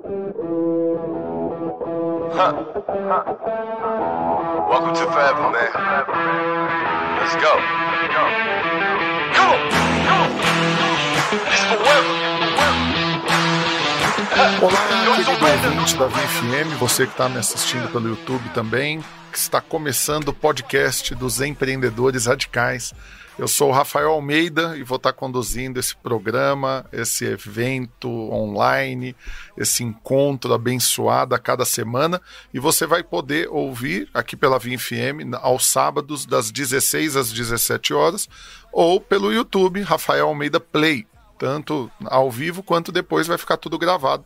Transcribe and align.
Huh. 0.00 0.10
Huh. 2.32 2.52
Welcome 4.70 4.94
to 4.94 5.04
Forever, 5.10 5.50
man. 5.50 5.72
Let's 7.18 7.34
go. 7.42 7.52
Come 9.34 9.48
on. 9.50 9.58
Come 10.06 10.20
on. 10.20 10.30
This 11.50 11.64
forever. 11.64 12.27
Olá, 14.60 14.88
querido 14.88 15.30
ouvinte 15.30 15.96
da 15.96 16.06
VFM, 16.08 16.76
você 16.80 17.06
que 17.06 17.12
está 17.12 17.28
me 17.28 17.38
assistindo 17.38 17.92
pelo 17.92 18.08
YouTube 18.08 18.48
também, 18.50 19.00
que 19.30 19.38
está 19.38 19.60
começando 19.60 20.28
o 20.28 20.34
podcast 20.34 21.14
dos 21.14 21.40
empreendedores 21.40 22.26
radicais. 22.26 22.92
Eu 23.38 23.46
sou 23.46 23.68
o 23.68 23.72
Rafael 23.72 24.10
Almeida 24.10 24.76
e 24.76 24.82
vou 24.82 24.96
estar 24.96 25.12
conduzindo 25.12 25.78
esse 25.78 25.94
programa, 25.94 26.84
esse 26.92 27.24
evento 27.24 28.08
online, 28.08 29.14
esse 29.56 29.84
encontro 29.84 30.52
abençoado 30.52 31.36
a 31.36 31.38
cada 31.38 31.64
semana. 31.64 32.20
E 32.52 32.58
você 32.58 32.84
vai 32.84 33.04
poder 33.04 33.48
ouvir 33.48 34.08
aqui 34.12 34.36
pela 34.36 34.58
VFM 34.58 35.36
aos 35.40 35.66
sábados, 35.66 36.26
das 36.26 36.50
16 36.50 37.14
às 37.14 37.32
17 37.32 37.94
horas, 37.94 38.28
ou 38.72 39.00
pelo 39.00 39.32
YouTube, 39.32 39.82
Rafael 39.82 40.26
Almeida 40.26 40.58
Play, 40.58 41.06
tanto 41.38 41.90
ao 42.06 42.30
vivo 42.30 42.62
quanto 42.62 42.92
depois 42.92 43.26
vai 43.26 43.38
ficar 43.38 43.56
tudo 43.56 43.78
gravado. 43.78 44.24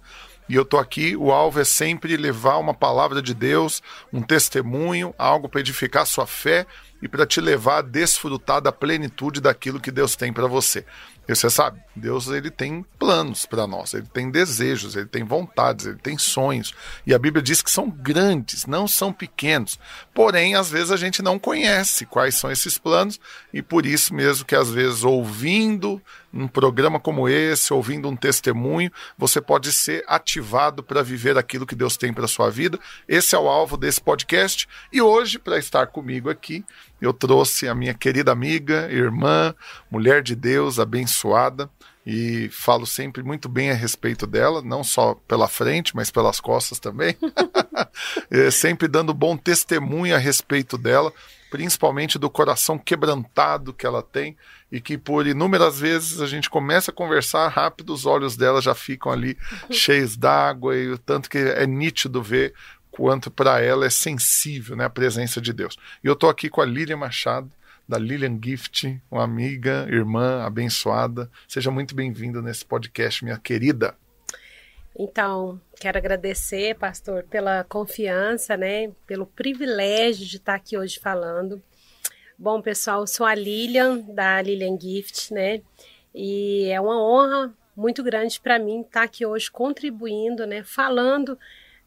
E 0.48 0.54
eu 0.54 0.64
tô 0.64 0.76
aqui, 0.76 1.16
o 1.16 1.30
alvo 1.30 1.60
é 1.60 1.64
sempre 1.64 2.16
levar 2.16 2.58
uma 2.58 2.74
palavra 2.74 3.22
de 3.22 3.32
Deus, 3.32 3.82
um 4.12 4.20
testemunho, 4.20 5.14
algo 5.16 5.48
para 5.48 5.60
edificar 5.60 6.04
sua 6.04 6.26
fé 6.26 6.66
e 7.00 7.08
para 7.08 7.26
te 7.26 7.40
levar 7.40 7.78
a 7.78 7.82
desfrutar 7.82 8.60
da 8.60 8.72
plenitude 8.72 9.40
daquilo 9.40 9.80
que 9.80 9.90
Deus 9.90 10.16
tem 10.16 10.32
para 10.32 10.46
você. 10.46 10.84
E 11.28 11.34
você 11.34 11.48
sabe, 11.48 11.80
Deus 11.94 12.26
ele 12.28 12.50
tem 12.50 12.84
planos 12.98 13.46
para 13.46 13.66
nós, 13.66 13.94
ele 13.94 14.06
tem 14.12 14.30
desejos, 14.30 14.96
ele 14.96 15.06
tem 15.06 15.22
vontades, 15.22 15.86
ele 15.86 15.98
tem 15.98 16.18
sonhos. 16.18 16.74
E 17.06 17.14
a 17.14 17.18
Bíblia 17.18 17.42
diz 17.42 17.62
que 17.62 17.70
são 17.70 17.88
grandes, 17.88 18.66
não 18.66 18.88
são 18.88 19.12
pequenos. 19.12 19.78
Porém, 20.12 20.56
às 20.56 20.70
vezes 20.70 20.90
a 20.90 20.96
gente 20.96 21.22
não 21.22 21.38
conhece 21.38 22.06
quais 22.06 22.34
são 22.34 22.50
esses 22.50 22.76
planos 22.76 23.20
e 23.54 23.62
por 23.62 23.86
isso 23.86 24.12
mesmo 24.12 24.44
que 24.44 24.56
às 24.56 24.68
vezes 24.68 25.04
ouvindo 25.04 26.02
um 26.32 26.48
programa 26.48 26.98
como 26.98 27.28
esse, 27.28 27.72
ouvindo 27.72 28.08
um 28.08 28.16
testemunho, 28.16 28.90
você 29.18 29.40
pode 29.40 29.72
ser 29.72 30.04
ativado 30.06 30.82
para 30.82 31.02
viver 31.02 31.36
aquilo 31.36 31.66
que 31.66 31.74
Deus 31.74 31.96
tem 31.96 32.12
para 32.12 32.26
sua 32.26 32.50
vida. 32.50 32.78
Esse 33.06 33.34
é 33.34 33.38
o 33.38 33.48
alvo 33.48 33.76
desse 33.76 34.00
podcast 34.00 34.68
e 34.92 35.02
hoje 35.02 35.38
para 35.38 35.58
estar 35.58 35.88
comigo 35.88 36.30
aqui, 36.30 36.64
eu 37.00 37.12
trouxe 37.12 37.68
a 37.68 37.74
minha 37.74 37.92
querida 37.94 38.32
amiga, 38.32 38.88
irmã, 38.90 39.54
mulher 39.90 40.22
de 40.22 40.34
Deus, 40.34 40.78
abençoada, 40.78 41.68
e 42.06 42.48
falo 42.50 42.86
sempre 42.86 43.22
muito 43.22 43.48
bem 43.48 43.70
a 43.70 43.74
respeito 43.74 44.26
dela, 44.26 44.60
não 44.62 44.82
só 44.82 45.14
pela 45.26 45.48
frente, 45.48 45.94
mas 45.94 46.10
pelas 46.10 46.40
costas 46.40 46.78
também. 46.78 47.16
é, 48.30 48.50
sempre 48.50 48.88
dando 48.88 49.14
bom 49.14 49.36
testemunho 49.36 50.14
a 50.14 50.18
respeito 50.18 50.76
dela, 50.76 51.12
principalmente 51.52 52.18
do 52.18 52.30
coração 52.30 52.78
quebrantado 52.78 53.74
que 53.74 53.84
ela 53.84 54.02
tem 54.02 54.34
e 54.70 54.80
que 54.80 54.96
por 54.96 55.26
inúmeras 55.26 55.78
vezes 55.78 56.18
a 56.22 56.26
gente 56.26 56.48
começa 56.48 56.90
a 56.90 56.94
conversar 56.94 57.46
rápido, 57.48 57.92
os 57.92 58.06
olhos 58.06 58.38
dela 58.38 58.62
já 58.62 58.74
ficam 58.74 59.12
ali 59.12 59.36
cheios 59.70 60.16
d'água 60.16 60.74
e 60.74 60.88
o 60.88 60.96
tanto 60.96 61.28
que 61.28 61.36
é 61.36 61.66
nítido 61.66 62.22
ver 62.22 62.54
quanto 62.90 63.30
para 63.30 63.60
ela 63.60 63.84
é 63.84 63.90
sensível 63.90 64.74
né, 64.74 64.86
a 64.86 64.90
presença 64.90 65.42
de 65.42 65.52
Deus. 65.52 65.76
E 66.02 66.06
eu 66.06 66.14
estou 66.14 66.30
aqui 66.30 66.48
com 66.48 66.62
a 66.62 66.64
Lilian 66.64 66.96
Machado, 66.96 67.52
da 67.86 67.98
Lilian 67.98 68.38
Gift, 68.42 68.98
uma 69.10 69.22
amiga, 69.22 69.86
irmã 69.90 70.42
abençoada. 70.46 71.30
Seja 71.46 71.70
muito 71.70 71.94
bem-vinda 71.94 72.40
nesse 72.40 72.64
podcast, 72.64 73.22
minha 73.22 73.36
querida. 73.36 73.94
Então, 74.98 75.60
quero 75.80 75.96
agradecer, 75.96 76.74
pastor, 76.76 77.24
pela 77.24 77.64
confiança, 77.64 78.56
né, 78.56 78.90
pelo 79.06 79.26
privilégio 79.26 80.26
de 80.26 80.36
estar 80.36 80.54
aqui 80.54 80.76
hoje 80.76 80.98
falando. 81.00 81.62
Bom, 82.38 82.60
pessoal, 82.60 83.06
sou 83.06 83.24
a 83.24 83.34
Lilian, 83.34 84.00
da 84.00 84.42
Lilian 84.42 84.78
Gift, 84.78 85.32
né, 85.32 85.62
e 86.14 86.68
é 86.70 86.80
uma 86.80 87.02
honra 87.02 87.54
muito 87.74 88.02
grande 88.02 88.38
para 88.38 88.58
mim 88.58 88.82
estar 88.82 89.04
aqui 89.04 89.24
hoje 89.24 89.50
contribuindo, 89.50 90.46
né, 90.46 90.62
falando 90.62 91.38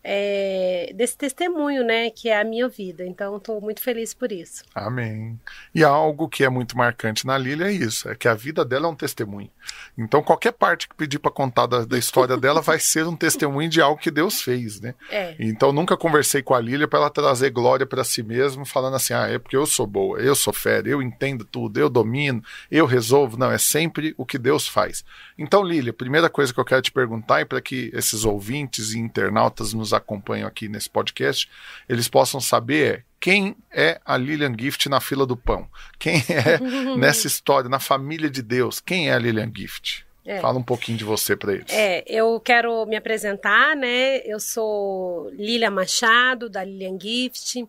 é, 0.07 0.91
desse 0.93 1.17
testemunho, 1.17 1.83
né, 1.83 2.11
que 2.11 2.29
é 2.29 2.39
a 2.39 2.43
minha 2.43 2.69
vida. 2.69 3.03
Então, 3.03 3.37
estou 3.37 3.59
muito 3.59 3.81
feliz 3.81 4.13
por 4.13 4.31
isso. 4.31 4.63
Amém. 4.75 5.39
E 5.73 5.83
algo 5.83 6.29
que 6.29 6.43
é 6.43 6.49
muito 6.49 6.77
marcante 6.77 7.25
na 7.25 7.35
Lília 7.39 7.65
é 7.65 7.71
isso, 7.71 8.07
é 8.07 8.13
que 8.13 8.27
a 8.27 8.35
vida 8.35 8.63
dela 8.63 8.85
é 8.85 8.89
um 8.89 8.95
testemunho. 8.95 9.49
Então, 9.97 10.21
qualquer 10.21 10.51
parte 10.51 10.87
que 10.87 10.93
pedir 10.93 11.17
para 11.17 11.31
contar 11.31 11.65
da, 11.65 11.83
da, 11.85 11.97
história 11.97 12.37
dela 12.37 12.61
vai 12.61 12.79
ser 12.79 13.07
um 13.07 13.15
testemunho 13.15 13.67
de 13.67 13.81
algo 13.81 13.99
que 13.99 14.11
Deus 14.11 14.41
fez, 14.41 14.79
né? 14.79 14.93
É. 15.09 15.35
Então, 15.39 15.71
nunca 15.71 15.97
conversei 15.97 16.43
com 16.43 16.53
a 16.53 16.59
Lília 16.61 16.87
para 16.87 16.99
ela 16.99 17.09
trazer 17.09 17.49
glória 17.49 17.85
para 17.85 18.03
si 18.03 18.21
mesma, 18.21 18.63
falando 18.63 18.97
assim, 18.97 19.13
ah, 19.13 19.27
é 19.27 19.39
porque 19.39 19.57
eu 19.57 19.65
sou 19.65 19.87
boa, 19.87 20.19
eu 20.19 20.35
sou 20.35 20.53
fera, 20.53 20.87
eu 20.87 21.01
entendo 21.01 21.43
tudo, 21.43 21.79
eu 21.79 21.89
domino, 21.89 22.43
eu 22.69 22.85
resolvo. 22.85 23.37
Não, 23.37 23.49
é 23.49 23.57
sempre 23.57 24.13
o 24.17 24.25
que 24.25 24.37
Deus 24.37 24.67
faz. 24.67 25.03
Então, 25.35 25.63
Lília, 25.63 25.91
primeira 25.91 26.29
coisa 26.29 26.53
que 26.53 26.59
eu 26.59 26.65
quero 26.65 26.83
te 26.83 26.91
perguntar 26.91 27.41
e 27.41 27.45
para 27.45 27.59
que 27.59 27.89
esses 27.91 28.23
ouvintes 28.23 28.93
e 28.93 28.99
internautas 28.99 29.73
nos 29.73 29.94
acompanham 29.97 30.47
aqui 30.47 30.67
nesse 30.67 30.89
podcast, 30.89 31.49
eles 31.87 32.07
possam 32.07 32.39
saber 32.39 33.05
quem 33.19 33.55
é 33.71 33.99
a 34.05 34.17
Lilian 34.17 34.55
Gift 34.57 34.87
na 34.87 35.01
fila 35.01 35.25
do 35.25 35.35
pão? 35.35 35.67
Quem 35.97 36.17
é 36.29 36.59
nessa 36.95 37.25
história, 37.25 37.69
na 37.69 37.79
família 37.79 38.29
de 38.29 38.41
Deus? 38.41 38.79
Quem 38.79 39.09
é 39.09 39.13
a 39.13 39.19
Lilian 39.19 39.51
Gift? 39.55 40.05
É. 40.25 40.39
Fala 40.39 40.57
um 40.57 40.63
pouquinho 40.63 40.97
de 40.97 41.03
você 41.03 41.35
para 41.35 41.53
eles. 41.53 41.71
É, 41.71 42.03
eu 42.07 42.39
quero 42.39 42.85
me 42.85 42.95
apresentar, 42.95 43.75
né? 43.75 44.17
Eu 44.25 44.39
sou 44.39 45.29
Lilian 45.31 45.71
Machado, 45.71 46.49
da 46.49 46.63
Lilian 46.63 46.99
Gift. 46.99 47.67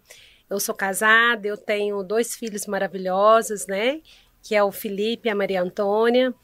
Eu 0.49 0.59
sou 0.59 0.75
casada, 0.75 1.47
eu 1.47 1.57
tenho 1.57 2.03
dois 2.03 2.35
filhos 2.35 2.67
maravilhosos, 2.67 3.67
né? 3.67 4.01
Que 4.43 4.55
é 4.55 4.63
o 4.63 4.73
Felipe 4.73 5.29
e 5.29 5.31
a 5.31 5.35
Maria 5.35 5.61
Antônia. 5.61 6.35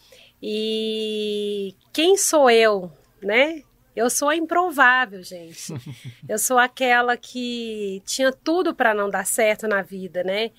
E 0.42 1.74
quem 1.92 2.16
sou 2.16 2.50
eu, 2.50 2.92
né? 3.22 3.62
Eu 3.94 4.08
sou 4.08 4.28
a 4.28 4.36
improvável, 4.36 5.22
gente. 5.22 5.72
Eu 6.28 6.38
sou 6.38 6.58
aquela 6.58 7.16
que 7.16 8.02
tinha 8.06 8.32
tudo 8.32 8.74
para 8.74 8.94
não 8.94 9.10
dar 9.10 9.26
certo 9.26 9.68
na 9.68 9.82
vida, 9.82 10.24
né? 10.24 10.50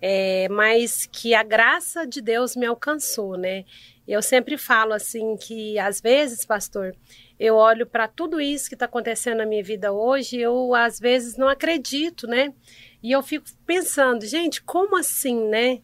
É, 0.00 0.48
mas 0.48 1.06
que 1.06 1.32
a 1.32 1.44
graça 1.44 2.04
de 2.04 2.20
Deus 2.20 2.56
me 2.56 2.66
alcançou, 2.66 3.36
né? 3.36 3.64
Eu 4.06 4.20
sempre 4.20 4.58
falo 4.58 4.92
assim 4.92 5.36
que 5.36 5.78
às 5.78 6.00
vezes, 6.00 6.44
pastor, 6.44 6.96
eu 7.38 7.54
olho 7.54 7.86
para 7.86 8.08
tudo 8.08 8.40
isso 8.40 8.68
que 8.68 8.74
está 8.74 8.86
acontecendo 8.86 9.38
na 9.38 9.46
minha 9.46 9.62
vida 9.62 9.92
hoje, 9.92 10.38
eu 10.38 10.74
às 10.74 10.98
vezes 10.98 11.36
não 11.36 11.48
acredito, 11.48 12.26
né? 12.26 12.52
E 13.00 13.12
eu 13.12 13.22
fico 13.22 13.46
pensando, 13.64 14.26
gente, 14.26 14.60
como 14.62 14.96
assim, 14.96 15.48
né? 15.48 15.80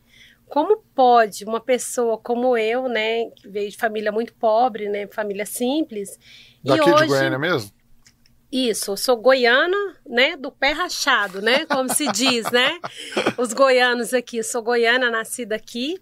Como 0.48 0.82
pode 0.94 1.44
uma 1.44 1.60
pessoa 1.60 2.18
como 2.18 2.56
eu, 2.56 2.88
né, 2.88 3.30
que 3.36 3.48
veio 3.48 3.70
de 3.70 3.76
família 3.76 4.10
muito 4.10 4.34
pobre, 4.34 4.88
né, 4.88 5.06
família 5.06 5.46
simples, 5.46 6.18
Daqui 6.64 6.88
e 6.88 6.92
hoje, 6.92 7.02
de 7.04 7.08
Goiânia 7.08 7.38
mesmo? 7.38 7.70
Isso, 8.50 8.92
eu 8.92 8.96
sou 8.96 9.16
goiana, 9.18 9.76
né, 10.06 10.34
do 10.34 10.50
pé 10.50 10.72
rachado, 10.72 11.42
né, 11.42 11.66
como 11.66 11.92
se 11.92 12.10
diz, 12.12 12.50
né, 12.50 12.78
os 13.36 13.52
goianos 13.52 14.14
aqui, 14.14 14.42
sou 14.42 14.62
goiana, 14.62 15.10
nascida 15.10 15.54
aqui, 15.54 16.00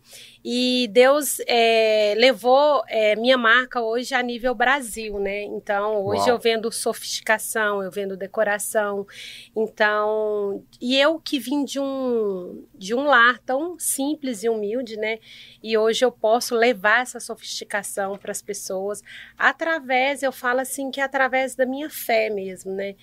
e 0.49 0.87
Deus 0.93 1.41
é, 1.49 2.15
levou 2.17 2.85
é, 2.87 3.17
minha 3.17 3.37
marca 3.37 3.83
hoje 3.83 4.15
a 4.15 4.23
nível 4.23 4.55
Brasil, 4.55 5.19
né? 5.19 5.43
Então, 5.43 6.07
hoje 6.07 6.21
Uau. 6.21 6.29
eu 6.29 6.39
vendo 6.39 6.71
sofisticação, 6.71 7.83
eu 7.83 7.91
vendo 7.91 8.17
decoração. 8.17 9.05
Então, 9.57 10.63
e 10.81 10.97
eu 10.97 11.19
que 11.19 11.41
vim 11.41 11.65
de 11.65 11.81
um, 11.81 12.65
de 12.73 12.95
um 12.95 13.07
lar 13.07 13.41
tão 13.41 13.77
simples 13.77 14.45
e 14.45 14.49
humilde, 14.49 14.97
né? 14.97 15.19
E 15.61 15.77
hoje 15.77 16.05
eu 16.05 16.13
posso 16.13 16.55
levar 16.55 17.03
essa 17.03 17.19
sofisticação 17.19 18.17
para 18.17 18.31
as 18.31 18.41
pessoas 18.41 19.03
através, 19.37 20.23
eu 20.23 20.31
falo 20.31 20.61
assim, 20.61 20.93
que 20.93 21.01
é 21.01 21.03
através 21.03 21.57
da 21.57 21.67
minha 21.67 21.91
fé 21.91 22.31
mesmo, 22.31 22.71
né? 22.71 22.95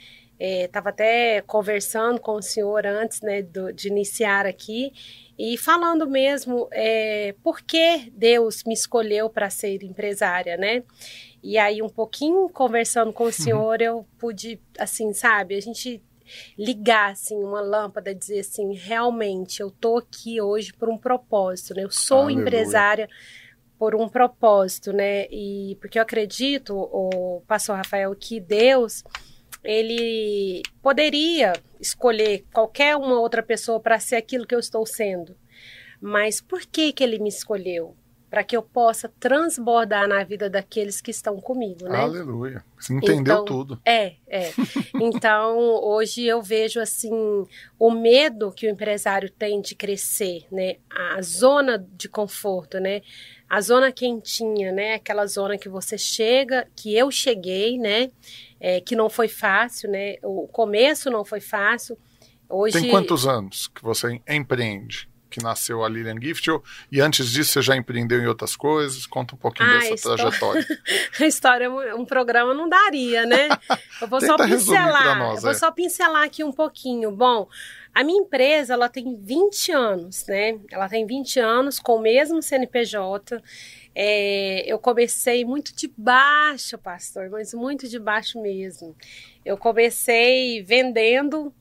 Estava 0.46 0.90
é, 0.90 0.92
até 0.92 1.42
conversando 1.42 2.20
com 2.20 2.34
o 2.34 2.42
senhor 2.42 2.86
antes 2.86 3.22
né, 3.22 3.42
do, 3.42 3.72
de 3.72 3.88
iniciar 3.88 4.46
aqui 4.46 4.92
e 5.40 5.58
falando 5.58 6.06
mesmo 6.06 6.68
é, 6.72 7.34
por 7.42 7.62
que 7.62 8.12
Deus 8.12 8.62
me 8.66 8.74
escolheu 8.74 9.30
para 9.30 9.50
ser 9.50 9.82
empresária, 9.84 10.58
né? 10.58 10.84
E 11.42 11.58
aí, 11.58 11.82
um 11.82 11.90
pouquinho 11.90 12.50
conversando 12.50 13.14
com 13.14 13.24
o 13.24 13.28
uhum. 13.28 13.32
senhor, 13.32 13.80
uhum. 13.80 13.86
eu 13.86 14.08
pude, 14.18 14.60
assim, 14.78 15.14
sabe, 15.14 15.56
a 15.56 15.62
gente 15.62 16.02
ligar, 16.58 17.12
assim, 17.12 17.36
uma 17.38 17.62
lâmpada, 17.62 18.14
dizer 18.14 18.40
assim, 18.40 18.74
realmente, 18.74 19.62
eu 19.62 19.72
tô 19.72 19.98
aqui 19.98 20.42
hoje 20.42 20.74
por 20.74 20.90
um 20.90 20.98
propósito, 20.98 21.74
né? 21.74 21.84
Eu 21.84 21.92
sou 21.92 22.24
Aleluia. 22.24 22.42
empresária 22.42 23.10
por 23.80 23.96
um 23.96 24.10
propósito, 24.10 24.92
né? 24.92 25.26
E 25.30 25.78
porque 25.80 25.98
eu 25.98 26.04
acredito, 26.04 26.76
o 26.78 27.42
pastor 27.48 27.78
Rafael, 27.78 28.14
que 28.16 28.40
Deus 28.40 29.04
ele 29.64 30.62
poderia 30.82 31.54
escolher 31.80 32.46
qualquer 32.52 32.96
uma 32.96 33.20
outra 33.20 33.42
pessoa 33.42 33.80
para 33.80 34.00
ser 34.00 34.18
aquilo 34.18 34.46
que 34.46 34.56
eu 34.56 34.60
estou 34.60 34.86
sendo. 34.86 35.36
Mas 36.02 36.42
por 36.42 36.62
que 36.66 36.92
que 36.92 37.04
ele 37.04 37.20
me 37.20 37.30
escolheu? 37.30 37.96
Para 38.34 38.44
que 38.44 38.58
eu 38.58 38.64
possa 38.64 39.08
transbordar 39.20 40.08
na 40.08 40.24
vida 40.24 40.50
daqueles 40.50 41.00
que 41.00 41.12
estão 41.12 41.40
comigo, 41.40 41.88
né? 41.88 42.00
Aleluia. 42.00 42.66
Você 42.80 42.92
entendeu 42.92 43.36
Então, 43.36 43.46
tudo. 43.46 43.80
É, 43.86 44.16
é. 44.28 44.52
Então, 45.00 45.56
hoje 45.84 46.26
eu 46.26 46.42
vejo 46.42 46.80
assim 46.80 47.12
o 47.78 47.92
medo 47.92 48.52
que 48.52 48.66
o 48.66 48.72
empresário 48.72 49.30
tem 49.30 49.62
de 49.62 49.76
crescer, 49.76 50.48
né? 50.52 50.78
A 50.90 51.22
zona 51.22 51.78
de 51.78 52.10
conforto, 52.10 52.80
né? 52.80 53.04
A 53.48 53.62
zona 53.62 53.92
quentinha, 53.92 54.72
né? 54.72 54.96
Aquela 54.96 55.28
zona 55.28 55.56
que 55.56 55.70
você 55.70 55.96
chega, 55.96 56.68
que 56.76 56.98
eu 56.98 57.12
cheguei, 57.12 57.78
né? 57.78 58.10
É, 58.60 58.82
que 58.82 58.96
não 58.96 59.12
foi 59.12 59.28
fácil, 59.28 59.92
né? 59.92 60.16
O 60.24 60.48
começo 60.48 61.12
não 61.12 61.24
foi 61.24 61.40
fácil. 61.40 61.96
Hoje 62.50 62.82
Tem 62.82 62.90
quantos 62.90 63.28
anos 63.28 63.68
que 63.68 63.84
você 63.84 64.20
empreende? 64.28 65.08
Que 65.34 65.42
nasceu 65.42 65.84
a 65.84 65.90
Lilian 65.90 66.22
Gift? 66.22 66.48
ou- 66.52 66.64
E 66.92 67.02
antes 67.02 67.32
disso 67.32 67.54
você 67.54 67.62
já 67.64 67.76
empreendeu 67.76 68.22
em 68.22 68.28
outras 68.28 68.56
coisas? 68.56 69.08
Conta 69.08 69.34
um 69.34 69.38
pouquinho 69.38 69.68
Ah, 69.68 69.80
dessa 69.80 69.94
estou- 69.96 70.16
trajetória. 70.16 70.64
a 71.20 71.26
história, 71.26 71.72
um 71.72 72.02
um 72.04 72.06
programa 72.06 72.54
não 72.54 72.70
daria, 72.70 73.26
né? 73.26 73.50
Eu 74.00 74.08
vou 74.08 74.22
só 74.22 74.36
pincelar, 74.38 75.18
nós, 75.18 75.38
eu 75.38 75.42
vou 75.42 75.52
é. 75.52 75.54
só 75.56 75.72
pincelar 75.72 76.24
aqui 76.24 76.44
um 76.44 76.52
pouquinho. 76.52 77.12
Bom, 77.12 77.48
a 77.96 78.04
minha 78.04 78.20
empresa, 78.22 78.74
ela 78.74 78.90
tem 78.90 79.16
20 79.20 79.72
anos, 79.72 80.26
né? 80.28 80.60
Ela 80.70 80.88
tem 80.88 81.06
20 81.06 81.40
anos 81.40 81.80
com 81.80 81.96
o 81.96 82.00
mesmo 82.02 82.42
CNPJ. 82.44 83.42
É, 83.96 84.64
eu 84.68 84.78
comecei 84.78 85.44
muito 85.46 85.76
de 85.76 85.92
baixo, 85.98 86.78
pastor, 86.78 87.30
mas 87.30 87.54
muito 87.54 87.88
de 87.88 87.98
baixo 88.00 88.40
mesmo. 88.42 88.96
Eu 89.46 89.58
comecei 89.58 90.62
vendendo 90.64 91.54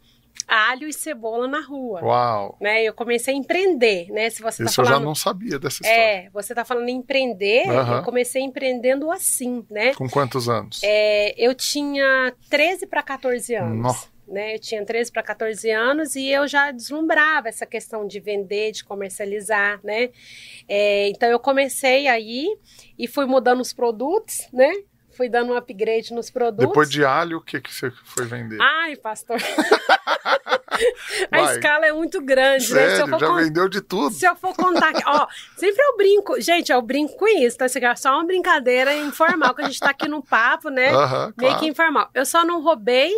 alho 0.46 0.88
e 0.88 0.92
cebola 0.92 1.46
na 1.46 1.60
rua. 1.60 2.02
Uau! 2.02 2.56
Né? 2.60 2.82
Eu 2.82 2.94
comecei 2.94 3.34
a 3.34 3.36
empreender, 3.36 4.10
né? 4.10 4.30
Se 4.30 4.42
você 4.42 4.64
Isso 4.64 4.76
tá 4.76 4.82
eu 4.82 4.86
falando 4.86 5.00
já 5.00 5.06
não 5.06 5.14
sabia 5.14 5.58
dessa 5.58 5.82
história. 5.82 6.00
é, 6.00 6.30
você 6.32 6.52
está 6.52 6.64
falando 6.64 6.88
em 6.88 6.96
empreender, 6.96 7.68
Aham. 7.68 7.98
eu 7.98 8.02
comecei 8.02 8.42
empreendendo 8.42 9.10
assim, 9.10 9.64
né? 9.70 9.94
Com 9.94 10.08
quantos 10.08 10.48
anos? 10.48 10.80
É, 10.82 11.34
eu 11.36 11.54
tinha 11.54 12.32
13 12.50 12.86
para 12.86 13.02
14 13.02 13.54
anos. 13.54 13.78
Nó. 13.78 14.12
Né? 14.32 14.54
Eu 14.54 14.58
tinha 14.58 14.82
13 14.82 15.12
para 15.12 15.22
14 15.22 15.68
anos 15.70 16.16
e 16.16 16.28
eu 16.28 16.48
já 16.48 16.70
deslumbrava 16.70 17.48
essa 17.48 17.66
questão 17.66 18.06
de 18.06 18.18
vender, 18.18 18.72
de 18.72 18.82
comercializar, 18.82 19.78
né? 19.84 20.08
É, 20.66 21.08
então 21.08 21.28
eu 21.28 21.38
comecei 21.38 22.06
aí 22.08 22.46
e 22.98 23.06
fui 23.06 23.26
mudando 23.26 23.60
os 23.60 23.74
produtos, 23.74 24.48
né? 24.52 24.72
Fui 25.16 25.28
dando 25.28 25.52
um 25.52 25.56
upgrade 25.56 26.12
nos 26.12 26.30
produtos. 26.30 26.66
Depois 26.66 26.90
de 26.90 27.04
alho, 27.04 27.38
o 27.38 27.40
que, 27.40 27.60
que 27.60 27.72
você 27.72 27.90
foi 28.04 28.24
vender? 28.24 28.58
Ai, 28.60 28.96
pastor. 28.96 29.36
a 31.30 31.40
Vai. 31.40 31.54
escala 31.54 31.86
é 31.86 31.92
muito 31.92 32.20
grande, 32.20 32.72
né? 32.72 32.80
Sério, 32.90 33.08
for 33.08 33.20
já 33.20 33.26
con- 33.26 33.34
vendeu 33.36 33.68
de 33.68 33.80
tudo. 33.80 34.10
se 34.14 34.26
eu 34.26 34.34
for 34.36 34.54
contar 34.54 34.92
ó, 35.06 35.26
sempre 35.56 35.82
eu 35.82 35.96
brinco, 35.96 36.40
gente, 36.40 36.72
eu 36.72 36.80
brinco 36.82 37.16
com 37.16 37.28
isso, 37.28 37.58
tá? 37.58 37.66
É 37.66 37.94
só 37.96 38.14
uma 38.14 38.24
brincadeira 38.24 38.94
informal, 38.94 39.54
que 39.54 39.62
a 39.62 39.66
gente 39.66 39.78
tá 39.80 39.90
aqui 39.90 40.08
no 40.08 40.22
papo, 40.22 40.68
né? 40.70 40.90
Aham, 40.90 41.32
Meio 41.36 41.50
claro. 41.52 41.58
que 41.58 41.66
informal. 41.66 42.08
Eu 42.14 42.24
só 42.24 42.44
não 42.44 42.62
roubei, 42.62 43.12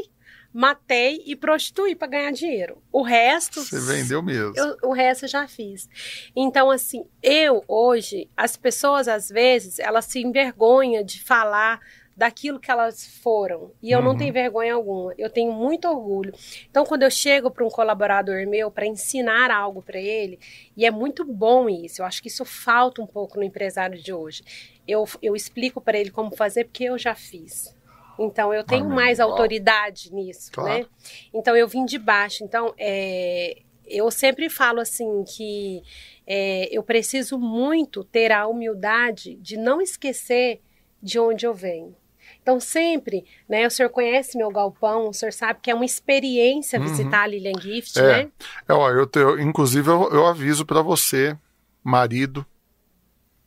matei 0.55 1.21
e 1.27 1.35
prostituí 1.35 1.97
pra 1.97 2.06
ganhar 2.06 2.31
dinheiro. 2.31 2.81
O 2.93 3.03
resto. 3.03 3.61
Você 3.61 3.81
vendeu 3.81 4.23
mesmo. 4.23 4.55
eu- 4.56 4.77
o 4.85 4.93
resto 4.93 5.25
eu 5.25 5.29
já 5.29 5.49
fiz. 5.49 5.89
Então, 6.35 6.71
assim, 6.71 7.05
eu 7.21 7.65
hoje, 7.67 8.31
as 8.37 8.56
pessoas 8.56 9.09
às 9.09 9.29
vezes, 9.29 9.81
elas 9.81 10.05
se 10.05 10.21
envergonham 10.23 11.03
de 11.03 11.21
falar 11.21 11.81
daquilo 12.17 12.61
que 12.61 12.71
elas 12.71 13.05
foram. 13.21 13.73
E 13.83 13.91
eu 13.91 14.01
não 14.01 14.12
Uhum. 14.12 14.17
tenho 14.17 14.33
vergonha 14.33 14.75
alguma. 14.75 15.12
Eu 15.19 15.29
tenho 15.29 15.53
muito 15.53 15.89
orgulho. 15.89 16.33
Então, 16.71 16.85
quando 16.87 17.03
eu 17.03 17.11
chego 17.11 17.51
para 17.51 17.67
um 17.67 17.69
colaborador 17.69 18.47
meu 18.47 18.71
para 18.71 18.87
ensinar 18.87 19.51
algo 19.51 19.83
para 19.83 19.99
ele, 19.99 20.39
e 20.77 20.87
é 20.87 20.93
muito 20.93 21.25
bom 21.25 21.69
isso, 21.69 22.01
eu 22.03 22.06
acho 22.06 22.23
que 22.23 22.29
isso 22.29 22.45
falta 22.45 23.03
um 23.03 23.06
pouco 23.09 23.37
no 23.39 23.43
empresário 23.43 24.01
de 24.01 24.12
hoje. 24.12 24.45
Eu, 24.87 25.05
eu 25.21 25.35
explico 25.35 25.81
para 25.81 25.99
ele 25.99 26.11
como 26.12 26.31
fazer 26.37 26.67
porque 26.67 26.85
eu 26.85 26.97
já 26.97 27.17
fiz. 27.17 27.75
Então, 28.19 28.52
eu 28.55 28.62
tenho 28.64 28.84
Amém. 28.84 28.94
mais 28.96 29.19
autoridade 29.20 30.12
nisso, 30.12 30.50
Claro. 30.52 30.69
né? 30.81 30.87
Então, 31.32 31.56
eu 31.56 31.66
vim 31.66 31.84
de 31.84 31.99
baixo. 31.99 32.44
Então, 32.44 32.72
é, 32.78 33.58
eu 33.87 34.11
sempre 34.11 34.49
falo 34.49 34.81
assim 34.81 35.25
que 35.25 35.82
é, 36.26 36.69
eu 36.70 36.82
preciso 36.82 37.38
muito 37.38 38.02
ter 38.05 38.32
a 38.32 38.46
humildade 38.46 39.34
de 39.37 39.56
não 39.56 39.81
esquecer 39.81 40.61
de 41.02 41.19
onde 41.19 41.44
eu 41.46 41.52
venho. 41.52 41.94
Então, 42.40 42.58
sempre, 42.61 43.25
né? 43.49 43.66
O 43.66 43.70
senhor 43.70 43.88
conhece 43.90 44.37
meu 44.38 44.50
galpão, 44.50 45.08
o 45.08 45.12
senhor 45.12 45.32
sabe 45.32 45.60
que 45.62 45.70
é 45.70 45.75
uma 45.75 45.84
experiência 45.84 46.78
Uhum. 46.78 46.87
visitar 46.87 47.22
a 47.22 47.26
Lilian 47.26 47.58
Gift, 47.60 47.99
É. 47.99 48.02
né? 48.25 48.31
É, 48.69 48.72
ó, 48.72 48.90
eu 48.90 49.06
te- 49.06 49.19
eu- 49.19 49.38
inclusive, 49.40 49.88
eu, 49.90 50.10
eu 50.12 50.26
aviso 50.26 50.64
pra 50.64 50.81
você, 50.82 51.37
marido. 51.82 52.46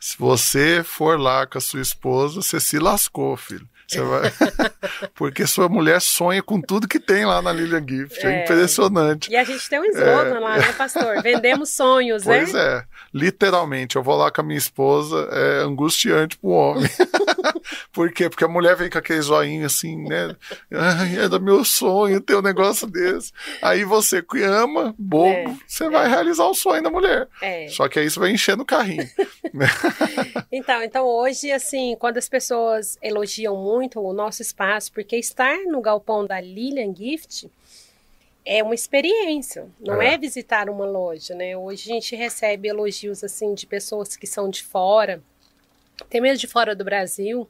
Se 0.05 0.19
você 0.19 0.83
for 0.83 1.17
lá 1.17 1.47
com 1.47 1.59
a 1.59 1.61
sua 1.61 1.81
esposa, 1.81 2.43
você 2.43 2.59
se 2.59 2.77
lascou, 2.77 3.37
filho. 3.37 3.69
Vai... 4.01 4.33
Porque 5.15 5.47
sua 5.47 5.69
mulher 5.69 6.01
sonha 6.01 6.43
com 6.43 6.61
tudo 6.61 6.89
que 6.89 6.99
tem 7.01 7.25
lá 7.25 7.41
na 7.43 7.53
Lilian 7.53 7.85
Gift. 7.89 8.25
É, 8.27 8.31
É. 8.41 8.43
impressionante. 8.45 9.31
E 9.31 9.37
a 9.37 9.45
gente 9.45 9.69
tem 9.69 9.79
um 9.81 9.85
slogan 9.85 10.39
lá, 10.41 10.57
né, 10.59 10.73
pastor? 10.73 11.23
Vendemos 11.23 11.71
sonhos, 11.71 12.27
É. 12.27 12.39
Pois 12.39 12.53
né? 12.53 12.61
é, 12.61 12.85
literalmente, 13.13 13.97
eu 13.97 14.03
vou 14.03 14.17
lá 14.17 14.31
com 14.31 14.41
a 14.41 14.45
minha 14.45 14.59
esposa, 14.59 15.29
é 15.33 15.63
angustiante 15.63 16.37
pro 16.39 16.51
homem. 16.51 16.89
Por 17.93 18.11
quê? 18.13 18.29
Porque 18.29 18.45
a 18.45 18.49
mulher 18.49 18.77
vem 18.77 18.91
com 18.91 18.99
aquele 18.99 19.21
zoinho 19.21 19.67
assim, 19.67 19.97
né? 20.09 20.35
Ai, 20.73 21.17
era 21.19 21.39
meu 21.39 21.65
sonho 21.65 22.21
ter 22.21 22.35
um 22.37 22.43
negócio 22.43 22.87
desse. 22.87 23.33
Aí 23.61 23.85
você 23.85 24.23
que 24.23 24.43
ama, 24.43 24.95
bobo, 24.99 25.29
É, 25.33 25.55
você 25.67 25.89
vai 25.89 26.09
realizar 26.09 26.45
o 26.47 26.55
sonho 26.55 26.83
da 26.83 26.91
mulher. 26.91 27.29
É. 27.41 27.69
Só 27.69 27.89
que 27.89 27.99
aí 27.99 28.11
você 28.11 28.19
vai 28.19 28.31
encher 28.31 28.57
no 28.57 28.65
carrinho. 28.65 29.09
Então, 30.51 30.83
então 30.83 31.07
hoje, 31.07 31.51
assim, 31.51 31.97
quando 31.99 32.19
as 32.19 32.29
pessoas 32.29 32.99
elogiam 33.03 33.57
muito 33.57 33.82
o 33.95 34.13
nosso 34.13 34.43
espaço, 34.43 34.93
porque 34.93 35.17
estar 35.17 35.59
no 35.67 35.81
galpão 35.81 36.27
da 36.27 36.41
Lilian 36.41 36.95
Gift 36.95 37.51
é 38.45 38.63
uma 38.63 38.75
experiência, 38.75 39.69
não 39.81 40.03
É. 40.03 40.15
é. 40.15 40.19
visitar 40.19 40.69
uma 40.69 40.85
loja, 40.85 41.35
né? 41.35 41.57
Hoje 41.57 41.91
a 41.91 41.95
gente 41.95 42.17
recebe 42.17 42.69
elogios, 42.69 43.23
assim, 43.23 43.55
de 43.55 43.67
pessoas 43.67 44.17
que 44.17 44.27
são 44.27 44.51
de 44.51 44.63
fora, 44.63 45.23
até 46.01 46.21
mesmo 46.21 46.39
de 46.39 46.47
fora 46.49 46.75
do 46.75 46.85
Brasil, 46.85 47.49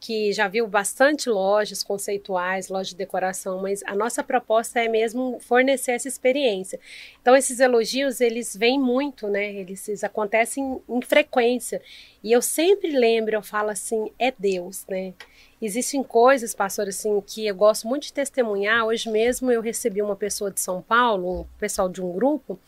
que 0.00 0.32
já 0.32 0.48
viu 0.48 0.66
bastante 0.66 1.28
lojas 1.28 1.82
conceituais, 1.82 2.70
lojas 2.70 2.88
de 2.88 2.96
decoração, 2.96 3.60
mas 3.60 3.82
a 3.84 3.94
nossa 3.94 4.24
proposta 4.24 4.80
é 4.80 4.88
mesmo 4.88 5.38
fornecer 5.40 5.92
essa 5.92 6.08
experiência. 6.08 6.80
Então 7.20 7.36
esses 7.36 7.60
elogios, 7.60 8.18
eles 8.22 8.56
vêm 8.56 8.80
muito, 8.80 9.28
né? 9.28 9.52
Eles, 9.52 9.86
eles 9.88 10.02
acontecem 10.02 10.80
em 10.88 11.02
frequência. 11.02 11.82
E 12.24 12.32
eu 12.32 12.40
sempre 12.40 12.90
lembro, 12.90 13.34
eu 13.34 13.42
falo 13.42 13.68
assim, 13.68 14.10
é 14.18 14.32
Deus, 14.38 14.86
né? 14.88 15.12
Existem 15.60 16.02
coisas, 16.02 16.54
pastor, 16.54 16.88
assim, 16.88 17.20
que 17.20 17.46
eu 17.46 17.54
gosto 17.54 17.86
muito 17.86 18.04
de 18.04 18.12
testemunhar. 18.12 18.86
Hoje 18.86 19.10
mesmo 19.10 19.52
eu 19.52 19.60
recebi 19.60 20.00
uma 20.00 20.16
pessoa 20.16 20.50
de 20.50 20.58
São 20.58 20.80
Paulo, 20.80 21.40
um 21.40 21.46
pessoal 21.58 21.88
de 21.88 22.02
um 22.02 22.10
grupo, 22.12 22.58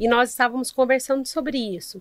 e 0.00 0.08
nós 0.08 0.30
estávamos 0.30 0.70
conversando 0.70 1.26
sobre 1.26 1.58
isso. 1.58 2.00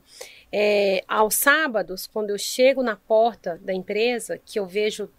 É, 0.52 1.04
aos 1.06 1.36
sábados, 1.36 2.08
quando 2.08 2.30
eu 2.30 2.38
chego 2.38 2.82
na 2.82 2.96
porta 2.96 3.60
da 3.62 3.74
empresa, 3.74 4.40
que 4.46 4.58
eu 4.58 4.66
vejo 4.66 5.10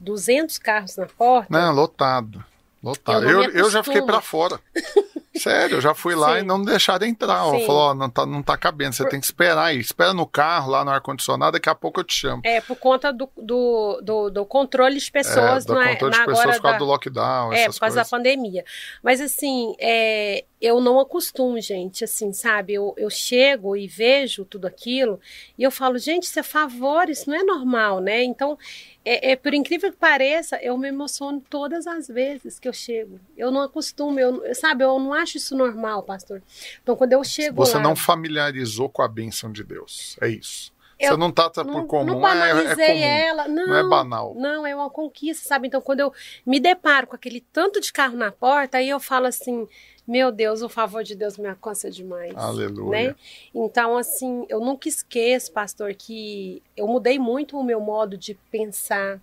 200 0.00 0.58
carros 0.58 0.96
na 0.96 1.06
porta, 1.06 1.46
Não, 1.48 1.72
lotado. 1.72 2.44
Lotado. 2.82 3.24
Eu 3.24 3.42
Eu, 3.44 3.50
eu, 3.50 3.70
já 3.70 3.84
fiquei 3.84 4.02
pra 4.02 4.20
fora. 4.20 4.58
Sério, 5.34 5.76
eu 5.76 5.80
já 5.80 5.94
fui 5.94 6.14
lá 6.14 6.34
Sim. 6.34 6.40
e 6.40 6.42
não 6.42 6.62
deixaram 6.62 7.06
entrar. 7.06 7.46
Ó, 7.46 7.52
Sim. 7.58 7.66
falou, 7.66 7.80
ó, 7.82 7.94
não 7.94 8.10
tá, 8.10 8.26
não 8.26 8.42
tá 8.42 8.56
cabendo, 8.56 8.94
você 8.94 9.08
tem 9.08 9.18
que 9.18 9.26
esperar 9.26 9.64
aí. 9.66 9.78
Espera 9.78 10.12
no 10.12 10.26
carro, 10.26 10.70
lá 10.70 10.84
no 10.84 10.90
ar-condicionado, 10.90 11.52
daqui 11.52 11.68
a 11.68 11.74
pouco 11.74 12.00
eu 12.00 12.04
te 12.04 12.14
chamo. 12.14 12.42
é 12.44 12.60
por 12.60 12.76
conta 12.76 13.12
do, 13.12 13.28
do, 13.36 14.00
do, 14.02 14.30
do 14.30 14.46
controle 14.46 14.98
de 14.98 15.10
pessoas 15.10 15.64
é, 15.64 15.66
do 15.66 15.74
na, 15.74 15.88
controle 15.88 16.16
na 16.16 16.20
de 16.22 16.26
pessoas 16.26 16.38
agora 16.38 16.56
por 16.56 16.62
causa 16.62 16.72
da- 16.72 16.78
do 16.78 16.84
lockdown, 16.84 17.52
É, 17.52 17.62
essas 17.62 17.76
por 17.76 17.80
causa 17.80 17.96
da 17.96 18.04
pandemia. 18.04 18.64
Mas 19.02 19.20
assim, 19.20 19.74
é, 19.80 20.44
eu 20.60 20.80
não 20.80 21.00
acostumo, 21.00 21.60
gente, 21.60 22.04
assim, 22.04 22.32
sabe? 22.32 22.74
Eu, 22.74 22.94
eu 22.96 23.08
chego 23.10 23.76
e 23.76 23.88
vejo 23.88 24.44
tudo 24.44 24.66
aquilo 24.66 25.18
e 25.58 25.62
eu 25.62 25.70
falo, 25.70 25.98
gente, 25.98 26.24
isso 26.24 26.38
é 26.38 26.42
favor, 26.42 27.08
isso 27.08 27.28
não 27.30 27.36
é 27.36 27.42
normal, 27.42 28.00
né? 28.00 28.22
Então, 28.22 28.58
é, 29.04 29.32
é, 29.32 29.36
por 29.36 29.52
incrível 29.54 29.90
que 29.90 29.98
pareça, 29.98 30.56
eu 30.62 30.78
me 30.78 30.86
emociono 30.88 31.42
todas 31.50 31.86
as 31.88 32.06
vezes 32.06 32.60
que 32.60 32.68
eu 32.68 32.72
chego. 32.72 33.18
Eu 33.36 33.50
não 33.50 33.62
acostumo, 33.62 34.20
eu, 34.20 34.54
sabe? 34.54 34.84
Eu 34.84 34.96
não 35.00 35.12
acho 35.22 35.36
isso 35.36 35.56
normal, 35.56 36.02
pastor. 36.02 36.42
Então, 36.82 36.96
quando 36.96 37.12
eu 37.12 37.22
chego 37.24 37.56
Você 37.56 37.76
lá... 37.76 37.82
não 37.82 37.96
familiarizou 37.96 38.88
com 38.88 39.02
a 39.02 39.08
bênção 39.08 39.50
de 39.50 39.64
Deus. 39.64 40.16
É 40.20 40.28
isso. 40.28 40.72
Eu 40.98 41.12
Você 41.12 41.16
não 41.16 41.32
trata 41.32 41.64
não, 41.64 41.72
por 41.72 41.86
comum. 41.86 42.04
não 42.04 42.14
é, 42.14 42.18
é 42.18 42.52
banalizei 42.52 42.86
comum. 42.86 43.04
ela, 43.04 43.48
não, 43.48 43.66
Não 43.66 43.76
é 43.76 43.88
banal. 43.88 44.34
Não, 44.36 44.66
é 44.66 44.74
uma 44.74 44.88
conquista, 44.88 45.48
sabe? 45.48 45.66
Então, 45.66 45.80
quando 45.80 46.00
eu 46.00 46.12
me 46.46 46.60
deparo 46.60 47.08
com 47.08 47.16
aquele 47.16 47.40
tanto 47.52 47.80
de 47.80 47.92
carro 47.92 48.16
na 48.16 48.30
porta, 48.30 48.78
aí 48.78 48.88
eu 48.88 49.00
falo 49.00 49.26
assim: 49.26 49.66
meu 50.06 50.30
Deus, 50.30 50.62
o 50.62 50.68
favor 50.68 51.02
de 51.02 51.14
Deus 51.14 51.36
me 51.38 51.48
alcança 51.48 51.90
demais. 51.90 52.34
Aleluia. 52.36 53.08
Né? 53.08 53.16
Então, 53.54 53.96
assim, 53.96 54.46
eu 54.48 54.60
nunca 54.60 54.88
esqueço, 54.88 55.52
pastor, 55.52 55.94
que 55.94 56.62
eu 56.76 56.86
mudei 56.86 57.18
muito 57.18 57.58
o 57.58 57.64
meu 57.64 57.80
modo 57.80 58.16
de 58.16 58.34
pensar 58.50 59.20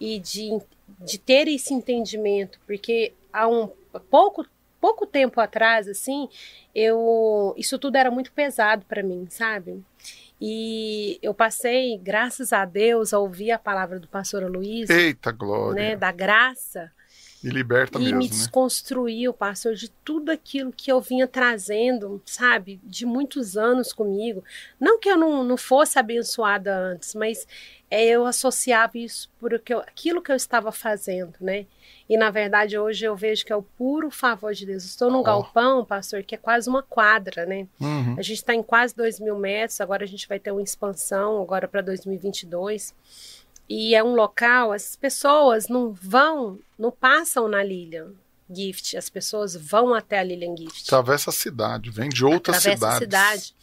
e 0.00 0.18
de, 0.20 0.58
de 1.00 1.18
ter 1.18 1.48
esse 1.48 1.72
entendimento, 1.72 2.60
porque 2.66 3.12
há 3.32 3.48
um 3.48 3.70
pouco 4.10 4.46
pouco 4.86 5.04
tempo 5.04 5.40
atrás, 5.40 5.88
assim, 5.88 6.28
eu 6.72 7.52
isso 7.56 7.76
tudo 7.76 7.96
era 7.96 8.08
muito 8.08 8.30
pesado 8.30 8.84
para 8.86 9.02
mim, 9.02 9.26
sabe? 9.28 9.82
E 10.40 11.18
eu 11.20 11.34
passei, 11.34 11.98
graças 11.98 12.52
a 12.52 12.64
Deus, 12.64 13.12
a 13.12 13.18
ouvir 13.18 13.50
a 13.50 13.58
palavra 13.58 13.98
do 13.98 14.06
pastor 14.06 14.48
Luiz, 14.48 14.88
Eita 14.88 15.32
glória. 15.32 15.74
né, 15.74 15.96
da 15.96 16.12
graça, 16.12 16.92
E 17.46 17.48
liberta 17.48 17.96
e 17.96 18.02
mesmo, 18.02 18.18
me 18.18 18.24
né? 18.24 18.30
desconstruiu, 18.30 19.32
pastor, 19.32 19.76
de 19.76 19.88
tudo 19.88 20.30
aquilo 20.32 20.72
que 20.72 20.90
eu 20.90 21.00
vinha 21.00 21.28
trazendo, 21.28 22.20
sabe, 22.26 22.80
de 22.82 23.06
muitos 23.06 23.56
anos 23.56 23.92
comigo. 23.92 24.42
Não 24.80 24.98
que 24.98 25.08
eu 25.08 25.16
não, 25.16 25.44
não 25.44 25.56
fosse 25.56 25.96
abençoada 25.96 26.76
antes, 26.76 27.14
mas 27.14 27.46
é, 27.88 28.04
eu 28.04 28.26
associava 28.26 28.98
isso 28.98 29.30
por 29.38 29.54
aquilo 29.54 30.20
que 30.20 30.32
eu 30.32 30.34
estava 30.34 30.72
fazendo, 30.72 31.34
né? 31.40 31.66
E 32.08 32.18
na 32.18 32.30
verdade 32.30 32.76
hoje 32.76 33.04
eu 33.04 33.14
vejo 33.14 33.46
que 33.46 33.52
é 33.52 33.56
o 33.56 33.62
puro 33.62 34.10
favor 34.10 34.52
de 34.52 34.66
Deus. 34.66 34.84
Estou 34.84 35.08
num 35.08 35.20
Ó. 35.20 35.22
galpão, 35.22 35.84
pastor, 35.84 36.24
que 36.24 36.34
é 36.34 36.38
quase 36.38 36.68
uma 36.68 36.82
quadra, 36.82 37.46
né? 37.46 37.68
Uhum. 37.80 38.16
A 38.18 38.22
gente 38.22 38.38
está 38.38 38.56
em 38.56 38.62
quase 38.62 38.92
2 38.96 39.20
mil 39.20 39.38
metros, 39.38 39.80
agora 39.80 40.02
a 40.02 40.08
gente 40.08 40.26
vai 40.26 40.40
ter 40.40 40.50
uma 40.50 40.62
expansão 40.62 41.40
agora 41.40 41.68
para 41.68 41.80
2022. 41.80 42.92
E 43.68 43.94
é 43.94 44.02
um 44.04 44.14
local, 44.14 44.72
as 44.72 44.94
pessoas 44.96 45.68
não 45.68 45.92
vão, 45.92 46.58
não 46.78 46.90
passam 46.92 47.48
na 47.48 47.62
Lilian 47.62 48.12
Gift, 48.48 48.96
as 48.96 49.08
pessoas 49.08 49.56
vão 49.56 49.92
até 49.92 50.18
a 50.20 50.22
Lilian 50.22 50.56
Gift. 50.56 50.84
Atravessa 50.84 51.30
a 51.30 51.32
cidade, 51.32 51.90
vem 51.90 52.08
de 52.08 52.24
outras 52.24 52.58
atravessa 52.58 52.88
a 52.88 52.98
cidades. 52.98 53.44
cidade. 53.46 53.54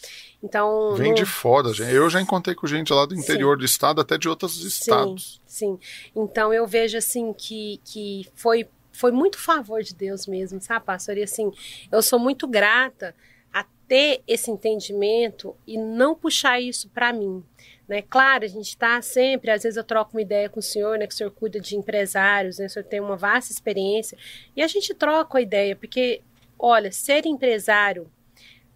Então, 0.44 0.94
Vem 0.96 1.10
não- 1.10 1.16
de 1.16 1.26
fora, 1.26 1.74
gente. 1.74 1.94
Eu 1.94 2.10
já 2.10 2.20
encontrei 2.20 2.54
com 2.54 2.68
gente 2.68 2.92
lá 2.92 3.06
do 3.06 3.16
interior 3.16 3.58
do 3.58 3.64
estado, 3.64 4.02
até 4.02 4.18
de 4.18 4.28
outros 4.28 4.62
estados. 4.66 5.40
Sim, 5.48 5.80
então 6.14 6.54
eu 6.54 6.68
vejo 6.68 6.98
assim 6.98 7.32
que, 7.32 7.80
que 7.86 8.28
foi, 8.36 8.68
foi 8.92 9.12
muito 9.14 9.38
favor 9.38 9.82
de 9.82 9.96
Deus 9.96 10.28
mesmo, 10.28 10.60
sabe, 10.60 10.86
pastor? 10.86 11.18
E 11.18 11.24
assim, 11.24 11.50
eu 11.90 12.02
sou 12.02 12.20
muito 12.20 12.46
grata 12.46 13.16
a 13.54 13.64
ter 13.88 14.22
esse 14.28 14.52
entendimento 14.52 15.56
e 15.66 15.78
não 15.78 16.14
puxar 16.14 16.60
isso 16.60 16.90
para 16.90 17.14
mim. 17.14 17.42
Né? 17.88 18.02
Claro, 18.02 18.46
a 18.46 18.48
gente 18.48 18.70
está 18.70 19.02
sempre, 19.02 19.52
às 19.52 19.64
vezes 19.64 19.76
eu 19.78 19.84
troco 19.84 20.16
uma 20.16 20.22
ideia 20.22 20.50
com 20.50 20.60
o 20.60 20.64
senhor, 20.64 20.98
né? 20.98 21.06
Que 21.06 21.14
o 21.14 21.18
senhor 21.18 21.32
cuida 21.32 21.60
de 21.60 21.76
empresários, 21.76 22.58
né? 22.58 22.66
O 22.66 22.70
senhor 22.70 22.86
tem 22.86 23.00
uma 23.00 23.18
vasta 23.18 23.52
experiência, 23.52 24.18
e 24.56 24.62
a 24.62 24.68
gente 24.68 24.94
troca 24.94 25.38
a 25.38 25.42
ideia, 25.42 25.76
porque, 25.76 26.22
olha, 26.58 26.92
ser 26.92 27.26
empresário 27.26 28.10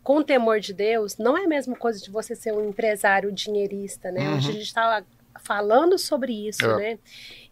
com 0.04 0.22
temor 0.22 0.60
de 0.60 0.74
Deus 0.74 1.18
não 1.18 1.38
é 1.38 1.46
a 1.46 1.48
mesma 1.48 1.76
coisa 1.76 2.00
de 2.00 2.10
você 2.10 2.36
ser 2.36 2.54
um 2.54 2.70
empresário 2.70 3.32
dinheirista, 3.32 4.12
né? 4.12 4.28
Uhum. 4.28 4.38
Hoje 4.38 4.50
a 4.50 4.54
gente 4.54 4.64
está 4.64 5.04
falando 5.44 5.98
sobre 5.98 6.34
isso, 6.48 6.66
É. 6.66 6.76
né? 6.78 7.00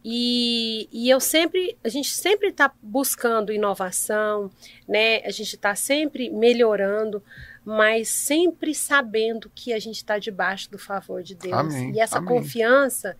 E, 0.03 0.87
e 0.91 1.09
eu 1.09 1.19
sempre, 1.19 1.75
a 1.83 1.89
gente 1.89 2.11
sempre 2.11 2.49
está 2.49 2.71
buscando 2.81 3.51
inovação, 3.51 4.51
né? 4.87 5.17
A 5.25 5.31
gente 5.31 5.55
está 5.55 5.73
sempre 5.73 6.29
melhorando, 6.29 7.23
mas 7.65 8.09
sempre 8.09 8.75
sabendo 8.75 9.51
que 9.53 9.73
a 9.73 9.79
gente 9.79 9.97
está 9.97 10.19
debaixo 10.19 10.69
do 10.69 10.77
favor 10.77 11.23
de 11.23 11.33
Deus. 11.33 11.53
Amém, 11.53 11.93
E 11.95 11.99
essa 11.99 12.19
amém. 12.19 12.29
confiança, 12.29 13.17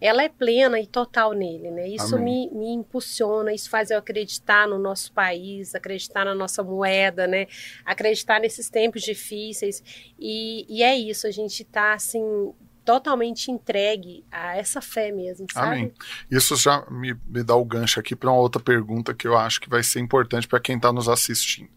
ela 0.00 0.22
é 0.22 0.28
plena 0.28 0.80
e 0.80 0.86
total 0.86 1.32
nele, 1.32 1.70
né? 1.70 1.88
Isso 1.88 2.18
me, 2.18 2.50
me 2.50 2.72
impulsiona, 2.72 3.52
isso 3.52 3.68
faz 3.68 3.90
eu 3.90 3.98
acreditar 3.98 4.66
no 4.66 4.78
nosso 4.78 5.12
país, 5.12 5.74
acreditar 5.74 6.24
na 6.24 6.34
nossa 6.34 6.62
moeda, 6.62 7.26
né? 7.26 7.46
Acreditar 7.84 8.40
nesses 8.40 8.70
tempos 8.70 9.02
difíceis. 9.02 9.84
E, 10.18 10.66
e 10.68 10.82
é 10.82 10.96
isso, 10.96 11.26
a 11.26 11.30
gente 11.30 11.62
está 11.62 11.92
assim 11.92 12.52
totalmente 12.84 13.50
entregue 13.50 14.24
a 14.30 14.56
essa 14.56 14.80
fé 14.80 15.12
mesmo, 15.12 15.46
sabe? 15.52 15.66
Amém. 15.66 15.92
Isso 16.30 16.56
já 16.56 16.84
me, 16.90 17.14
me 17.28 17.44
dá 17.44 17.54
o 17.54 17.64
gancho 17.64 18.00
aqui 18.00 18.16
para 18.16 18.30
uma 18.30 18.40
outra 18.40 18.60
pergunta 18.60 19.14
que 19.14 19.28
eu 19.28 19.36
acho 19.36 19.60
que 19.60 19.68
vai 19.68 19.82
ser 19.82 20.00
importante 20.00 20.48
para 20.48 20.58
quem 20.58 20.76
está 20.76 20.92
nos 20.92 21.08
assistindo. 21.08 21.70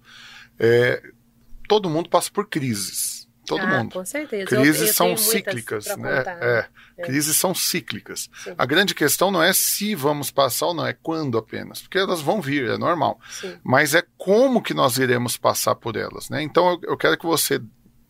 É, 0.58 1.02
todo 1.68 1.90
mundo 1.90 2.10
passa 2.10 2.30
por 2.32 2.48
crises. 2.48 3.26
Todo 3.46 3.62
ah, 3.62 3.68
mundo. 3.78 3.94
Com 3.94 4.04
certeza. 4.04 4.48
Crises 4.48 4.82
Eu- 4.82 4.88
eu 4.88 4.94
são 4.94 5.18
cíclicas, 5.18 5.86
né? 5.86 6.18
contar. 6.18 6.38
É, 6.42 6.68
É. 6.98 7.04
crises 7.04 7.38
são 7.38 7.54
cíclicas. 7.54 8.28
Sim. 8.44 8.56
A 8.58 8.66
grande 8.66 8.96
questão 8.96 9.30
não 9.30 9.44
é 9.44 9.54
se 9.54 9.94
vamos 9.94 10.32
passar 10.32 10.66
ou 10.68 10.74
não, 10.74 10.88
é 10.88 10.94
quando 10.94 11.38
apenas, 11.38 11.82
porque 11.84 12.00
elas 12.00 12.22
vão 12.22 12.42
vir, 12.42 12.68
é 12.68 12.78
normal. 12.78 13.20
Sim. 13.30 13.56
Mas 13.64 13.94
é 13.94 14.04
como 14.18 14.64
que 14.64 14.74
nós 14.74 14.98
iremos 14.98 15.38
passar 15.38 15.76
por 15.76 15.96
elas, 15.96 16.28
né? 16.28 16.42
Então 16.42 16.72
eu, 16.72 16.90
eu 16.90 16.98
quero 16.98 17.18
que 17.20 17.26
você 17.26 17.62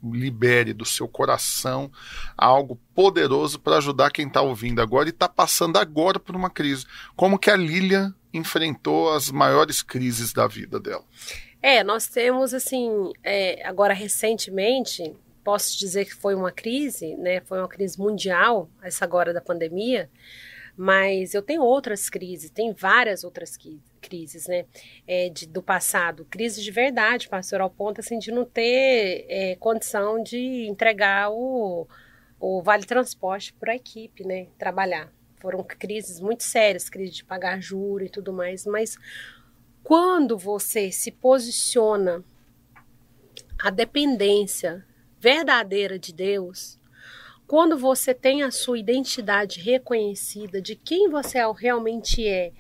libere 0.02 0.72
do 0.72 0.86
seu 0.86 1.08
coração 1.08 1.92
algo 2.38 2.80
poderoso 2.94 3.60
para 3.60 3.78
ajudar 3.78 4.12
quem 4.12 4.28
está 4.28 4.42
ouvindo 4.42 4.82
agora 4.82 5.10
e 5.10 5.12
está 5.12 5.28
passando 5.28 5.78
agora 5.78 6.20
por 6.20 6.36
uma 6.36 6.50
crise. 6.50 6.86
Como 7.16 7.40
que 7.40 7.50
a 7.50 7.56
Lilian 7.58 8.14
enfrentou 8.34 9.12
as 9.12 9.32
maiores 9.32 9.82
crises 9.82 10.32
da 10.32 10.48
vida 10.48 10.80
dela? 10.80 11.04
É, 11.68 11.84
nós 11.84 12.06
temos 12.08 12.54
assim, 12.54 13.12
é, 13.24 13.66
agora 13.66 13.92
recentemente, 13.92 15.16
posso 15.44 15.76
dizer 15.80 16.06
que 16.06 16.14
foi 16.14 16.36
uma 16.36 16.52
crise, 16.52 17.16
né? 17.18 17.42
Foi 17.42 17.58
uma 17.58 17.68
crise 17.68 17.98
mundial, 17.98 18.70
essa 18.84 19.04
agora 19.04 19.34
da 19.34 19.42
pandemia, 19.42 20.08
mas 20.78 21.34
eu 21.34 21.42
tenho 21.42 21.64
outras 21.64 22.08
crises, 22.08 22.52
tem 22.52 22.72
várias 22.72 23.24
outras 23.24 23.58
crises, 24.00 24.46
né? 24.46 24.66
É, 25.08 25.28
de- 25.30 25.48
do 25.48 25.64
passado, 25.64 26.24
crises 26.30 26.64
de 26.64 26.70
verdade, 26.70 27.28
pastor, 27.28 27.62
ao 27.62 27.70
ponto 27.72 28.00
assim 28.00 28.20
de 28.20 28.30
não 28.32 28.46
ter 28.46 29.26
é, 29.28 29.56
condição 29.56 30.22
de 30.22 30.68
entregar 30.68 31.32
o, 31.32 31.88
o 32.40 32.62
vale 32.62 32.86
transporte 32.86 33.52
para 33.54 33.72
a 33.72 33.76
equipe, 33.76 34.24
né? 34.24 34.50
Trabalhar. 34.60 35.12
Foram 35.38 35.64
crises 35.64 36.20
muito 36.20 36.44
sérias, 36.44 36.90
crise 36.90 37.14
de 37.14 37.26
pagar 37.26 37.60
juro 37.60 38.04
e 38.06 38.10
tudo 38.10 38.32
mais, 38.32 38.68
mas 38.68 38.98
quando 39.86 40.36
você 40.36 40.92
se 40.92 41.12
posiciona 41.12 42.26
a 43.60 43.70
dependência 43.70 44.84
verdadeira 45.20 46.00
de 46.00 46.12
Deus, 46.12 46.80
quando 47.46 47.78
você 47.78 48.12
tem 48.12 48.42
a 48.42 48.50
sua 48.50 48.80
identidade 48.80 49.60
reconhecida 49.60 50.60
de 50.60 50.76
quem 50.76 51.08
você 51.08 51.38
realmente 51.56 52.28
é 52.28 52.52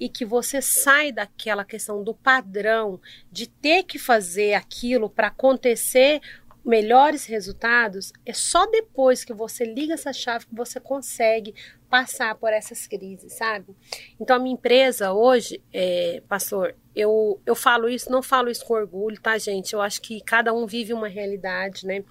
e 0.00 0.08
que 0.08 0.24
você 0.24 0.60
sai 0.60 1.12
daquela 1.12 1.64
questão 1.64 2.02
do 2.02 2.12
padrão 2.12 3.00
de 3.30 3.46
ter 3.46 3.84
que 3.84 3.96
fazer 3.96 4.54
aquilo 4.54 5.08
para 5.08 5.28
acontecer 5.28 6.20
melhores 6.64 7.26
resultados, 7.26 8.12
é 8.24 8.32
só 8.32 8.66
depois 8.66 9.24
que 9.24 9.32
você 9.32 9.64
liga 9.64 9.94
essa 9.94 10.12
chave 10.12 10.46
que 10.46 10.54
você 10.54 10.78
consegue 10.78 11.54
passar 11.90 12.34
por 12.36 12.52
essas 12.52 12.86
crises, 12.86 13.32
sabe? 13.32 13.74
Então 14.20 14.36
a 14.36 14.38
minha 14.38 14.54
empresa 14.54 15.12
hoje, 15.12 15.62
é, 15.72 16.22
pastor, 16.28 16.74
eu, 16.94 17.40
eu 17.44 17.54
falo 17.54 17.88
isso, 17.88 18.10
não 18.10 18.22
falo 18.22 18.48
isso 18.48 18.64
com 18.64 18.74
orgulho, 18.74 19.20
tá, 19.20 19.36
gente? 19.38 19.72
Eu 19.72 19.80
acho 19.80 20.00
que 20.00 20.20
cada 20.20 20.52
um 20.54 20.66
vive 20.66 20.92
uma 20.92 21.08
realidade, 21.08 21.86
né? 21.86 22.04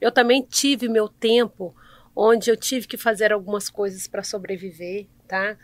Eu 0.00 0.10
também 0.10 0.42
tive 0.42 0.88
meu 0.88 1.08
tempo 1.08 1.74
onde 2.16 2.50
eu 2.50 2.56
tive 2.56 2.86
que 2.86 2.96
fazer 2.96 3.32
algumas 3.32 3.68
coisas 3.68 4.06
para 4.06 4.22
sobreviver, 4.22 5.06
tá? 5.26 5.56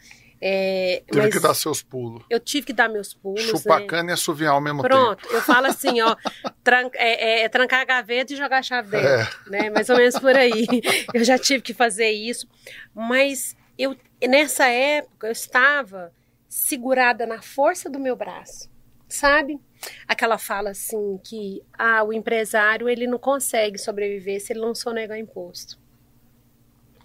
É, 0.47 1.03
Teve 1.11 1.31
que 1.31 1.41
dar 1.41 1.55
seus 1.55 1.83
pulos. 1.83 2.23
eu 2.29 2.39
tive 2.39 2.67
que 2.67 2.73
dar 2.75 2.87
meus 2.87 3.15
pulos, 3.15 3.41
Chupar 3.41 3.81
né? 3.81 3.87
cana 3.87 4.11
e 4.11 4.13
assoviar 4.13 4.53
ao 4.53 4.61
mesmo 4.61 4.83
Pronto, 4.83 5.23
tempo. 5.23 5.35
eu 5.35 5.41
falo 5.41 5.67
assim, 5.69 6.03
ó, 6.03 6.15
tran- 6.63 6.91
é, 6.95 7.41
é- 7.41 7.45
é 7.45 7.49
trancar 7.49 7.81
a 7.81 7.85
gaveta 7.87 8.35
e 8.35 8.37
jogar 8.37 8.59
a 8.59 8.63
chave 8.63 8.91
dentro, 8.91 9.09
É. 9.09 9.29
né? 9.47 9.71
Mais 9.71 9.89
ou 9.89 9.97
menos 9.97 10.19
por 10.19 10.37
aí. 10.37 10.67
Eu 11.15 11.25
já 11.25 11.39
tive 11.39 11.63
que 11.63 11.73
fazer 11.73 12.11
isso, 12.11 12.47
mas 12.95 13.57
eu 13.79 13.97
nessa 14.29 14.67
época 14.67 15.29
eu 15.29 15.33
estava 15.33 16.13
segurada 16.47 17.25
na 17.27 17.41
força 17.41 17.89
do 17.89 17.99
meu 17.99 18.15
braço, 18.15 18.69
sabe? 19.09 19.59
Aquela 20.07 20.37
fala 20.39 20.71
assim 20.71 21.19
que 21.25 21.63
ah, 21.73 22.03
o 22.05 22.13
empresário 22.13 22.89
ele 22.89 23.07
não 23.07 23.19
consegue 23.19 23.79
sobreviver 23.79 24.41
se 24.41 24.53
ele 24.53 24.61
não 24.61 24.75
sonegar 24.75 25.19
imposto, 25.19 25.79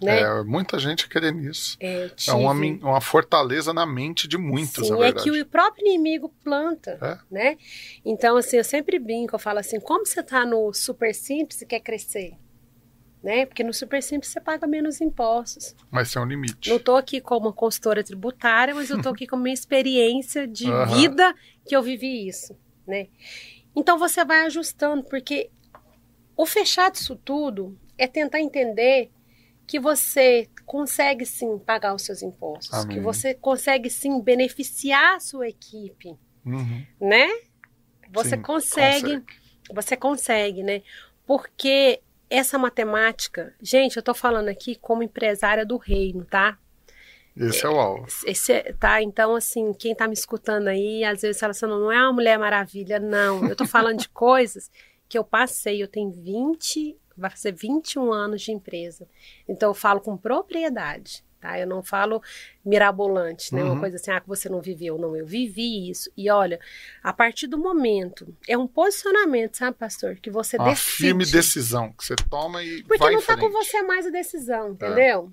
né? 0.00 0.20
É, 0.20 0.42
muita 0.42 0.78
gente 0.78 1.08
querendo 1.08 1.40
isso. 1.40 1.76
É, 1.80 2.06
É 2.06 2.08
tive. 2.10 2.36
uma, 2.36 2.54
min- 2.54 2.78
uma 2.82 3.00
fortaleza 3.00 3.72
na 3.72 3.84
mente 3.84 4.26
de 4.26 4.38
muitos, 4.38 4.86
Sim, 4.86 4.92
na 4.92 4.98
é 4.98 5.00
verdade. 5.12 5.30
que 5.30 5.40
o 5.40 5.46
próprio 5.46 5.86
inimigo 5.86 6.28
planta, 6.42 6.98
É. 7.02 7.18
né? 7.30 7.56
Então, 8.04 8.36
assim, 8.36 8.56
eu 8.56 8.64
sempre 8.64 8.98
brinco, 8.98 9.34
eu 9.34 9.38
falo 9.38 9.58
assim, 9.58 9.78
como 9.80 10.06
você 10.06 10.22
tá 10.22 10.44
no 10.46 10.72
super 10.72 11.14
simples 11.14 11.60
e 11.62 11.66
quer 11.66 11.80
crescer? 11.80 12.34
Né? 13.22 13.44
Porque 13.44 13.62
no 13.62 13.74
super 13.74 14.02
simples 14.02 14.32
você 14.32 14.40
paga 14.40 14.66
menos 14.66 14.98
impostos. 14.98 15.76
Mas 15.90 16.10
tem 16.10 16.22
um 16.22 16.24
limite. 16.24 16.70
Não 16.70 16.78
tô 16.78 16.96
aqui 16.96 17.20
como 17.20 17.52
consultora 17.52 18.02
tributária, 18.02 18.74
mas 18.74 18.88
eu 18.88 19.02
tô 19.02 19.10
aqui 19.10 19.26
com 19.26 19.36
minha 19.36 19.52
experiência 19.52 20.48
de 20.48 20.66
Aham. 20.70 20.86
vida 20.96 21.34
que 21.66 21.76
eu 21.76 21.82
vivi 21.82 22.26
isso, 22.26 22.56
né? 22.86 23.08
Então 23.76 23.98
você 23.98 24.24
vai 24.24 24.46
ajustando, 24.46 25.04
porque 25.04 25.50
o 26.34 26.46
fechar 26.46 26.90
disso 26.90 27.14
tudo 27.14 27.78
é 27.98 28.06
tentar 28.06 28.40
entender 28.40 29.10
que 29.70 29.78
você 29.78 30.48
consegue 30.66 31.24
sim 31.24 31.56
pagar 31.56 31.94
os 31.94 32.02
seus 32.02 32.22
impostos, 32.22 32.76
Amém. 32.76 32.96
que 32.96 33.00
você 33.00 33.34
consegue 33.34 33.88
sim 33.88 34.20
beneficiar 34.20 35.14
a 35.14 35.20
sua 35.20 35.48
equipe, 35.48 36.16
Uhum. 36.44 36.84
né? 37.00 37.28
Você 38.10 38.30
Sim, 38.30 38.42
consegue, 38.42 39.22
você 39.72 39.96
consegue, 39.96 40.64
né? 40.64 40.82
Porque 41.24 42.00
essa 42.28 42.58
matemática, 42.58 43.54
gente, 43.62 43.96
eu 43.96 44.02
tô 44.02 44.12
falando 44.12 44.48
aqui 44.48 44.74
como 44.74 45.04
empresária 45.04 45.64
do 45.64 45.76
reino, 45.76 46.24
tá? 46.24 46.58
Esse 47.36 47.64
é 47.64 47.68
o 47.68 47.78
alvo. 47.78 48.08
Esse 48.26 48.52
é- 48.52 48.72
tá, 48.72 49.00
então 49.00 49.36
assim, 49.36 49.72
quem 49.72 49.94
tá 49.94 50.08
me 50.08 50.14
escutando 50.14 50.66
aí, 50.66 51.04
às 51.04 51.22
vezes 51.22 51.38
fala 51.38 51.52
assim, 51.52 51.66
não, 51.66 51.78
não 51.78 51.92
é 51.92 52.02
uma 52.02 52.12
mulher 52.12 52.36
maravilha, 52.40 52.98
não. 52.98 53.46
Eu 53.48 53.54
tô 53.54 53.64
falando 53.64 54.00
de 54.00 54.08
coisas 54.10 54.68
que 55.08 55.16
eu 55.16 55.22
passei, 55.22 55.80
eu 55.80 55.86
tenho 55.86 56.10
20, 56.10 56.96
vai 57.16 57.30
fazer 57.30 57.52
21 57.52 58.12
anos 58.12 58.42
de 58.42 58.52
empresa. 58.52 59.06
Então 59.48 59.70
eu 59.70 59.74
falo 59.74 60.00
com 60.00 60.16
propriedade, 60.16 61.22
tá? 61.40 61.58
Eu 61.58 61.66
não 61.66 61.82
falo 61.82 62.22
mirabolante, 62.64 63.54
né? 63.54 63.62
Uhum. 63.62 63.72
Uma 63.72 63.80
coisa 63.80 63.96
assim, 63.96 64.10
ah, 64.10 64.20
que 64.20 64.28
você 64.28 64.48
não 64.48 64.60
viveu, 64.60 64.96
não, 64.98 65.16
eu 65.16 65.26
vivi 65.26 65.90
isso. 65.90 66.10
E 66.16 66.30
olha, 66.30 66.58
a 67.02 67.12
partir 67.12 67.46
do 67.46 67.58
momento, 67.58 68.34
é 68.48 68.56
um 68.56 68.66
posicionamento, 68.66 69.56
sabe, 69.56 69.76
pastor, 69.76 70.16
que 70.16 70.30
você 70.30 70.56
Uma 70.56 70.70
decide. 70.70 70.96
firme 70.96 71.24
decisão 71.26 71.92
que 71.92 72.04
você 72.04 72.16
toma 72.16 72.62
e 72.62 72.82
Porque 72.84 72.98
vai 72.98 73.12
não 73.14 73.22
tá 73.22 73.36
com 73.36 73.50
você 73.50 73.82
mais 73.82 74.06
a 74.06 74.10
decisão, 74.10 74.70
entendeu? 74.72 75.32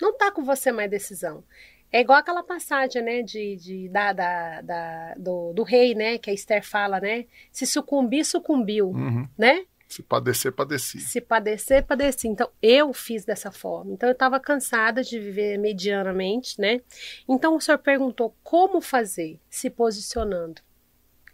Não 0.00 0.16
tá 0.16 0.30
com 0.32 0.42
você 0.44 0.72
mais 0.72 0.86
a 0.88 0.90
decisão. 0.90 1.44
É 1.90 2.00
igual 2.02 2.18
aquela 2.18 2.42
passagem, 2.42 3.00
né, 3.02 3.22
de, 3.22 3.56
de, 3.56 3.88
da, 3.88 4.12
da, 4.12 4.60
da- 4.60 5.14
do, 5.16 5.52
do 5.54 5.62
rei, 5.62 5.94
né, 5.94 6.18
que 6.18 6.28
a 6.30 6.34
Esther 6.34 6.62
fala, 6.62 7.00
né? 7.00 7.24
Se 7.50 7.66
sucumbir, 7.66 8.24
sucumbiu, 8.26 8.88
Uhum. 8.90 9.26
né? 9.38 9.64
Se 9.88 10.02
padecer, 10.02 10.52
padeci. 10.52 11.00
Se 11.00 11.20
padecer, 11.20 11.82
padeci. 11.82 12.28
Então, 12.28 12.50
eu 12.60 12.92
fiz 12.92 13.24
dessa 13.24 13.50
forma. 13.50 13.92
Então, 13.92 14.06
eu 14.06 14.12
estava 14.12 14.38
cansada 14.38 15.02
de 15.02 15.18
viver 15.18 15.58
medianamente, 15.58 16.60
né? 16.60 16.82
Então, 17.26 17.56
o 17.56 17.60
senhor 17.60 17.78
perguntou 17.78 18.36
como 18.42 18.82
fazer, 18.82 19.40
se 19.48 19.70
posicionando, 19.70 20.60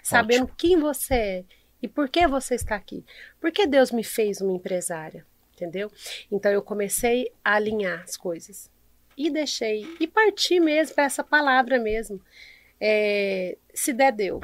sabendo 0.03 0.47
quem 0.57 0.79
você 0.79 1.15
é 1.15 1.45
e 1.83 1.89
por 1.89 2.09
que 2.09 2.29
você 2.29 2.55
está 2.55 2.77
aqui. 2.77 3.05
Porque 3.41 3.67
Deus 3.67 3.91
me 3.91 4.05
fez 4.05 4.41
uma 4.41 4.53
empresária, 4.53 5.27
entendeu? 5.53 5.91
Então, 6.31 6.53
eu 6.53 6.63
comecei 6.63 7.33
a 7.45 7.55
alinhar 7.55 8.03
as 8.05 8.17
coisas 8.17 8.71
e 9.17 9.31
deixei, 9.31 9.85
e 9.99 10.07
parti 10.07 10.61
mesmo 10.61 10.95
para 10.95 11.05
essa 11.05 11.25
palavra 11.25 11.79
mesmo. 11.79 12.21
É, 12.81 13.57
se 13.73 13.93
der, 13.93 14.13
deu. 14.13 14.41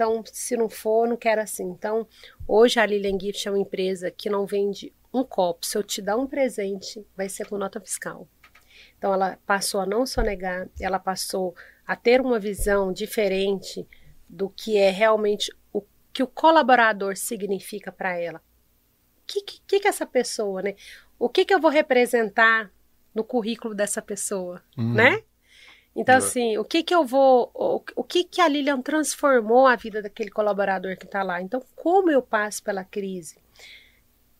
Então, 0.00 0.22
se 0.24 0.56
não 0.56 0.66
for, 0.70 1.06
não 1.06 1.14
quero 1.14 1.42
assim. 1.42 1.64
Então, 1.64 2.08
hoje 2.48 2.80
a 2.80 2.86
Lilian 2.86 3.20
Gift 3.20 3.46
é 3.46 3.50
uma 3.50 3.58
empresa 3.60 4.10
que 4.10 4.30
não 4.30 4.46
vende 4.46 4.94
um 5.12 5.22
copo. 5.22 5.66
Se 5.66 5.76
eu 5.76 5.82
te 5.82 6.00
dar 6.00 6.16
um 6.16 6.26
presente, 6.26 7.06
vai 7.14 7.28
ser 7.28 7.46
com 7.46 7.58
nota 7.58 7.78
fiscal. 7.78 8.26
Então, 8.96 9.12
ela 9.12 9.38
passou 9.44 9.78
a 9.78 9.84
não 9.84 10.06
sonegar, 10.06 10.70
ela 10.80 10.98
passou 10.98 11.54
a 11.86 11.94
ter 11.94 12.18
uma 12.18 12.38
visão 12.38 12.94
diferente 12.94 13.86
do 14.26 14.48
que 14.48 14.78
é 14.78 14.88
realmente 14.88 15.52
o 15.70 15.82
que 16.14 16.22
o 16.22 16.26
colaborador 16.26 17.14
significa 17.14 17.92
para 17.92 18.16
ela. 18.18 18.38
O 19.18 19.26
que, 19.26 19.42
que, 19.42 19.80
que 19.80 19.86
essa 19.88 20.06
pessoa, 20.06 20.62
né? 20.62 20.76
O 21.18 21.28
que, 21.28 21.44
que 21.44 21.52
eu 21.52 21.60
vou 21.60 21.70
representar 21.70 22.72
no 23.14 23.22
currículo 23.22 23.74
dessa 23.74 24.00
pessoa, 24.00 24.62
Uhum. 24.78 24.94
né? 24.94 25.22
Então, 25.94 26.16
assim, 26.16 26.56
o 26.56 26.64
que 26.64 26.82
que 26.82 26.94
eu 26.94 27.04
vou. 27.04 27.50
O, 27.52 27.82
o 27.96 28.04
que 28.04 28.24
que 28.24 28.40
a 28.40 28.48
Lilian 28.48 28.80
transformou 28.80 29.66
a 29.66 29.76
vida 29.76 30.00
daquele 30.00 30.30
colaborador 30.30 30.96
que 30.96 31.04
está 31.04 31.22
lá? 31.22 31.42
Então, 31.42 31.62
como 31.74 32.10
eu 32.10 32.22
passo 32.22 32.62
pela 32.62 32.84
crise? 32.84 33.36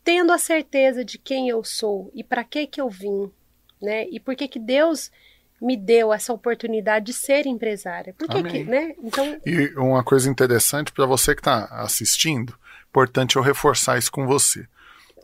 Tendo 0.05 0.33
a 0.33 0.39
certeza 0.39 1.05
de 1.05 1.19
quem 1.19 1.49
eu 1.49 1.63
sou 1.65 2.11
e 2.15 2.23
para 2.23 2.45
que 2.45 2.67
que 2.67 2.81
eu 2.81 2.89
vim, 2.89 3.31
né? 3.83 4.07
E 4.11 4.21
por 4.21 4.35
que 4.37 4.49
que 4.49 4.59
Deus 4.59 5.11
me 5.61 5.77
deu 5.77 6.13
essa 6.13 6.33
oportunidade 6.33 7.07
de 7.07 7.13
ser 7.13 7.47
empresária? 7.47 8.15
Por 8.15 8.29
que 8.29 8.43
que, 8.43 8.65
né? 8.65 8.95
Então, 9.03 9.41
E 9.45 9.75
uma 9.77 10.03
coisa 10.03 10.31
interessante 10.31 10.91
para 10.91 11.05
você 11.05 11.35
que 11.35 11.41
está 11.41 11.65
assistindo, 11.67 12.57
importante 12.89 13.37
eu 13.37 13.43
reforçar 13.43 13.99
isso 13.99 14.11
com 14.11 14.27
você. 14.27 14.67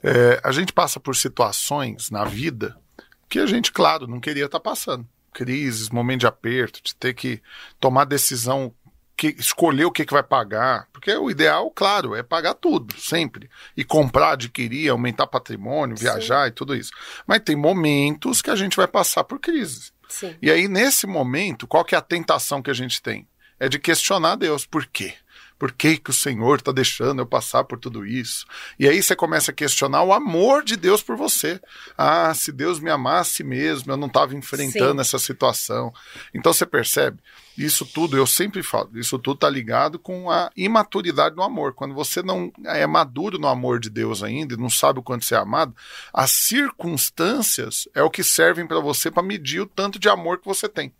É, 0.03 0.41
a 0.45 0.53
gente 0.53 0.73
passa 0.73 1.01
por 1.01 1.17
situações 1.17 2.11
na 2.11 2.25
vida 2.25 2.77
que 3.29 3.39
a 3.39 3.47
gente, 3.47 3.73
claro, 3.73 4.07
não 4.07 4.21
queria 4.21 4.45
estar 4.45 4.61
passando. 4.61 5.09
Crises, 5.37 5.91
momento 5.91 6.21
de 6.21 6.27
aperto, 6.27 6.81
de 6.83 6.95
ter 6.95 7.13
que 7.13 7.43
tomar 7.79 8.07
decisão, 8.07 8.73
que, 9.15 9.29
escolher 9.39 9.85
o 9.85 9.91
que, 9.91 10.07
que 10.07 10.13
vai 10.15 10.23
pagar. 10.23 10.89
Porque 10.93 11.13
o 11.13 11.31
ideal, 11.31 11.71
claro, 11.71 12.15
é 12.15 12.23
pagar 12.23 12.55
tudo, 12.55 12.99
sempre. 12.99 13.51
E 13.77 13.85
comprar, 13.85 14.33
adquirir, 14.33 14.89
aumentar 14.89 15.27
patrimônio, 15.27 15.97
Sim. 15.97 16.05
viajar 16.05 16.49
e 16.49 16.53
tudo 16.53 16.75
isso. 16.75 16.91
Mas 17.27 17.41
tem 17.41 17.55
momentos 17.55 18.41
que 18.41 18.51
a 18.51 18.57
gente 18.57 18.77
vai 18.79 18.89
passar 18.89 19.25
por 19.25 19.39
crises. 19.39 19.93
sim. 20.09 20.35
E 20.41 20.51
aí, 20.51 20.69
nesse 20.69 21.07
momento, 21.07 21.67
qual 21.67 21.85
que 21.85 21.95
é 21.95 21.99
a 21.99 22.03
tentação 22.03 22.63
que 22.63 22.71
a 22.71 22.75
gente 22.75 23.03
tem? 23.03 23.29
É 23.61 23.69
de 23.69 23.79
questionar 23.79 24.37
Deus. 24.37 24.65
Por 24.65 24.87
quê? 24.87 25.15
Por 25.59 25.73
que, 25.73 25.97
que 25.97 26.11
o 26.11 26.15
Senhor 26.15 26.59
está 26.59 26.71
deixando 26.71 27.21
eu 27.21 27.27
passar 27.27 27.65
por 27.65 27.79
tudo 27.79 28.05
isso? 28.05 28.47
E 28.79 28.87
aí 28.87 29.03
você 29.03 29.17
começa 29.17 29.51
a 29.51 29.55
questionar 29.55 30.03
o 30.03 30.13
amor 30.13 30.63
de 30.63 30.77
Deus 30.77 31.03
por 31.03 31.17
você. 31.17 31.61
Ah, 31.97 32.33
se 32.35 32.53
Deus 32.53 32.79
me 32.79 32.91
amasse 32.91 33.43
mesmo, 33.43 33.93
eu 33.93 33.97
não 33.97 34.07
estava 34.07 34.35
enfrentando 34.35 34.95
Sim. 34.95 35.01
essa 35.01 35.19
situação. 35.19 35.93
Então 36.35 36.53
você 36.53 36.67
percebe? 36.67 37.19
Isso 37.57 37.87
tudo, 37.87 38.19
eu 38.19 38.27
sempre 38.27 38.63
falo, 38.63 38.91
isso 38.95 39.19
tudo 39.19 39.37
está 39.37 39.49
ligado 39.49 39.99
com 39.99 40.31
a 40.31 40.51
imaturidade 40.55 41.35
no 41.35 41.43
amor. 41.43 41.73
Quando 41.73 41.95
você 41.95 42.23
não 42.23 42.53
é 42.67 42.87
maduro 42.87 43.39
no 43.39 43.49
amor 43.49 43.81
de 43.81 43.89
Deus 43.89 44.23
ainda 44.23 44.53
e 44.53 44.59
não 44.59 44.69
sabe 44.69 44.99
o 44.99 45.03
quanto 45.03 45.25
você 45.25 45.35
é 45.35 45.39
amado, 45.39 45.75
as 46.13 46.31
circunstâncias 46.33 47.89
é 47.95 48.03
o 48.03 48.11
que 48.11 48.23
servem 48.23 48.67
para 48.67 48.79
você 48.79 49.11
para 49.11 49.23
medir 49.23 49.61
o 49.61 49.67
tanto 49.67 49.99
de 49.99 50.09
amor 50.09 50.39
que 50.39 50.45
você 50.45 50.69
tem. 50.69 50.93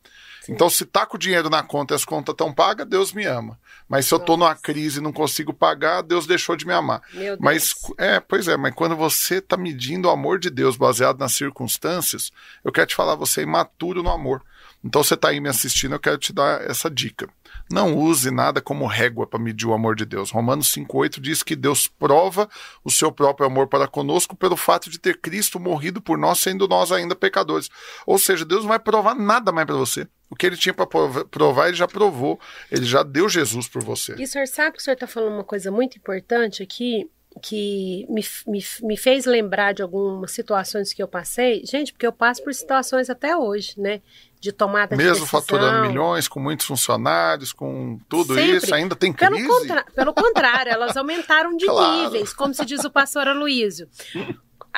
Então, 0.49 0.71
se 0.71 0.85
tá 0.85 1.05
com 1.05 1.17
o 1.17 1.21
dinheiro 1.21 1.51
na 1.51 1.63
conta 1.63 1.95
e 1.95 1.97
as 1.97 2.05
contas 2.05 2.33
estão 2.33 2.53
pagas, 2.53 2.87
Deus 2.87 3.13
me 3.13 3.25
ama. 3.25 3.59
Mas 3.89 4.07
se 4.07 4.15
eu 4.15 4.19
tô 4.19 4.37
numa 4.37 4.55
crise 4.55 4.99
e 4.99 5.03
não 5.03 5.13
consigo 5.13 5.53
pagar, 5.53 6.03
Deus 6.03 6.27
deixou 6.27 6.57
de 6.57 6.67
me 6.67 6.73
amar. 6.73 7.03
Meu 7.13 7.37
Deus. 7.37 7.39
Mas, 7.41 7.75
é, 7.99 8.21
pois 8.21 8.49
é, 8.49 8.57
mas 8.57 8.75
quando 8.75 8.97
você 8.97 9.41
tá 9.41 9.57
medindo 9.57 10.09
o 10.09 10.11
amor 10.11 10.39
de 10.39 10.51
Deus 10.51 10.77
baseado 10.77 11.19
nas 11.19 11.33
circunstâncias, 11.33 12.33
eu 12.65 12.73
quero 12.73 12.87
te 12.87 12.95
falar, 12.95 13.15
você 13.15 13.41
é 13.41 13.45
imaturo 13.45 14.03
no 14.03 14.11
amor. 14.11 14.43
Então 14.85 15.03
você 15.03 15.17
tá 15.17 15.31
aí 15.31 15.41
me 15.41 15.49
assistindo, 15.49 15.95
eu 15.95 16.01
quero 16.01 16.19
te 16.19 16.33
dar 16.33 16.63
essa 16.63 16.89
dica. 16.89 17.29
Não 17.71 17.97
use 17.97 18.31
nada 18.31 18.61
como 18.61 18.87
régua 18.87 19.27
para 19.27 19.39
medir 19.39 19.67
o 19.67 19.73
amor 19.73 19.97
de 19.97 20.05
Deus. 20.05 20.31
Romanos 20.31 20.71
5,8 20.73 21.21
diz 21.21 21.43
que 21.43 21.57
Deus 21.57 21.89
prova 21.89 22.49
o 22.85 22.91
seu 22.91 23.11
próprio 23.11 23.47
amor 23.47 23.67
para 23.67 23.89
conosco 23.89 24.37
pelo 24.37 24.57
fato 24.57 24.89
de 24.89 24.99
ter 24.99 25.21
Cristo 25.21 25.59
morrido 25.59 26.01
por 26.01 26.17
nós, 26.17 26.39
sendo 26.39 26.69
nós 26.69 26.93
ainda 26.93 27.17
pecadores. 27.17 27.69
Ou 28.07 28.19
seja, 28.19 28.45
Deus 28.45 28.63
não 28.63 28.69
vai 28.69 28.79
provar 28.79 29.17
nada 29.17 29.51
mais 29.51 29.67
para 29.67 29.75
você. 29.75 30.07
O 30.29 30.35
que 30.35 30.45
ele 30.47 30.57
tinha 30.57 30.75
para 30.75 30.87
provar, 31.31 31.69
ele 31.69 31.77
já 31.77 31.87
provou. 31.87 32.39
Ele 32.71 32.85
já 32.85 33.03
deu 33.03 33.29
Jesus 33.29 33.69
por 33.69 33.83
você. 33.83 34.15
E 34.19 34.25
o 34.25 34.27
senhor 34.27 34.47
sabe 34.49 34.73
que 34.77 34.81
o 34.81 34.85
senhor 34.85 34.95
está 34.95 35.07
falando 35.07 35.35
uma 35.35 35.45
coisa 35.45 35.71
muito 35.71 35.97
importante 35.97 36.63
aqui, 36.63 37.09
que 37.43 38.07
me, 38.09 38.25
me, 38.47 38.65
me 38.83 38.97
fez 38.97 39.25
lembrar 39.27 39.73
de 39.75 39.83
algumas 39.83 40.33
situações 40.33 40.93
que 40.93 41.03
eu 41.03 41.07
passei. 41.07 41.63
Gente, 41.67 41.93
porque 41.93 42.07
eu 42.07 42.13
passo 42.13 42.43
por 42.43 42.53
situações 42.55 43.09
até 43.11 43.37
hoje, 43.37 43.75
né? 43.79 44.01
De 44.41 44.53
tomada 44.53 44.97
de 44.97 45.03
Mesmo 45.03 45.21
decisão. 45.21 45.41
faturando 45.41 45.87
milhões, 45.89 46.27
com 46.29 46.41
muitos 46.41 46.67
funcionários, 46.67 47.53
com 47.53 47.99
tudo 48.09 48.35
Sempre. 48.35 48.57
isso, 48.57 48.75
ainda 48.75 48.97
tem 48.97 49.13
Pelo, 49.13 49.33
crise? 49.37 49.49
contra- 49.49 49.85
pelo 49.95 50.15
contrário, 50.15 50.73
elas 50.73 50.97
aumentaram 50.97 51.57
de 51.57 51.67
Claro. 51.67 52.05
níveis, 52.05 52.33
como 52.33 52.53
se 52.55 52.65
diz 52.65 52.85
o 52.85 52.91
pastor 52.91 53.29
Aloysio. 53.29 53.89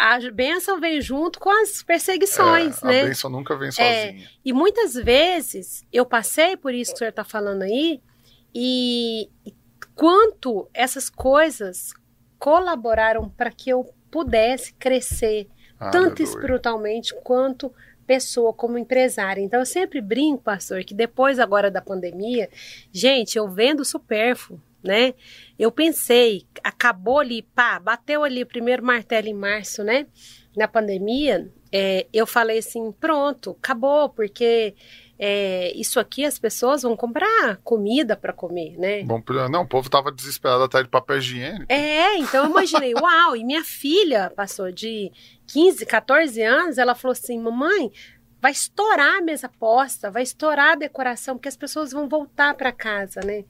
A 0.01 0.31
bênção 0.31 0.79
vem 0.79 1.01
junto 1.01 1.41
com 1.41 1.51
as 1.51 1.83
perseguições, 1.83 2.83
É, 2.83 2.87
né? 2.87 3.01
A 3.03 3.05
bênção 3.07 3.29
nunca 3.29 3.57
vem 3.57 3.69
É, 3.69 3.73
sozinha. 3.73 4.31
E 4.45 4.53
muitas 4.53 4.95
vezes 4.95 5.85
eu 5.93 6.07
passei 6.07 6.57
por 6.57 6.73
isso 6.73 6.93
que 6.93 6.97
o 6.97 6.99
senhor 6.99 7.11
está 7.11 7.25
falando 7.25 7.63
aí, 7.63 8.01
e, 8.55 9.29
e 9.45 9.53
quanto 9.95 10.69
essas 10.73 11.11
coisas 11.11 11.93
colaboraram 12.39 13.29
para 13.29 13.51
que 13.51 13.71
eu 13.71 13.93
pudesse 14.11 14.73
crescer, 14.75 15.49
tanto 15.79 15.97
Aleluia. 15.97 16.23
espiritualmente 16.23 17.15
quanto 17.23 17.73
pessoa, 18.07 18.55
como 18.55 18.79
empresária. 18.79 19.41
Então 19.43 19.61
eu 19.61 19.67
sempre 19.67 20.01
brinco, 20.01 20.43
pastor, 20.43 20.83
que 20.83 20.95
depois 20.95 21.39
agora 21.39 21.71
da 21.71 21.83
pandemia, 21.83 22.49
gente, 22.91 23.37
eu 23.37 23.47
vendo 23.49 23.85
supérfluo, 23.85 24.61
né? 24.83 25.15
Eu 25.59 25.71
pensei, 25.71 26.47
acabou 26.63 27.19
ali, 27.19 27.43
pá, 27.43 27.79
bateu 27.79 28.25
ali 28.25 28.43
o 28.43 28.47
primeiro 28.47 28.85
martelo 28.85 29.29
em 29.29 29.35
março, 29.35 29.83
né? 29.83 30.07
Na 30.57 30.69
pandemia, 30.69 31.51
é, 31.73 32.07
eu 32.13 32.27
falei 32.27 32.59
assim, 32.59 32.93
pronto, 32.93 33.57
acabou, 33.59 34.09
porque 34.09 34.75
é, 35.19 35.73
isso 35.75 35.99
aqui 35.99 36.25
as 36.25 36.39
pessoas 36.39 36.83
vão 36.83 36.97
comprar 36.97 37.57
comida 37.65 38.17
para 38.17 38.33
comer, 38.33 38.79
né? 38.79 39.03
Bom, 39.03 39.21
não, 39.51 39.63
o 39.63 39.69
povo 39.69 39.91
tava 39.91 40.13
desesperado 40.13 40.63
atrás 40.63 40.85
de 40.85 40.91
papel 40.91 41.19
higiênico. 41.19 41.67
É, 41.69 42.17
então 42.19 42.45
eu 42.45 42.51
imaginei, 42.51 42.95
uau, 42.95 43.37
e 43.37 43.45
minha 43.45 43.65
filha 43.65 44.33
passou 44.35 44.71
de 44.71 45.11
15, 45.49 45.85
14 45.85 46.43
anos, 46.43 46.79
ela 46.79 46.95
falou 46.95 47.13
assim, 47.13 47.39
mamãe, 47.39 47.91
vai 48.41 48.53
estourar 48.53 49.17
a 49.17 49.21
mesa 49.21 49.49
posta, 49.49 50.11
vai 50.11 50.23
estourar 50.23 50.73
a 50.73 50.77
decoração, 50.77 51.37
porque 51.37 51.49
as 51.49 51.57
pessoas 51.57 51.93
vão 51.93 52.09
voltar 52.09 52.55
para 52.55 52.73
casa, 52.73 53.21
né? 53.25 53.45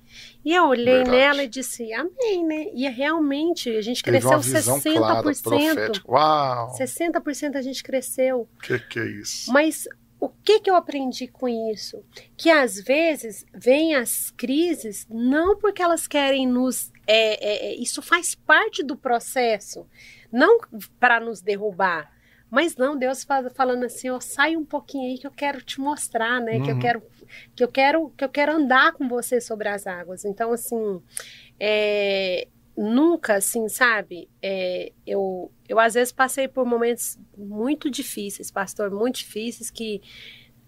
E 0.45 0.55
eu 0.55 0.65
olhei 0.65 0.85
Verdade. 1.05 1.11
nela 1.11 1.43
e 1.45 1.49
disse, 1.49 1.93
amém, 1.93 2.45
né? 2.45 2.67
E 2.75 2.89
realmente, 2.89 3.69
a 3.77 3.83
gente 3.83 4.03
Teve 4.03 4.19
cresceu 4.19 4.41
visão 4.41 4.81
clara, 4.81 5.23
60%. 5.23 5.43
profética. 5.43 6.11
Uau! 6.11 6.75
60% 6.79 7.57
a 7.57 7.63
gente 7.63 7.83
cresceu. 7.83 8.49
Que 8.63 8.79
que 8.79 8.99
é 8.99 9.07
isso? 9.07 9.53
Mas 9.53 9.87
o 10.21 10.29
que, 10.29 10.61
que 10.61 10.71
eu 10.71 10.75
aprendi 10.75 11.29
com 11.29 11.49
isso? 11.49 12.03
Que 12.37 12.51
às 12.51 12.81
vezes 12.81 13.47
vêm 13.55 13.95
as 13.95 14.31
crises 14.31 15.07
não 15.09 15.57
porque 15.57 15.83
elas 15.83 16.07
querem 16.07 16.47
nos. 16.47 16.91
é, 17.07 17.35
é, 17.35 17.67
é, 17.69 17.75
isso 17.75 18.03
faz 18.03 18.35
parte 18.35 18.83
do 18.83 18.97
processo, 18.97 19.87
não 20.33 20.61
para 20.99 21.21
nos 21.21 21.41
derrubar, 21.41 22.11
Mas 22.51 22.77
não, 22.77 22.99
Deus 22.99 23.25
fala- 23.25 23.51
falando 23.51 23.85
assim, 23.85 24.09
ó, 24.11 24.21
sai 24.21 24.57
um 24.57 24.65
pouquinho 24.65 25.11
aí 25.11 25.19
que 25.19 25.27
eu 25.27 25.31
quero 25.31 25.61
te 25.63 25.81
mostrar, 25.81 26.41
né? 26.41 26.61
Que 26.61 26.71
eu 26.71 26.75
Uhum. 26.75 26.81
quero 26.81 27.03
que 27.55 27.65
eu 27.65 27.69
quero 27.69 28.11
que 28.17 28.25
eu 28.25 28.29
quero 28.29 28.53
andar 28.53 28.93
com 28.95 29.09
você 29.09 29.41
sobre 29.41 29.69
as 29.69 29.87
águas. 29.87 30.25
Então 30.25 30.53
assim, 30.53 31.03
é, 31.61 32.49
nunca 32.77 33.37
assim, 33.37 33.69
sabe? 33.69 34.31
É, 34.43 34.93
eu 35.07 35.53
eu 35.69 35.79
às 35.81 35.95
vezes 35.95 36.13
passei 36.13 36.49
por 36.49 36.67
momentos 36.67 37.19
muito 37.37 37.91
difíceis, 37.91 38.51
pastor, 38.51 38.91
muito 38.91 39.17
difíceis 39.19 39.71
que 39.71 40.01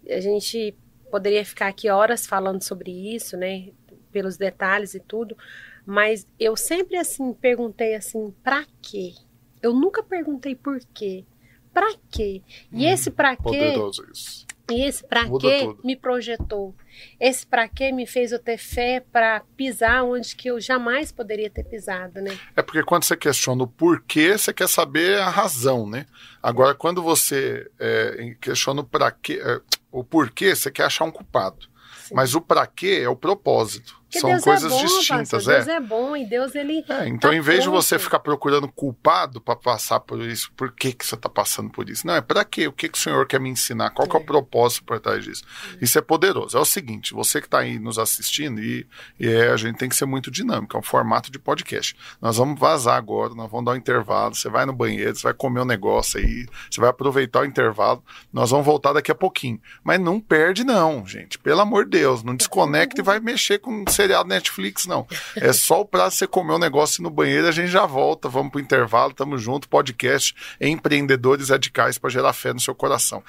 a 0.09 0.19
gente 0.19 0.77
poderia 1.09 1.43
ficar 1.45 1.67
aqui 1.67 1.89
horas 1.89 2.25
falando 2.25 2.61
sobre 2.63 2.91
isso, 3.15 3.37
né? 3.37 3.71
Pelos 4.11 4.37
detalhes 4.37 4.93
e 4.93 4.99
tudo, 4.99 5.37
mas 5.85 6.27
eu 6.39 6.55
sempre 6.57 6.97
assim 6.97 7.33
perguntei 7.33 7.95
assim, 7.95 8.31
pra 8.43 8.65
quê? 8.81 9.13
Eu 9.61 9.73
nunca 9.73 10.03
perguntei 10.03 10.55
por 10.55 10.79
quê. 10.93 11.25
Pra 11.73 11.93
quê? 12.11 12.41
E 12.71 12.85
esse 12.85 13.09
pra 13.09 13.35
quê? 13.35 13.73
Isso. 14.11 14.45
E 14.69 14.83
esse 14.85 15.03
pra 15.05 15.25
Muda 15.25 15.47
quê 15.47 15.65
tudo. 15.65 15.79
me 15.83 15.95
projetou. 15.95 16.73
Esse 17.19 17.45
pra 17.45 17.67
quê 17.67 17.91
me 17.91 18.05
fez 18.05 18.31
eu 18.31 18.39
ter 18.39 18.57
fé 18.57 19.03
pra 19.11 19.41
pisar 19.57 20.03
onde 20.03 20.35
que 20.35 20.49
eu 20.49 20.59
jamais 20.61 21.11
poderia 21.11 21.49
ter 21.49 21.63
pisado, 21.63 22.21
né? 22.21 22.37
É 22.55 22.61
porque 22.61 22.83
quando 22.83 23.03
você 23.03 23.17
questiona 23.17 23.63
o 23.63 23.67
porquê, 23.67 24.37
você 24.37 24.53
quer 24.53 24.69
saber 24.69 25.19
a 25.19 25.29
razão, 25.29 25.89
né? 25.89 26.05
Agora, 26.41 26.73
quando 26.73 27.01
você 27.01 27.69
é, 27.79 28.35
questiona 28.39 28.81
o 28.81 28.85
pra 28.85 29.11
quê, 29.11 29.41
é, 29.43 29.59
o 29.91 30.03
porquê, 30.03 30.55
você 30.55 30.71
quer 30.71 30.85
achar 30.85 31.05
um 31.05 31.11
culpado. 31.11 31.67
Sim. 32.03 32.15
Mas 32.15 32.33
o 32.33 32.39
pra 32.41 32.65
quê 32.65 33.01
é 33.03 33.09
o 33.09 33.15
propósito. 33.15 34.00
Porque 34.11 34.19
São 34.19 34.29
Deus 34.31 34.43
coisas 34.43 34.71
é 34.71 34.75
bom, 34.75 34.81
distintas, 34.85 35.29
pastor. 35.31 35.53
é. 35.53 35.55
Deus 35.55 35.67
é 35.69 35.79
bom 35.79 36.17
e 36.17 36.25
Deus 36.25 36.53
ele 36.53 36.83
É, 36.89 37.07
então, 37.07 37.29
tá 37.31 37.35
em 37.35 37.39
vez 37.39 37.59
de 37.59 37.69
pronto. 37.69 37.81
você 37.81 37.97
ficar 37.97 38.19
procurando 38.19 38.67
culpado 38.67 39.39
para 39.39 39.55
passar 39.55 40.01
por 40.01 40.19
isso, 40.21 40.51
por 40.57 40.73
que, 40.73 40.91
que 40.91 41.05
você 41.05 41.15
está 41.15 41.29
passando 41.29 41.69
por 41.69 41.89
isso? 41.89 42.05
Não, 42.05 42.15
é 42.15 42.19
para 42.21 42.43
quê? 42.43 42.67
O 42.67 42.73
que, 42.73 42.89
que 42.89 42.97
o 42.97 43.01
senhor 43.01 43.25
quer 43.25 43.39
me 43.39 43.49
ensinar? 43.49 43.91
Qual 43.91 44.05
que 44.07 44.15
é 44.15 44.19
o 44.19 44.21
É. 44.21 44.25
propósito 44.25 44.83
por 44.83 44.99
trás 44.99 45.23
disso? 45.23 45.43
Isso 45.81 45.97
é 45.97 46.01
poderoso. 46.01 46.57
É 46.57 46.59
o 46.59 46.65
seguinte: 46.65 47.13
você 47.13 47.39
que 47.39 47.47
está 47.47 47.59
aí 47.59 47.79
nos 47.79 47.97
assistindo, 47.97 48.61
e, 48.61 48.85
e 49.17 49.29
é, 49.29 49.49
a 49.49 49.55
gente 49.55 49.77
tem 49.77 49.87
que 49.87 49.95
ser 49.95 50.05
muito 50.05 50.29
dinâmico, 50.29 50.75
é 50.75 50.79
um 50.79 50.83
formato 50.83 51.31
de 51.31 51.39
podcast. 51.39 51.95
Nós 52.21 52.35
vamos 52.35 52.59
vazar 52.59 52.97
agora, 52.97 53.33
nós 53.33 53.49
vamos 53.49 53.65
dar 53.65 53.71
um 53.71 53.75
intervalo. 53.77 54.35
Você 54.35 54.49
vai 54.49 54.65
no 54.65 54.73
banheiro, 54.73 55.15
você 55.15 55.23
vai 55.23 55.33
comer 55.33 55.61
um 55.61 55.65
negócio 55.65 56.19
aí, 56.19 56.45
você 56.69 56.81
vai 56.81 56.89
aproveitar 56.89 57.41
o 57.41 57.45
intervalo. 57.45 58.03
Nós 58.33 58.49
vamos 58.51 58.65
voltar 58.65 58.91
daqui 58.91 59.09
a 59.11 59.15
pouquinho. 59.15 59.59
Mas 59.83 59.99
não 60.01 60.19
perde, 60.19 60.65
não, 60.65 61.05
gente. 61.05 61.39
Pelo 61.39 61.61
amor 61.61 61.85
de 61.85 61.91
Deus, 61.91 62.23
não 62.23 62.35
desconecta 62.35 62.99
e 62.99 63.03
vai 63.03 63.19
mexer 63.21 63.59
com 63.59 63.85
seriado 64.01 64.27
Netflix, 64.27 64.87
não. 64.87 65.05
É 65.35 65.53
só 65.53 65.81
o 65.81 65.85
prazo 65.85 66.15
você 66.15 66.25
comer 66.25 66.53
um 66.53 66.59
negócio 66.59 67.03
no 67.03 67.09
banheiro, 67.09 67.47
a 67.47 67.51
gente 67.51 67.69
já 67.69 67.85
volta. 67.85 68.27
Vamos 68.27 68.51
pro 68.51 68.59
intervalo, 68.59 69.13
tamo 69.13 69.37
junto. 69.37 69.69
Podcast 69.69 70.33
Empreendedores 70.59 71.49
Radicais 71.49 71.97
para 71.99 72.09
gerar 72.09 72.33
fé 72.33 72.51
no 72.51 72.59
seu 72.59 72.73
coração. 72.73 73.23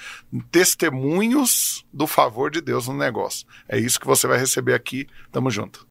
Testemunhos 0.50 1.85
do 1.92 2.06
favor 2.06 2.50
de 2.50 2.61
Deus 2.62 2.88
no 2.88 2.94
negócio. 2.94 3.46
É 3.68 3.78
isso 3.78 4.00
que 4.00 4.06
você 4.06 4.26
vai 4.26 4.38
receber 4.38 4.72
aqui. 4.72 5.06
Tamo 5.30 5.50
junto. 5.50 5.87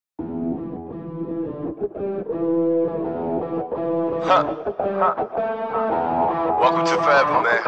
Welcome 6.62 6.86
to 6.86 6.96
Forever, 7.02 7.42
man. 7.42 7.62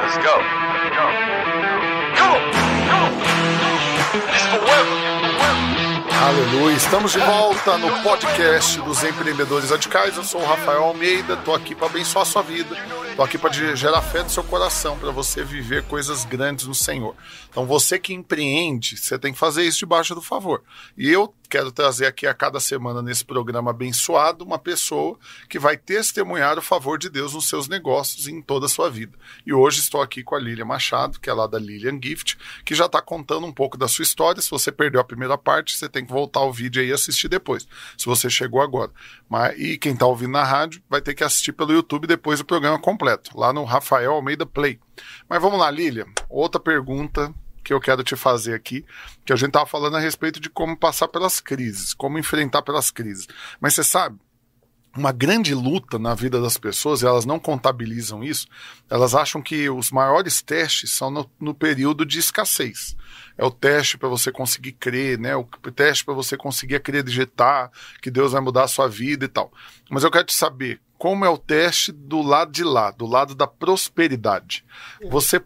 Let's 0.00 0.16
go. 0.18 0.34
Come 2.16 2.30
on, 2.30 2.40
come 2.88 3.02
on. 3.02 3.32
It's 4.14 4.46
forever. 4.46 5.31
Aleluia, 6.22 6.76
estamos 6.76 7.10
de 7.10 7.18
volta 7.18 7.76
no 7.78 8.00
podcast 8.00 8.80
dos 8.82 9.02
empreendedores 9.02 9.70
radicais. 9.70 10.16
Eu 10.16 10.22
sou 10.22 10.40
o 10.40 10.46
Rafael 10.46 10.84
Almeida, 10.84 11.36
tô 11.38 11.52
aqui 11.52 11.74
para 11.74 11.88
abençoar 11.88 12.22
a 12.22 12.24
sua 12.24 12.42
vida, 12.42 12.76
tô 13.16 13.24
aqui 13.24 13.36
para 13.36 13.52
gerar 13.74 14.00
fé 14.02 14.22
no 14.22 14.30
seu 14.30 14.44
coração, 14.44 14.96
para 14.96 15.10
você 15.10 15.42
viver 15.42 15.82
coisas 15.82 16.24
grandes 16.24 16.64
no 16.68 16.76
Senhor. 16.76 17.16
Então, 17.50 17.66
você 17.66 17.98
que 17.98 18.14
empreende, 18.14 18.96
você 18.96 19.18
tem 19.18 19.32
que 19.32 19.38
fazer 19.38 19.64
isso 19.64 19.80
debaixo 19.80 20.14
do 20.14 20.22
favor. 20.22 20.62
E 20.96 21.10
eu 21.10 21.34
quero 21.52 21.70
trazer 21.70 22.06
aqui 22.06 22.26
a 22.26 22.32
cada 22.32 22.58
semana 22.58 23.02
nesse 23.02 23.22
programa 23.22 23.72
abençoado 23.72 24.42
uma 24.42 24.58
pessoa 24.58 25.18
que 25.50 25.58
vai 25.58 25.76
testemunhar 25.76 26.56
o 26.56 26.62
favor 26.62 26.98
de 26.98 27.10
Deus 27.10 27.34
nos 27.34 27.46
seus 27.46 27.68
negócios 27.68 28.26
e 28.26 28.32
em 28.32 28.40
toda 28.40 28.64
a 28.64 28.68
sua 28.70 28.88
vida. 28.88 29.18
E 29.44 29.52
hoje 29.52 29.80
estou 29.80 30.00
aqui 30.00 30.22
com 30.22 30.34
a 30.34 30.40
Lília 30.40 30.64
Machado, 30.64 31.20
que 31.20 31.28
é 31.28 31.32
lá 31.34 31.46
da 31.46 31.58
Lilian 31.58 32.00
Gift, 32.02 32.38
que 32.64 32.74
já 32.74 32.86
está 32.86 33.02
contando 33.02 33.46
um 33.46 33.52
pouco 33.52 33.76
da 33.76 33.86
sua 33.86 34.02
história. 34.02 34.40
Se 34.40 34.50
você 34.50 34.72
perdeu 34.72 34.98
a 34.98 35.04
primeira 35.04 35.36
parte, 35.36 35.76
você 35.76 35.90
tem 35.90 36.06
que 36.06 36.10
voltar 36.10 36.40
ao 36.40 36.50
vídeo 36.50 36.82
e 36.82 36.90
assistir 36.90 37.28
depois, 37.28 37.68
se 37.98 38.06
você 38.06 38.30
chegou 38.30 38.62
agora. 38.62 38.90
Mas, 39.28 39.54
e 39.58 39.76
quem 39.76 39.92
está 39.92 40.06
ouvindo 40.06 40.32
na 40.32 40.44
rádio 40.44 40.82
vai 40.88 41.02
ter 41.02 41.12
que 41.12 41.22
assistir 41.22 41.52
pelo 41.52 41.74
YouTube 41.74 42.06
depois 42.06 42.38
do 42.38 42.46
programa 42.46 42.78
completo, 42.78 43.38
lá 43.38 43.52
no 43.52 43.64
Rafael 43.64 44.14
Almeida 44.14 44.46
Play. 44.46 44.80
Mas 45.28 45.42
vamos 45.42 45.58
lá, 45.58 45.70
Lília. 45.70 46.06
Outra 46.30 46.58
pergunta 46.58 47.30
que 47.62 47.72
eu 47.72 47.80
quero 47.80 48.02
te 48.02 48.16
fazer 48.16 48.54
aqui, 48.54 48.84
que 49.24 49.32
a 49.32 49.36
gente 49.36 49.48
estava 49.48 49.66
falando 49.66 49.96
a 49.96 50.00
respeito 50.00 50.40
de 50.40 50.50
como 50.50 50.76
passar 50.76 51.08
pelas 51.08 51.40
crises, 51.40 51.94
como 51.94 52.18
enfrentar 52.18 52.62
pelas 52.62 52.90
crises. 52.90 53.28
Mas 53.60 53.74
você 53.74 53.84
sabe, 53.84 54.18
uma 54.96 55.12
grande 55.12 55.54
luta 55.54 55.98
na 55.98 56.14
vida 56.14 56.40
das 56.40 56.58
pessoas, 56.58 57.02
e 57.02 57.06
elas 57.06 57.24
não 57.24 57.38
contabilizam 57.38 58.22
isso, 58.22 58.46
elas 58.90 59.14
acham 59.14 59.40
que 59.40 59.68
os 59.70 59.90
maiores 59.90 60.42
testes 60.42 60.90
são 60.90 61.10
no, 61.10 61.30
no 61.40 61.54
período 61.54 62.04
de 62.04 62.18
escassez. 62.18 62.94
É 63.36 63.44
o 63.44 63.50
teste 63.50 63.96
para 63.96 64.08
você 64.08 64.30
conseguir 64.30 64.72
crer, 64.72 65.18
né? 65.18 65.34
O 65.34 65.44
teste 65.74 66.04
para 66.04 66.12
você 66.12 66.36
conseguir 66.36 66.76
acreditar 66.76 67.70
que 68.02 68.10
Deus 68.10 68.32
vai 68.32 68.42
mudar 68.42 68.64
a 68.64 68.68
sua 68.68 68.86
vida 68.88 69.24
e 69.24 69.28
tal. 69.28 69.50
Mas 69.90 70.04
eu 70.04 70.10
quero 70.10 70.24
te 70.24 70.34
saber 70.34 70.80
como 70.98 71.24
é 71.24 71.28
o 71.28 71.38
teste 71.38 71.90
do 71.90 72.22
lado 72.22 72.52
de 72.52 72.62
lá, 72.62 72.90
do 72.90 73.06
lado 73.06 73.34
da 73.34 73.46
prosperidade. 73.46 74.64
Você 75.10 75.42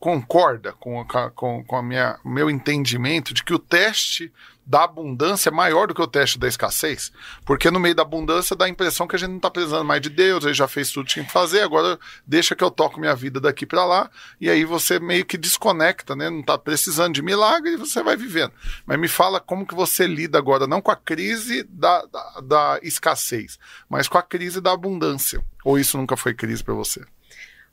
concorda 0.00 0.72
com, 0.72 0.98
a- 1.02 1.30
com, 1.30 1.62
com 1.62 1.76
a 1.76 1.82
minha 1.82 2.18
meu 2.24 2.48
entendimento 2.50 3.32
de 3.34 3.44
que 3.44 3.52
o 3.54 3.58
teste 3.58 4.32
da 4.66 4.84
abundância 4.84 5.50
é 5.50 5.52
maior 5.52 5.88
do 5.88 5.94
que 5.94 6.00
o 6.00 6.06
teste 6.06 6.38
da 6.38 6.48
escassez? 6.48 7.12
Porque 7.44 7.70
no 7.70 7.78
meio 7.78 7.94
da 7.94 8.02
abundância 8.02 8.56
dá 8.56 8.64
a 8.64 8.68
impressão 8.68 9.06
que 9.06 9.14
a 9.14 9.18
gente 9.18 9.28
não 9.30 9.36
está 9.36 9.50
precisando 9.50 9.84
mais 9.84 10.00
de 10.00 10.08
Deus, 10.08 10.44
ele 10.44 10.54
já 10.54 10.66
fez 10.66 10.90
tudo 10.90 11.06
que 11.06 11.12
tinha 11.12 11.24
que 11.24 11.30
fazer, 11.32 11.60
agora 11.60 11.98
deixa 12.26 12.54
que 12.56 12.64
eu 12.64 12.70
toco 12.70 12.98
minha 12.98 13.14
vida 13.14 13.38
daqui 13.40 13.66
para 13.66 13.84
lá, 13.84 14.10
e 14.40 14.48
aí 14.48 14.64
você 14.64 14.98
meio 14.98 15.26
que 15.26 15.36
desconecta, 15.36 16.16
né? 16.16 16.30
Não 16.30 16.40
está 16.40 16.56
precisando 16.56 17.12
de 17.14 17.20
milagre 17.20 17.72
e 17.72 17.76
você 17.76 18.02
vai 18.02 18.16
vivendo. 18.16 18.52
Mas 18.86 18.98
me 18.98 19.08
fala 19.08 19.38
como 19.38 19.66
que 19.66 19.74
você 19.74 20.06
lida 20.06 20.38
agora, 20.38 20.66
não 20.66 20.80
com 20.80 20.90
a 20.90 20.96
crise 20.96 21.62
da, 21.68 22.06
da, 22.06 22.40
da 22.40 22.80
escassez, 22.82 23.58
mas 23.88 24.08
com 24.08 24.16
a 24.16 24.22
crise 24.22 24.60
da 24.62 24.72
abundância. 24.72 25.44
Ou 25.62 25.78
isso 25.78 25.98
nunca 25.98 26.16
foi 26.16 26.32
crise 26.32 26.64
para 26.64 26.74
você? 26.74 27.04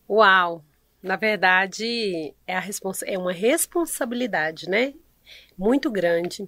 Uau! 0.10 0.66
Na 1.02 1.16
verdade, 1.16 2.34
é, 2.46 2.60
é 3.06 3.18
uma 3.18 3.32
responsabilidade, 3.32 4.70
né? 4.70 4.94
Muito 5.58 5.92
grande 5.92 6.48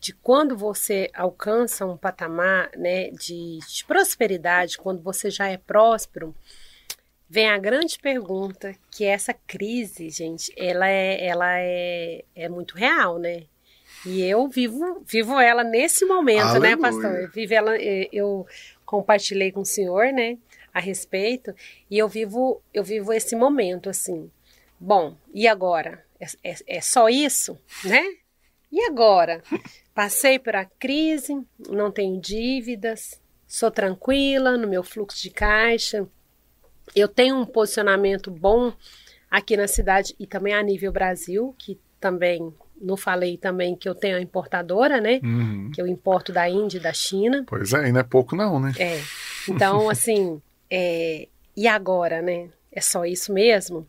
de 0.00 0.14
quando 0.14 0.56
você 0.56 1.10
alcança 1.14 1.84
um 1.84 1.96
patamar 1.96 2.70
né, 2.74 3.10
de, 3.10 3.58
de 3.58 3.84
prosperidade, 3.84 4.78
quando 4.78 5.02
você 5.02 5.30
já 5.30 5.46
é 5.48 5.58
próspero, 5.58 6.34
vem 7.28 7.50
a 7.50 7.58
grande 7.58 7.98
pergunta, 7.98 8.74
que 8.90 9.04
essa 9.04 9.34
crise, 9.34 10.08
gente, 10.08 10.50
ela 10.56 10.88
é, 10.88 11.26
ela 11.26 11.58
é, 11.58 12.24
é 12.34 12.48
muito 12.48 12.76
real, 12.76 13.18
né? 13.18 13.44
E 14.06 14.22
eu 14.22 14.48
vivo, 14.48 15.02
vivo 15.06 15.38
ela 15.38 15.62
nesse 15.62 16.06
momento, 16.06 16.58
né, 16.58 16.72
Aleluia. 16.72 16.78
pastor? 16.78 17.20
Eu 17.20 17.30
vivo 17.30 17.52
ela, 17.52 17.76
eu 17.76 18.46
compartilhei 18.86 19.52
com 19.52 19.60
o 19.60 19.66
senhor, 19.66 20.06
né, 20.06 20.38
a 20.72 20.80
respeito, 20.80 21.54
e 21.90 21.98
eu 21.98 22.08
vivo, 22.08 22.62
eu 22.72 22.82
vivo 22.84 23.12
esse 23.12 23.34
momento 23.36 23.88
assim. 23.90 24.30
Bom, 24.78 25.16
e 25.34 25.46
agora? 25.46 26.04
É, 26.18 26.26
é- 26.50 26.76
é 26.78 26.80
só 26.80 27.08
isso, 27.08 27.58
né? 27.84 28.02
E 28.72 28.82
agora? 28.84 29.42
Passei 29.94 30.38
por 30.38 30.54
a 30.54 30.64
crise, 30.64 31.36
não 31.68 31.90
tenho 31.90 32.20
dívidas, 32.20 33.20
sou 33.46 33.70
tranquila 33.70 34.56
no 34.56 34.68
meu 34.68 34.82
fluxo 34.82 35.20
de 35.20 35.30
caixa, 35.30 36.06
eu 36.94 37.08
tenho 37.08 37.36
um 37.36 37.44
posicionamento 37.46 38.30
bom 38.30 38.72
aqui 39.30 39.56
na 39.56 39.68
cidade 39.68 40.14
e 40.18 40.26
também 40.26 40.54
a 40.54 40.62
nível 40.62 40.92
Brasil, 40.92 41.54
que 41.58 41.78
também 42.00 42.52
não 42.80 42.96
falei 42.96 43.36
também 43.36 43.76
que 43.76 43.88
eu 43.88 43.94
tenho 43.94 44.16
a 44.16 44.20
importadora, 44.20 45.00
né? 45.00 45.20
Uhum. 45.22 45.70
Que 45.72 45.82
eu 45.82 45.86
importo 45.86 46.32
da 46.32 46.48
Índia 46.48 46.78
e 46.78 46.80
da 46.80 46.92
China. 46.92 47.44
Pois 47.46 47.72
é, 47.72 47.88
e 47.88 47.92
não 47.92 48.00
é 48.00 48.02
pouco 48.04 48.34
não, 48.34 48.58
né? 48.58 48.72
É. 48.78 49.00
Então, 49.48 49.88
assim, 49.90 50.40
é, 50.70 51.28
e 51.56 51.66
agora, 51.66 52.22
né? 52.22 52.48
É 52.70 52.80
só 52.80 53.04
isso 53.04 53.32
mesmo? 53.32 53.86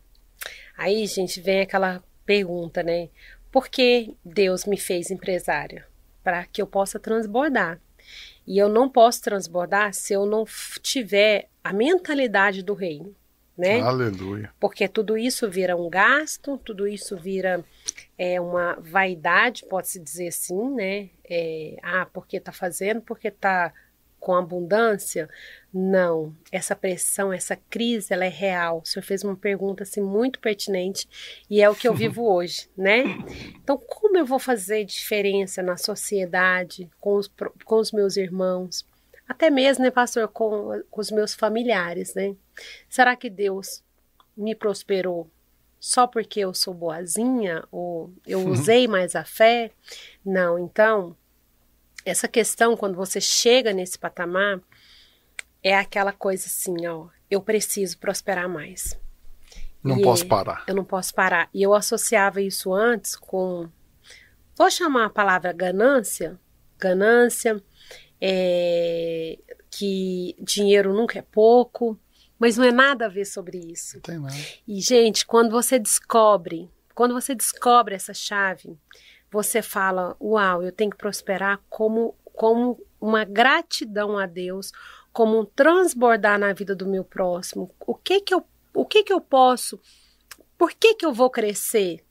Aí, 0.76 1.06
gente, 1.06 1.40
vem 1.40 1.60
aquela 1.60 2.02
pergunta, 2.26 2.82
né? 2.82 3.08
Por 3.50 3.68
que 3.68 4.16
Deus 4.24 4.64
me 4.64 4.76
fez 4.76 5.10
empresária? 5.10 5.86
Para 6.24 6.44
que 6.46 6.60
eu 6.60 6.66
possa 6.66 6.98
transbordar. 6.98 7.80
E 8.46 8.58
eu 8.58 8.68
não 8.68 8.88
posso 8.88 9.22
transbordar 9.22 9.94
se 9.94 10.12
eu 10.12 10.26
não 10.26 10.44
tiver 10.80 11.48
a 11.62 11.72
mentalidade 11.72 12.62
do 12.62 12.74
reino, 12.74 13.14
né? 13.56 13.80
Aleluia. 13.80 14.50
porque 14.58 14.88
tudo 14.88 15.16
isso 15.16 15.48
vira 15.48 15.76
um 15.76 15.88
gasto, 15.88 16.58
tudo 16.58 16.88
isso 16.88 17.16
vira 17.16 17.64
é, 18.18 18.40
uma 18.40 18.74
vaidade, 18.80 19.64
pode-se 19.68 20.00
dizer 20.00 20.28
assim, 20.28 20.74
né? 20.74 21.10
É, 21.28 21.76
ah, 21.82 22.06
porque 22.12 22.40
tá 22.40 22.50
fazendo, 22.50 23.00
porque 23.00 23.30
tá 23.30 23.72
com 24.22 24.36
abundância? 24.36 25.28
Não, 25.74 26.32
essa 26.52 26.76
pressão, 26.76 27.32
essa 27.32 27.56
crise, 27.56 28.14
ela 28.14 28.24
é 28.24 28.28
real. 28.28 28.78
O 28.78 28.86
senhor 28.86 29.02
fez 29.02 29.24
uma 29.24 29.34
pergunta 29.34 29.82
assim 29.82 30.00
muito 30.00 30.38
pertinente 30.38 31.08
e 31.50 31.60
é 31.60 31.68
o 31.68 31.74
que 31.74 31.88
eu 31.88 31.92
vivo 31.94 32.24
hoje, 32.24 32.70
né? 32.76 33.02
Então, 33.60 33.76
como 33.76 34.16
eu 34.16 34.24
vou 34.24 34.38
fazer 34.38 34.84
diferença 34.84 35.60
na 35.60 35.76
sociedade, 35.76 36.88
com 37.00 37.16
os, 37.16 37.28
com 37.64 37.80
os 37.80 37.90
meus 37.90 38.16
irmãos, 38.16 38.86
até 39.28 39.50
mesmo, 39.50 39.82
né, 39.82 39.90
pastor, 39.90 40.28
com, 40.28 40.82
com 40.88 41.00
os 41.00 41.10
meus 41.10 41.34
familiares, 41.34 42.14
né? 42.14 42.36
Será 42.88 43.16
que 43.16 43.28
Deus 43.28 43.82
me 44.36 44.54
prosperou 44.54 45.28
só 45.80 46.06
porque 46.06 46.38
eu 46.38 46.54
sou 46.54 46.72
boazinha 46.72 47.64
ou 47.72 48.12
eu 48.24 48.38
usei 48.46 48.86
mais 48.86 49.16
a 49.16 49.24
fé? 49.24 49.72
Não, 50.24 50.60
então, 50.60 51.16
essa 52.04 52.28
questão, 52.28 52.76
quando 52.76 52.94
você 52.94 53.20
chega 53.20 53.72
nesse 53.72 53.98
patamar, 53.98 54.60
é 55.62 55.76
aquela 55.76 56.12
coisa 56.12 56.46
assim, 56.46 56.86
ó, 56.86 57.06
eu 57.30 57.40
preciso 57.40 57.98
prosperar 57.98 58.48
mais. 58.48 58.98
Não 59.82 59.98
e 59.98 60.02
posso 60.02 60.26
parar. 60.26 60.64
Eu 60.66 60.74
não 60.74 60.84
posso 60.84 61.14
parar. 61.14 61.48
E 61.52 61.62
eu 61.62 61.74
associava 61.74 62.40
isso 62.40 62.72
antes 62.72 63.16
com, 63.16 63.68
vou 64.56 64.70
chamar 64.70 65.06
a 65.06 65.10
palavra 65.10 65.52
ganância, 65.52 66.38
ganância, 66.78 67.62
é, 68.20 69.38
que 69.70 70.36
dinheiro 70.40 70.92
nunca 70.94 71.18
é 71.18 71.22
pouco, 71.22 71.98
mas 72.38 72.56
não 72.56 72.64
é 72.64 72.72
nada 72.72 73.06
a 73.06 73.08
ver 73.08 73.24
sobre 73.24 73.58
isso. 73.58 73.96
Não 73.96 74.02
tem 74.02 74.18
nada. 74.18 74.36
E 74.66 74.80
gente, 74.80 75.26
quando 75.26 75.50
você 75.50 75.78
descobre, 75.78 76.70
quando 76.94 77.14
você 77.14 77.34
descobre 77.34 77.94
essa 77.94 78.14
chave, 78.14 78.78
você 79.32 79.62
fala, 79.62 80.14
uau, 80.20 80.62
eu 80.62 80.70
tenho 80.70 80.90
que 80.90 80.96
prosperar 80.96 81.58
como 81.68 82.14
como 82.32 82.80
uma 83.00 83.24
gratidão 83.24 84.18
a 84.18 84.26
Deus, 84.26 84.72
como 85.12 85.38
um 85.38 85.44
transbordar 85.44 86.38
na 86.38 86.52
vida 86.52 86.74
do 86.74 86.86
meu 86.86 87.04
próximo. 87.04 87.70
O 87.86 87.94
que 87.94 88.20
que 88.20 88.34
eu, 88.34 88.44
o 88.74 88.86
que 88.86 89.02
que 89.02 89.12
eu 89.12 89.20
posso? 89.20 89.78
Por 90.56 90.72
que 90.72 90.94
que 90.94 91.04
eu 91.04 91.12
vou 91.12 91.30
crescer? 91.30 92.04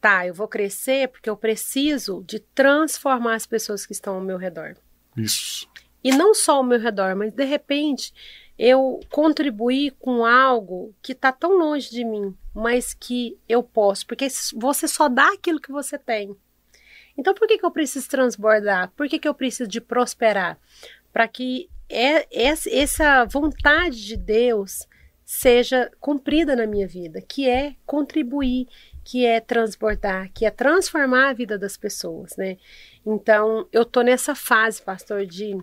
Tá, 0.00 0.26
eu 0.26 0.34
vou 0.34 0.46
crescer 0.46 1.08
porque 1.08 1.28
eu 1.28 1.36
preciso 1.36 2.22
de 2.24 2.38
transformar 2.38 3.34
as 3.34 3.46
pessoas 3.46 3.84
que 3.84 3.92
estão 3.92 4.16
ao 4.16 4.20
meu 4.20 4.36
redor. 4.36 4.76
Isso. 5.16 5.68
E 6.04 6.10
não 6.12 6.34
só 6.34 6.56
ao 6.56 6.62
meu 6.62 6.78
redor, 6.78 7.16
mas 7.16 7.32
de 7.32 7.44
repente 7.44 8.14
eu 8.58 9.00
contribuir 9.10 9.94
com 9.98 10.24
algo 10.24 10.94
que 11.02 11.12
está 11.12 11.32
tão 11.32 11.58
longe 11.58 11.90
de 11.90 12.04
mim, 12.04 12.34
mas 12.54 12.94
que 12.94 13.38
eu 13.48 13.62
posso, 13.62 14.06
porque 14.06 14.28
você 14.54 14.86
só 14.86 15.08
dá 15.08 15.32
aquilo 15.32 15.60
que 15.60 15.72
você 15.72 15.98
tem. 15.98 16.36
Então, 17.16 17.34
por 17.34 17.48
que, 17.48 17.58
que 17.58 17.64
eu 17.64 17.70
preciso 17.70 18.08
transbordar? 18.08 18.92
Por 18.96 19.08
que, 19.08 19.18
que 19.18 19.28
eu 19.28 19.34
preciso 19.34 19.68
de 19.68 19.80
prosperar? 19.80 20.58
Para 21.12 21.26
que 21.26 21.68
é, 21.88 22.26
essa 22.30 23.24
vontade 23.24 24.04
de 24.04 24.16
Deus 24.16 24.86
seja 25.24 25.90
cumprida 25.98 26.54
na 26.54 26.66
minha 26.66 26.86
vida, 26.86 27.20
que 27.20 27.48
é 27.48 27.74
contribuir, 27.84 28.68
que 29.02 29.24
é 29.24 29.40
transbordar, 29.40 30.30
que 30.32 30.44
é 30.44 30.50
transformar 30.50 31.30
a 31.30 31.32
vida 31.32 31.58
das 31.58 31.76
pessoas, 31.76 32.36
né? 32.36 32.56
Então, 33.04 33.66
eu 33.72 33.84
tô 33.84 34.02
nessa 34.02 34.34
fase, 34.34 34.82
pastor, 34.82 35.24
de 35.26 35.56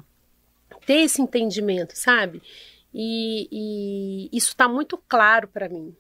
ter 0.85 1.01
esse 1.01 1.21
entendimento, 1.21 1.93
sabe? 1.93 2.41
E, 2.93 3.47
e 3.51 4.37
isso 4.37 4.49
está 4.49 4.67
muito 4.67 4.97
claro 5.07 5.47
para 5.47 5.69
mim. 5.69 5.95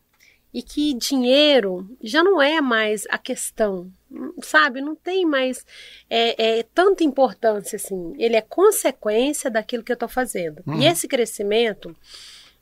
E 0.53 0.61
que 0.61 0.93
dinheiro 0.93 1.89
já 2.01 2.23
não 2.23 2.41
é 2.41 2.61
mais 2.61 3.05
a 3.09 3.17
questão, 3.17 3.91
sabe? 4.41 4.81
Não 4.81 4.95
tem 4.95 5.25
mais 5.25 5.65
é, 6.09 6.59
é, 6.59 6.63
tanta 6.63 7.03
importância 7.03 7.75
assim. 7.75 8.13
Ele 8.17 8.35
é 8.35 8.41
consequência 8.41 9.49
daquilo 9.49 9.83
que 9.83 9.91
eu 9.91 9.95
estou 9.95 10.09
fazendo. 10.09 10.61
Uhum. 10.65 10.79
E 10.79 10.85
esse 10.85 11.07
crescimento, 11.07 11.95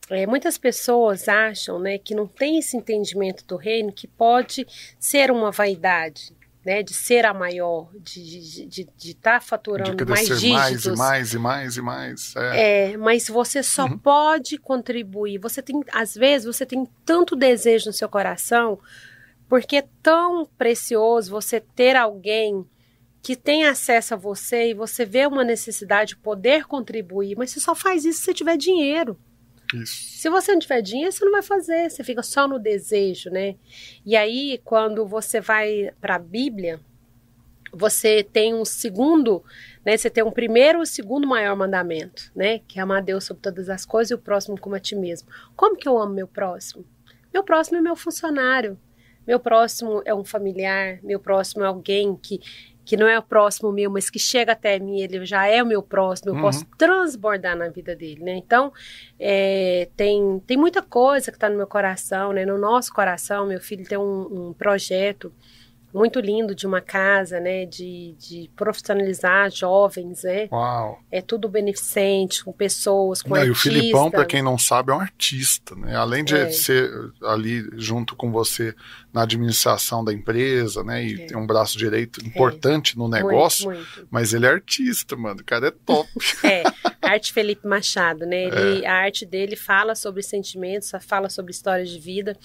é, 0.10 0.26
muitas 0.26 0.58
pessoas 0.58 1.28
acham 1.28 1.80
né, 1.80 1.98
que 1.98 2.16
não 2.16 2.28
tem 2.28 2.60
esse 2.60 2.78
entendimento 2.78 3.46
do 3.46 3.56
reino 3.56 3.92
que 3.92 4.08
pode 4.08 4.66
ser 5.00 5.32
uma 5.32 5.52
vaidade. 5.52 6.34
Né, 6.64 6.84
de 6.84 6.94
ser 6.94 7.26
a 7.26 7.34
maior, 7.34 7.90
de 8.00 8.22
estar 8.22 8.62
de, 8.62 8.66
de, 8.68 8.90
de 8.96 9.14
tá 9.16 9.42
faturando 9.42 9.96
de 9.96 10.06
mais 10.06 10.28
dígitos. 10.28 10.52
mais 10.52 10.86
e 10.86 10.92
mais 10.92 11.34
e 11.34 11.40
mais 11.40 11.76
e 11.78 11.82
mais. 11.82 12.36
É, 12.36 12.92
é 12.92 12.98
mas 12.98 13.28
você 13.28 13.64
só 13.64 13.86
uhum. 13.86 13.98
pode 13.98 14.60
contribuir. 14.60 15.40
Você 15.40 15.60
tem, 15.60 15.84
às 15.92 16.14
vezes, 16.14 16.46
você 16.46 16.64
tem 16.64 16.88
tanto 17.04 17.36
desejo 17.36 17.88
no 17.88 17.94
seu 17.94 18.08
coração 18.08 18.78
porque 19.52 19.76
é 19.76 19.88
tão 20.02 20.46
precioso 20.58 21.30
você 21.30 21.60
ter 21.60 21.98
alguém 21.98 22.66
que 23.22 23.36
tem 23.36 23.66
acesso 23.66 24.14
a 24.14 24.18
você 24.18 24.70
e 24.70 24.74
você 24.74 25.04
vê 25.04 25.26
uma 25.26 25.44
necessidade 25.44 26.12
de 26.12 26.22
poder 26.22 26.64
contribuir, 26.64 27.36
mas 27.36 27.52
você 27.52 27.60
só 27.60 27.76
faz 27.76 28.06
isso 28.06 28.20
se 28.20 28.26
você 28.28 28.34
tiver 28.34 28.56
dinheiro. 28.56 29.20
Isso. 29.74 30.20
Se 30.20 30.30
você 30.30 30.54
não 30.54 30.60
tiver 30.60 30.82
dinheiro, 30.82 31.12
você 31.12 31.26
não 31.26 31.34
vai 31.34 31.42
fazer, 31.42 31.92
você 31.92 32.02
fica 32.02 32.24
só 32.24 32.48
no 32.48 32.58
desejo, 32.58 33.30
né? 33.30 33.58
E 34.06 34.16
aí, 34.16 34.58
quando 34.64 35.06
você 35.06 35.42
vai 35.42 35.92
para 36.00 36.16
a 36.16 36.20
Bíblia, 36.20 36.80
você 37.74 38.24
tem 38.24 38.54
um 38.54 38.64
segundo, 38.64 39.44
né? 39.84 39.98
Você 39.98 40.10
tem 40.10 40.24
um 40.24 40.32
primeiro 40.32 40.80
e 40.80 40.84
um 40.84 40.86
segundo 40.86 41.28
maior 41.28 41.58
mandamento, 41.58 42.32
né? 42.34 42.60
Que 42.60 42.80
é 42.80 42.84
amar 42.84 43.00
a 43.00 43.02
Deus 43.02 43.26
sobre 43.26 43.44
todas 43.44 43.68
as 43.68 43.86
coisas 43.86 44.12
e 44.12 44.14
o 44.14 44.18
próximo 44.18 44.58
como 44.58 44.76
a 44.76 44.80
ti 44.80 44.96
mesmo. 44.96 45.28
Como 45.58 45.76
que 45.76 45.90
eu 45.90 46.00
amo 46.00 46.14
meu 46.14 46.28
próximo? 46.28 46.86
Meu 47.34 47.44
próximo 47.44 47.80
é 47.80 47.82
meu 47.82 47.98
funcionário. 47.98 48.80
Meu 49.26 49.40
próximo 49.40 50.02
é 50.06 50.14
um 50.14 50.24
familiar, 50.24 51.00
meu 51.04 51.20
próximo 51.20 51.64
é 51.64 51.68
alguém 51.68 52.16
que, 52.16 52.40
que 52.84 52.98
não 52.98 53.08
é 53.08 53.18
o 53.18 53.24
próximo 53.24 53.72
meu, 53.72 53.90
mas 53.90 54.10
que 54.10 54.20
chega 54.20 54.54
até 54.54 54.80
mim, 54.80 55.00
ele 55.00 55.26
já 55.26 55.48
é 55.48 55.62
o 55.62 55.66
meu 55.66 55.82
próximo, 55.84 56.32
eu 56.32 56.36
uhum. 56.36 56.42
posso 56.42 56.66
transbordar 56.78 57.56
na 57.56 57.70
vida 57.70 57.96
dele, 57.96 58.24
né? 58.24 58.36
Então, 58.36 58.74
é, 59.20 59.88
tem, 59.96 60.42
tem 60.46 60.58
muita 60.58 60.82
coisa 60.82 61.32
que 61.32 61.38
está 61.38 61.50
no 61.50 61.58
meu 61.58 61.68
coração, 61.68 62.34
né? 62.34 62.46
No 62.46 62.58
nosso 62.58 62.92
coração, 62.92 63.46
meu 63.46 63.62
filho 63.62 63.88
tem 63.88 63.98
um, 63.98 64.50
um 64.50 64.54
projeto 64.54 65.32
muito 65.94 66.20
lindo 66.20 66.56
de 66.56 66.66
uma 66.66 66.82
casa, 66.82 67.40
né, 67.40 67.66
de, 67.66 68.16
de 68.18 68.50
profissionalizar 68.56 69.52
jovens, 69.52 70.24
né? 70.24 70.48
Uau. 70.52 71.00
É 71.12 71.22
tudo 71.22 71.50
beneficente, 71.50 72.44
com 72.44 72.52
pessoas, 72.52 73.22
com 73.22 73.30
não, 73.30 73.38
artistas. 73.38 73.66
E 73.66 73.70
o 73.70 73.74
Filipão, 73.74 74.12
para 74.12 74.26
quem 74.26 74.42
não 74.42 74.58
sabe, 74.58 74.92
é 74.92 74.96
um 74.96 75.00
artista, 75.00 75.76
né? 75.76 75.96
Além 75.96 76.24
de 76.24 76.36
é. 76.36 76.50
ser 76.50 76.90
ali 77.24 77.70
junto 77.74 78.16
com 78.16 78.32
você 78.32 78.74
na 79.14 79.24
administração 79.24 80.04
da 80.04 80.14
empresa, 80.14 80.84
né? 80.84 81.04
E 81.06 81.22
é. 81.22 81.26
tem 81.26 81.38
um 81.38 81.46
braço 81.46 81.78
direito 81.78 82.26
importante 82.26 82.96
é. 82.96 83.00
no 83.00 83.08
negócio, 83.08 83.66
muito, 83.66 83.96
muito. 83.96 84.08
mas 84.10 84.34
ele 84.34 84.46
é 84.46 84.50
artista, 84.50 85.16
mano. 85.16 85.42
O 85.42 85.46
cara 85.46 85.68
é 85.68 85.72
top. 85.72 86.10
É, 86.44 86.64
arte 87.02 87.32
Felipe 87.34 87.68
Machado, 87.68 88.26
né? 88.26 88.46
Ele, 88.46 88.84
é. 88.84 88.88
A 88.88 88.96
arte 88.96 89.26
dele 89.26 89.56
fala 89.56 89.96
sobre 89.96 90.24
sentimentos, 90.24 90.92
fala 91.02 91.30
sobre 91.30 91.52
histórias 91.52 91.90
de 91.90 92.00
vida. 92.00 92.36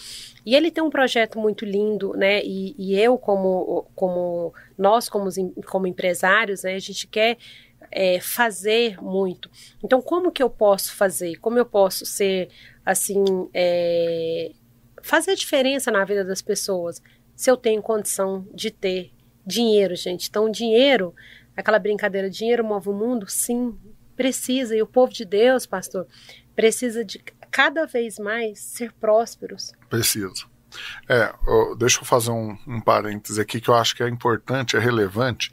E 0.47 0.55
ele 0.55 0.71
tem 0.71 0.83
um 0.83 0.91
projeto 0.91 1.41
muito 1.41 1.65
lindo, 1.65 2.13
né? 2.13 2.41
E, 2.45 2.77
e 2.79 2.97
eu, 2.97 3.19
como, 3.19 3.91
como 3.97 4.55
nós, 4.79 5.09
como, 5.09 5.29
como 5.67 5.89
empresários, 5.89 6.63
né? 6.63 6.75
A 6.75 6.79
gente 6.79 7.09
quer 7.09 7.37
é, 7.91 8.21
fazer 8.21 9.03
muito. 9.03 9.51
Então, 9.83 10.01
como 10.01 10.31
que 10.31 10.41
eu 10.41 10.49
posso 10.49 10.95
fazer? 10.95 11.35
Como 11.41 11.59
eu 11.59 11.67
posso 11.67 12.07
ser, 12.07 12.49
assim, 12.85 13.25
é, 13.53 14.53
fazer 15.03 15.35
diferença 15.35 15.91
na 15.91 16.05
vida 16.05 16.25
das 16.25 16.41
pessoas 16.41 17.03
se 17.35 17.51
eu 17.51 17.57
tenho 17.57 17.83
condição 17.83 18.47
de 18.55 18.71
ter 18.71 19.13
dinheiro, 19.45 19.95
gente. 19.97 20.29
Então, 20.29 20.49
dinheiro, 20.49 21.13
aquela 21.57 21.79
brincadeira, 21.79 22.31
dinheiro 22.31 22.65
move 22.65 22.89
o 22.89 22.95
mundo? 22.95 23.29
Sim, 23.29 23.77
precisa. 24.15 24.75
E 24.77 24.81
o 24.81 24.87
povo 24.87 25.13
de 25.13 25.25
Deus, 25.25 25.67
pastor, 25.67 26.07
precisa 26.55 27.05
de 27.05 27.19
cada 27.57 27.87
vez 27.87 28.19
mais 28.19 28.59
ser 28.59 28.93
prósperos. 28.93 29.73
Precisa. 29.89 30.45
É, 31.09 31.33
deixa 31.79 32.01
eu 32.01 32.05
fazer 32.05 32.31
um, 32.31 32.55
um 32.67 32.83
parêntese 32.83 33.41
aqui 33.41 33.63
que 33.63 33.71
eu 33.71 33.75
acho 33.75 33.97
que 33.97 34.03
é 34.03 34.09
importante, 34.11 34.77
é 34.77 34.79
relevante, 34.79 35.51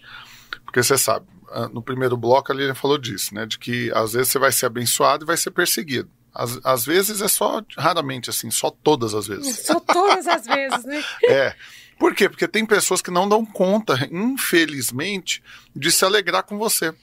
porque 0.65 0.83
você 0.83 0.97
sabe, 0.97 1.25
ah, 1.49 1.69
no 1.69 1.81
primeiro 1.81 2.17
bloco 2.17 2.51
ali 2.51 2.63
ele 2.63 2.73
falou 2.73 2.97
disso, 2.97 3.33
né? 3.33 3.45
De 3.45 3.57
que 3.57 3.89
às 3.95 4.11
vezes 4.11 4.27
você 4.27 4.37
vai 4.37 4.51
ser 4.51 4.65
abençoado 4.65 5.23
e 5.23 5.27
vai 5.27 5.37
ser 5.37 5.51
perseguido. 5.51 6.09
Às, 6.33 6.59
às 6.65 6.85
vezes 6.85 7.21
é 7.21 7.27
só, 7.29 7.61
raramente 7.77 8.29
assim, 8.29 8.51
só 8.51 8.69
todas 8.69 9.13
as 9.13 9.25
vezes. 9.25 9.59
Só 9.65 9.79
todas 9.79 10.27
as 10.27 10.45
vezes, 10.45 10.83
né? 10.83 11.01
é. 11.29 11.55
Por 11.97 12.13
quê? 12.13 12.27
Porque 12.27 12.49
tem 12.49 12.65
pessoas 12.65 13.01
que 13.01 13.11
não 13.11 13.29
dão 13.29 13.45
conta, 13.45 14.09
infelizmente, 14.11 15.41
de 15.73 15.89
se 15.89 16.03
alegrar 16.03 16.43
com 16.43 16.57
você. 16.57 16.93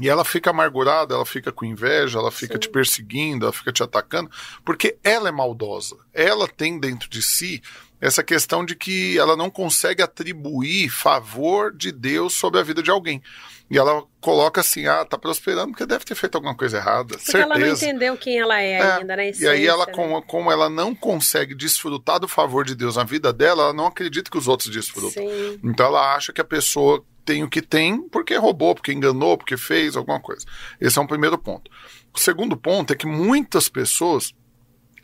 E 0.00 0.08
ela 0.08 0.24
fica 0.24 0.50
amargurada, 0.50 1.14
ela 1.14 1.26
fica 1.26 1.52
com 1.52 1.64
inveja, 1.64 2.18
ela 2.18 2.30
fica 2.30 2.54
Sim. 2.54 2.60
te 2.60 2.68
perseguindo, 2.70 3.44
ela 3.44 3.52
fica 3.52 3.70
te 3.70 3.82
atacando, 3.82 4.30
porque 4.64 4.96
ela 5.04 5.28
é 5.28 5.32
maldosa. 5.32 5.96
Ela 6.14 6.48
tem 6.48 6.78
dentro 6.78 7.08
de 7.08 7.20
si 7.22 7.62
essa 8.00 8.22
questão 8.22 8.64
de 8.64 8.74
que 8.74 9.18
ela 9.18 9.36
não 9.36 9.50
consegue 9.50 10.02
atribuir 10.02 10.88
favor 10.88 11.70
de 11.70 11.92
Deus 11.92 12.34
sobre 12.34 12.58
a 12.58 12.62
vida 12.62 12.82
de 12.82 12.90
alguém. 12.90 13.22
E 13.70 13.78
ela 13.78 14.02
coloca 14.20 14.62
assim, 14.62 14.86
ah, 14.86 15.04
tá 15.04 15.16
prosperando 15.16 15.68
porque 15.68 15.86
deve 15.86 16.04
ter 16.04 16.16
feito 16.16 16.34
alguma 16.34 16.56
coisa 16.56 16.78
errada. 16.78 17.16
Porque 17.16 17.30
certeza. 17.30 17.44
ela 17.44 17.58
não 17.58 17.68
entendeu 17.68 18.16
quem 18.16 18.38
ela 18.38 18.60
é, 18.60 18.72
é 18.72 18.82
ainda, 18.82 19.16
né? 19.16 19.30
E 19.38 19.46
aí 19.46 19.64
ela, 19.64 19.86
né? 19.86 19.92
como, 19.92 20.20
como 20.22 20.50
ela 20.50 20.68
não 20.68 20.92
consegue 20.92 21.54
desfrutar 21.54 22.18
do 22.18 22.26
favor 22.26 22.64
de 22.64 22.74
Deus 22.74 22.96
na 22.96 23.04
vida 23.04 23.32
dela, 23.32 23.64
ela 23.64 23.72
não 23.72 23.86
acredita 23.86 24.28
que 24.28 24.36
os 24.36 24.48
outros 24.48 24.70
desfrutam. 24.70 25.10
Sim. 25.10 25.60
Então 25.62 25.86
ela 25.86 26.16
acha 26.16 26.32
que 26.32 26.40
a 26.40 26.44
pessoa 26.44 27.04
tem 27.30 27.44
o 27.44 27.48
que 27.48 27.62
tem 27.62 28.02
porque 28.08 28.34
roubou, 28.34 28.74
porque 28.74 28.92
enganou, 28.92 29.38
porque 29.38 29.56
fez 29.56 29.96
alguma 29.96 30.18
coisa. 30.18 30.44
Esse 30.80 30.98
é 30.98 31.02
um 31.02 31.06
primeiro 31.06 31.38
ponto. 31.38 31.70
O 32.12 32.18
segundo 32.18 32.56
ponto 32.56 32.92
é 32.92 32.96
que 32.96 33.06
muitas 33.06 33.68
pessoas 33.68 34.34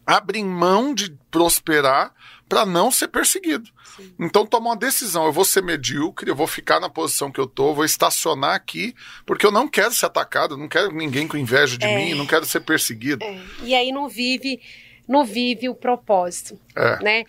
abrem 0.04 0.44
mão 0.44 0.92
de 0.92 1.16
prosperar 1.30 2.12
para 2.48 2.66
não 2.66 2.90
ser 2.90 3.08
perseguido. 3.08 3.70
Sim. 3.96 4.12
Então 4.18 4.44
toma 4.44 4.70
uma 4.70 4.76
decisão, 4.76 5.24
eu 5.26 5.32
vou 5.32 5.44
ser 5.44 5.62
medíocre, 5.62 6.28
eu 6.28 6.34
vou 6.34 6.48
ficar 6.48 6.80
na 6.80 6.90
posição 6.90 7.30
que 7.30 7.40
eu 7.40 7.46
tô, 7.46 7.72
vou 7.72 7.84
estacionar 7.84 8.54
aqui, 8.54 8.92
porque 9.24 9.46
eu 9.46 9.52
não 9.52 9.68
quero 9.68 9.94
ser 9.94 10.06
atacado, 10.06 10.56
não 10.56 10.68
quero 10.68 10.92
ninguém 10.92 11.28
com 11.28 11.36
inveja 11.36 11.78
de 11.78 11.86
é. 11.86 11.96
mim, 11.96 12.14
não 12.14 12.26
quero 12.26 12.44
ser 12.44 12.60
perseguido. 12.60 13.24
É. 13.24 13.40
E 13.62 13.74
aí 13.74 13.92
não 13.92 14.08
vive, 14.08 14.60
não 15.08 15.24
vive 15.24 15.68
o 15.68 15.74
propósito, 15.74 16.58
é. 16.74 17.02
né? 17.02 17.24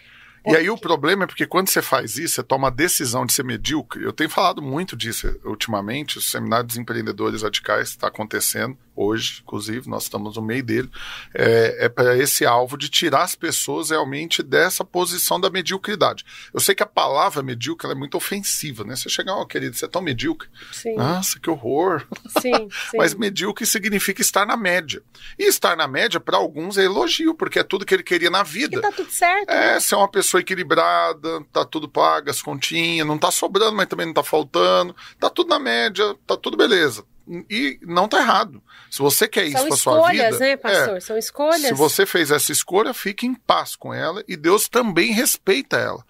E 0.47 0.55
aí 0.55 0.69
o 0.69 0.77
problema 0.77 1.23
é 1.23 1.27
porque 1.27 1.45
quando 1.45 1.69
você 1.69 1.81
faz 1.81 2.17
isso, 2.17 2.35
você 2.35 2.43
toma 2.43 2.67
a 2.67 2.71
decisão 2.71 3.25
de 3.25 3.33
ser 3.33 3.43
medíocre. 3.43 4.03
Eu 4.03 4.13
tenho 4.13 4.29
falado 4.29 4.61
muito 4.61 4.95
disso 4.95 5.39
ultimamente, 5.43 6.17
o 6.17 6.21
seminário 6.21 6.67
dos 6.67 6.77
empreendedores 6.77 7.43
radicais 7.43 7.89
está 7.89 8.07
acontecendo 8.07 8.77
hoje, 8.97 9.41
inclusive, 9.43 9.87
nós 9.87 10.03
estamos 10.03 10.35
no 10.35 10.41
meio 10.41 10.63
dele, 10.63 10.89
é, 11.33 11.85
é 11.85 11.89
para 11.89 12.17
esse 12.17 12.45
alvo 12.45 12.75
de 12.75 12.89
tirar 12.89 13.21
as 13.21 13.35
pessoas 13.35 13.91
realmente 13.91 14.41
dessa 14.41 14.83
posição 14.83 15.39
da 15.39 15.49
mediocridade. 15.49 16.25
Eu 16.51 16.59
sei 16.59 16.73
que 16.73 16.81
a 16.81 16.87
palavra 16.87 17.43
medíocre 17.43 17.91
é 17.91 17.95
muito 17.95 18.17
ofensiva, 18.17 18.83
né? 18.83 18.95
Você 18.95 19.07
chega, 19.07 19.31
ó, 19.31 19.41
oh, 19.41 19.45
querido, 19.45 19.75
você 19.75 19.85
é 19.85 19.87
tão 19.87 20.01
medíocre. 20.01 20.49
Sim. 20.71 20.95
Nossa, 20.95 21.39
que 21.39 21.49
horror. 21.49 22.05
Sim, 22.41 22.67
sim. 22.89 22.97
Mas 22.97 23.13
medíocre 23.13 23.65
significa 23.65 24.21
estar 24.21 24.45
na 24.45 24.57
média. 24.57 25.01
E 25.37 25.47
estar 25.47 25.77
na 25.77 25.87
média, 25.87 26.19
para 26.19 26.37
alguns, 26.37 26.77
é 26.77 26.83
elogio, 26.83 27.35
porque 27.35 27.59
é 27.59 27.63
tudo 27.63 27.85
que 27.85 27.93
ele 27.93 28.03
queria 28.03 28.31
na 28.31 28.41
vida. 28.41 28.79
E 28.79 28.81
tá 28.81 28.91
tudo 28.91 29.11
certo. 29.11 29.49
É, 29.49 29.73
né? 29.73 29.79
ser 29.79 29.95
uma 29.95 30.09
pessoa 30.09 30.41
equilibrada, 30.41 31.43
tá 31.53 31.63
tudo 31.63 31.87
pago, 31.87 32.29
as 32.29 32.41
continhas, 32.41 33.05
não 33.05 33.17
tá 33.17 33.29
sobrando, 33.29 33.75
mas 33.75 33.87
também 33.87 34.07
não 34.07 34.13
tá 34.13 34.23
faltando, 34.23 34.95
tá 35.19 35.29
tudo 35.29 35.49
na 35.49 35.59
média, 35.59 36.15
tá 36.25 36.35
tudo 36.35 36.57
beleza 36.57 37.05
e 37.49 37.79
não 37.83 38.07
tá 38.07 38.19
errado. 38.19 38.61
Se 38.89 38.99
você 38.99 39.27
quer 39.27 39.45
isso 39.45 39.67
para 39.67 39.75
sua 39.75 40.09
vida, 40.11 40.29
escolhas, 40.29 40.39
né, 40.39 40.57
pastor? 40.57 40.97
É, 40.97 40.99
São 40.99 41.17
escolhas. 41.17 41.61
Se 41.61 41.73
você 41.73 42.05
fez 42.05 42.31
essa 42.31 42.51
escolha, 42.51 42.93
fique 42.93 43.25
em 43.25 43.33
paz 43.33 43.75
com 43.75 43.93
ela 43.93 44.23
e 44.27 44.35
Deus 44.35 44.67
também 44.67 45.11
respeita 45.11 45.77
ela. 45.77 46.03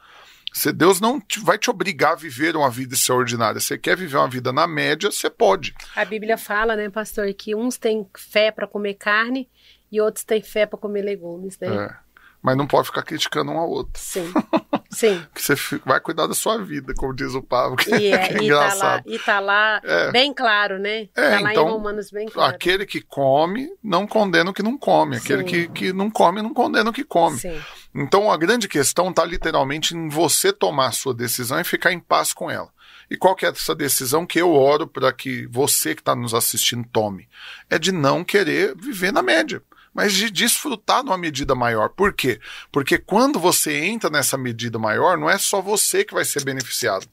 Se 0.53 0.71
Deus 0.71 0.99
não 0.99 1.19
te, 1.19 1.39
vai 1.39 1.58
te 1.58 1.69
obrigar 1.69 2.13
a 2.13 2.15
viver 2.15 2.56
uma 2.56 2.69
vida 2.69 2.95
extraordinária. 2.95 3.60
Você 3.60 3.77
quer 3.77 3.95
viver 3.95 4.17
uma 4.17 4.30
vida 4.30 4.51
na 4.51 4.67
média, 4.67 5.12
você 5.12 5.30
pode. 5.30 5.73
A 5.95 6.06
Bíblia 6.06 6.38
fala, 6.38 6.75
né, 6.75 6.89
pastor, 6.89 7.32
que 7.34 7.53
uns 7.53 7.77
têm 7.77 8.08
fé 8.17 8.51
para 8.51 8.67
comer 8.67 8.95
carne 8.95 9.49
e 9.91 10.01
outros 10.01 10.23
têm 10.23 10.41
fé 10.41 10.65
para 10.65 10.80
comer 10.80 11.01
legumes, 11.01 11.60
né? 11.60 11.67
É 11.67 12.08
mas 12.47 12.56
não 12.56 12.67
pode 12.67 12.88
ficar 12.88 13.03
criticando 13.03 13.51
um 13.51 13.58
ao 13.58 13.69
outro. 13.69 14.01
Sim. 14.01 14.32
Sim. 14.89 15.26
que 15.34 15.41
você 15.41 15.56
vai 15.86 16.00
cuidar 16.00 16.28
da 16.28 16.34
sua 16.34 16.58
vida, 16.58 16.93
como 16.95 17.13
diz 17.13 17.34
o 17.34 17.41
Pablo. 17.41 17.78
Que, 17.78 17.89
e, 17.95 18.12
é, 18.12 18.17
que 18.28 18.34
é 18.34 18.43
e 18.43 18.50
tá 18.50 18.73
lá, 18.73 19.04
e 19.06 19.19
tá 19.19 19.39
lá 19.39 19.82
é. 19.84 20.12
bem 20.12 20.34
claro, 20.34 20.80
né? 20.80 21.08
É, 21.15 21.32
tá 21.32 21.39
lá 21.39 21.52
então, 21.52 21.67
em 21.67 21.71
Romanos 21.71 22.12
bem 22.12 22.28
claro. 22.28 22.54
Aquele 22.54 22.86
que 22.86 23.02
come 23.02 23.69
não 23.84 24.08
condena 24.08 24.50
o 24.50 24.54
que 24.54 24.63
não 24.63 24.78
come. 24.78 25.17
Aquele 25.17 25.43
que, 25.43 25.67
que 25.69 25.93
não 25.93 26.10
come 26.10 26.41
não 26.41 26.54
condena 26.54 26.89
o 26.89 26.93
que 26.93 27.04
come. 27.04 27.38
Sim. 27.38 27.60
Então 27.93 28.32
a 28.32 28.38
grande 28.38 28.67
questão 28.67 29.10
está 29.10 29.26
literalmente 29.26 29.95
em 29.95 30.10
você 30.10 30.54
tomar 30.54 30.88
a 30.88 30.91
sua 30.91 31.13
decisão 31.13 31.60
e 31.60 31.63
ficar 31.63 31.91
em 31.91 32.00
paz 32.00 32.34
com 32.34 32.50
ela. 32.50 32.69
E 33.10 33.15
qual 33.15 33.36
que 33.36 33.45
é 33.45 33.50
essa 33.50 33.73
decisão 33.73 34.26
que 34.26 34.39
eu 34.39 34.54
oro 34.54 34.86
para 34.86 35.12
que 35.13 35.47
você 35.47 35.95
que 35.95 36.02
está 36.02 36.15
nos 36.15 36.34
assistindo 36.34 36.88
tome? 36.91 37.28
É 37.69 37.80
de 37.80 37.91
não 37.91 38.23
querer 38.23 38.76
viver 38.76 39.13
na 39.13 39.21
média 39.21 39.62
mas 39.97 40.13
de 40.13 40.29
desfrutar 40.29 41.03
numa 41.03 41.17
medida 41.17 41.55
maior. 41.55 41.89
Por 41.89 42.13
quê? 42.13 42.39
Porque 42.71 42.99
quando 42.99 43.39
você 43.39 43.75
entra 43.75 44.12
nessa 44.12 44.38
medida 44.38 44.77
maior, 44.77 45.17
não 45.17 45.27
é 45.27 45.39
só 45.39 45.60
você 45.60 46.05
que 46.05 46.13
vai 46.13 46.23
ser 46.23 46.43
beneficiado 46.43 47.07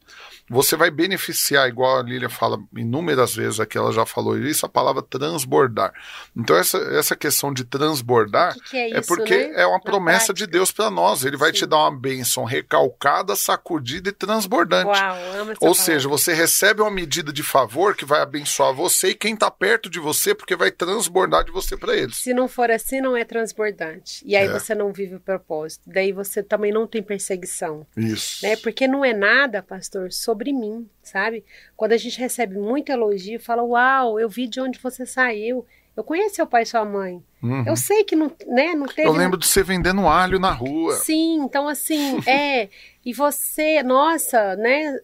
você 0.48 0.76
vai 0.76 0.90
beneficiar, 0.90 1.68
igual 1.68 1.98
a 1.98 2.02
Lília 2.02 2.28
fala 2.28 2.62
inúmeras 2.76 3.34
vezes 3.34 3.58
aqui, 3.58 3.78
ela 3.78 3.92
já 3.92 4.04
falou 4.04 4.38
isso, 4.38 4.66
a 4.66 4.68
palavra 4.68 5.00
transbordar. 5.00 5.92
Então, 6.36 6.54
essa, 6.56 6.76
essa 6.78 7.16
questão 7.16 7.52
de 7.52 7.64
transbordar 7.64 8.52
que 8.54 8.70
que 8.70 8.76
é, 8.76 8.90
é, 8.90 8.98
isso, 8.98 9.08
porque 9.08 9.36
né? 9.36 9.62
é 9.62 9.66
uma 9.66 9.78
Na 9.78 9.80
promessa 9.80 10.26
prática. 10.26 10.34
de 10.34 10.46
Deus 10.46 10.70
para 10.70 10.90
nós. 10.90 11.24
Ele 11.24 11.36
vai 11.36 11.50
Sim. 11.50 11.60
te 11.60 11.66
dar 11.66 11.78
uma 11.78 11.98
bênção 11.98 12.44
recalcada, 12.44 13.34
sacudida 13.34 14.10
e 14.10 14.12
transbordante. 14.12 14.86
Uau, 14.86 15.16
Ou 15.16 15.54
palavra. 15.54 15.74
seja, 15.82 16.08
você 16.08 16.34
recebe 16.34 16.82
uma 16.82 16.90
medida 16.90 17.32
de 17.32 17.42
favor 17.42 17.96
que 17.96 18.04
vai 18.04 18.20
abençoar 18.20 18.74
você 18.74 19.08
e 19.08 19.14
quem 19.14 19.32
está 19.34 19.50
perto 19.50 19.88
de 19.88 19.98
você, 19.98 20.34
porque 20.34 20.54
vai 20.54 20.70
transbordar 20.70 21.44
de 21.44 21.52
você 21.52 21.74
para 21.74 21.96
eles. 21.96 22.16
Se 22.16 22.34
não 22.34 22.48
for 22.48 22.68
assim, 22.74 23.00
não 23.00 23.16
é 23.16 23.24
transbordante. 23.24 24.22
E 24.26 24.36
aí 24.36 24.46
é. 24.46 24.52
você 24.52 24.74
não 24.74 24.92
vive 24.92 25.16
o 25.16 25.20
propósito. 25.20 25.82
Daí 25.86 26.12
você 26.12 26.42
também 26.42 26.72
não 26.72 26.86
tem 26.86 27.02
perseguição. 27.02 27.86
Isso. 27.96 28.46
Né? 28.46 28.56
Porque 28.56 28.86
não 28.86 29.04
é 29.04 29.12
nada, 29.12 29.62
pastor, 29.62 30.12
sobre 30.12 30.44
sobre 30.44 30.52
mim, 30.52 30.88
sabe? 31.02 31.44
Quando 31.76 31.92
a 31.92 31.96
gente 31.96 32.18
recebe 32.18 32.58
muito 32.58 32.90
elogio, 32.90 33.40
fala: 33.40 33.62
Uau, 33.62 34.20
eu 34.20 34.28
vi 34.28 34.46
de 34.46 34.60
onde 34.60 34.78
você 34.78 35.06
saiu. 35.06 35.64
Eu 35.96 36.02
conheço 36.02 36.34
seu 36.34 36.46
pai 36.46 36.64
e 36.64 36.66
sua 36.66 36.84
mãe. 36.84 37.22
Uhum. 37.40 37.62
Eu 37.64 37.76
sei 37.76 38.02
que 38.02 38.16
não, 38.16 38.32
né, 38.48 38.74
não 38.74 38.86
teve. 38.86 39.06
Eu 39.06 39.12
lembro 39.12 39.38
de 39.38 39.46
você 39.46 39.62
vendendo 39.62 40.08
alho 40.08 40.40
na 40.40 40.50
rua. 40.50 40.92
Sim, 40.94 41.36
então 41.44 41.68
assim, 41.68 42.18
é. 42.26 42.68
E 43.04 43.12
você, 43.12 43.80
nossa, 43.82 44.56
né? 44.56 44.98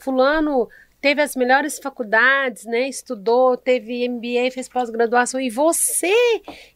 Fulano 0.00 0.68
teve 1.04 1.20
as 1.20 1.36
melhores 1.36 1.78
faculdades, 1.78 2.64
né? 2.64 2.88
Estudou, 2.88 3.58
teve 3.58 4.08
MBA, 4.08 4.50
fez 4.50 4.70
pós-graduação. 4.70 5.38
E 5.38 5.50
você, 5.50 6.14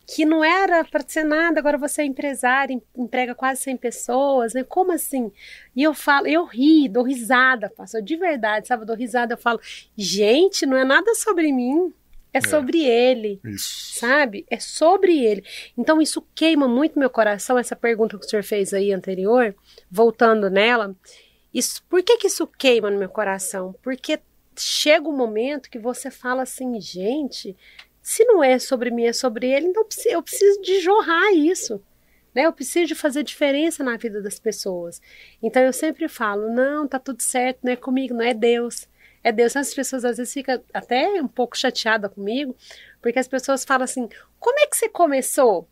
que 0.07 0.27
não 0.27 0.45
era 0.45 0.85
para 0.85 1.03
ser 1.09 1.25
nada, 1.25 1.59
agora 1.59 1.79
você 1.79 2.03
é 2.03 2.05
empresário, 2.05 2.79
emprega 2.95 3.35
quase 3.35 3.63
100 3.63 3.79
pessoas, 3.79 4.53
né? 4.53 4.63
Como 4.63 4.93
assim? 4.93 5.33
E 5.75 5.83
eu 5.83 5.95
falo, 5.95 6.27
eu 6.27 6.45
ri, 6.45 6.91
dou 6.91 7.05
risada, 7.05 7.71
pastor, 7.71 8.03
de 8.03 8.17
verdade, 8.17 8.69
sabe? 8.69 8.83
Eu 8.83 8.89
dou 8.89 8.97
risada, 8.97 9.33
eu 9.33 9.39
falo, 9.39 9.59
gente, 9.97 10.67
não 10.67 10.77
é 10.77 10.85
nada 10.85 11.15
sobre 11.15 11.51
mim. 11.51 11.91
É, 12.31 12.37
é 12.37 12.41
sobre 12.43 12.85
ele. 12.85 13.41
Isso. 13.43 13.99
Sabe? 13.99 14.45
É 14.51 14.61
sobre 14.61 15.25
ele. 15.25 15.43
Então, 15.75 16.03
isso 16.03 16.23
queima 16.35 16.69
muito 16.69 16.99
meu 16.99 17.09
coração, 17.09 17.57
essa 17.57 17.75
pergunta 17.75 18.19
que 18.19 18.27
o 18.27 18.29
senhor 18.29 18.43
fez 18.43 18.75
aí 18.75 18.93
anterior, 18.93 19.57
voltando 19.91 20.51
nela. 20.51 20.95
Isso, 21.59 21.83
por 21.89 22.05
que, 22.05 22.19
que 22.19 22.29
isso 22.29 22.47
queima 22.47 22.89
no 22.89 23.01
meu 23.01 23.09
coração? 23.09 23.75
Porque 23.83 24.21
chega 24.57 25.09
um 25.09 25.17
momento 25.17 25.69
que 25.69 25.77
você 25.77 26.09
fala 26.09 26.43
assim, 26.43 26.81
gente, 26.81 27.57
se 28.01 28.25
não 28.25 28.45
é 28.45 28.61
sobre 28.61 28.93
mim, 28.93 29.07
é 29.07 29.13
sobre 29.13 29.51
ele, 29.51 29.67
então 29.67 29.85
eu 30.07 30.23
preciso 30.23 30.63
de 30.63 30.79
jorrar 30.81 31.33
isso. 31.33 31.83
Né? 32.33 32.43
Eu 32.47 32.53
preciso 32.53 32.87
de 32.87 32.95
fazer 32.95 33.25
diferença 33.25 33.83
na 33.83 33.97
vida 33.97 34.23
das 34.23 34.39
pessoas. 34.39 35.03
Então 35.43 35.61
eu 35.61 35.73
sempre 35.73 36.07
falo, 36.07 36.49
não, 36.49 36.87
tá 36.87 37.01
tudo 37.01 37.21
certo, 37.21 37.59
não 37.65 37.73
é 37.73 37.77
comigo, 37.77 38.15
não 38.15 38.25
é 38.25 38.33
Deus. 38.33 38.87
É 39.25 39.33
Deus. 39.33 39.57
As 39.57 39.75
pessoas 39.75 40.05
às 40.05 40.17
vezes 40.19 40.33
ficam 40.33 40.63
até 40.73 41.21
um 41.21 41.27
pouco 41.27 41.59
chateadas 41.59 42.13
comigo, 42.13 42.55
porque 43.03 43.19
as 43.19 43.27
pessoas 43.27 43.65
falam 43.65 43.83
assim, 43.83 44.09
como 44.39 44.61
é 44.61 44.67
que 44.69 44.77
você 44.77 44.89
começou? 44.89 45.69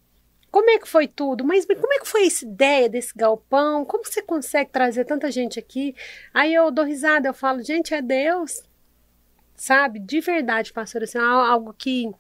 Como 0.57 0.71
é 0.71 0.79
que 0.79 0.89
foi 0.89 1.07
tudo? 1.07 1.45
Mas 1.45 1.67
como 1.67 1.93
é 1.93 1.99
que 1.99 2.09
foi 2.09 2.27
essa 2.27 2.43
ideia 2.43 2.89
desse 2.89 3.13
galpão? 3.15 3.85
Como 3.85 4.03
você 4.03 4.23
consegue 4.23 4.71
trazer 4.71 5.05
tanta 5.05 5.31
gente 5.31 5.59
aqui? 5.59 5.95
Aí 6.33 6.55
eu 6.55 6.71
dou 6.71 6.83
risada, 6.83 7.29
eu 7.29 7.35
falo, 7.35 7.63
gente, 7.63 7.93
é 7.93 8.01
Deus. 8.01 8.63
Sabe? 9.55 9.99
De 9.99 10.19
verdade, 10.19 10.73
pastor, 10.73 11.03
assim, 11.03 11.19
algo 11.19 11.75
que 11.75 12.11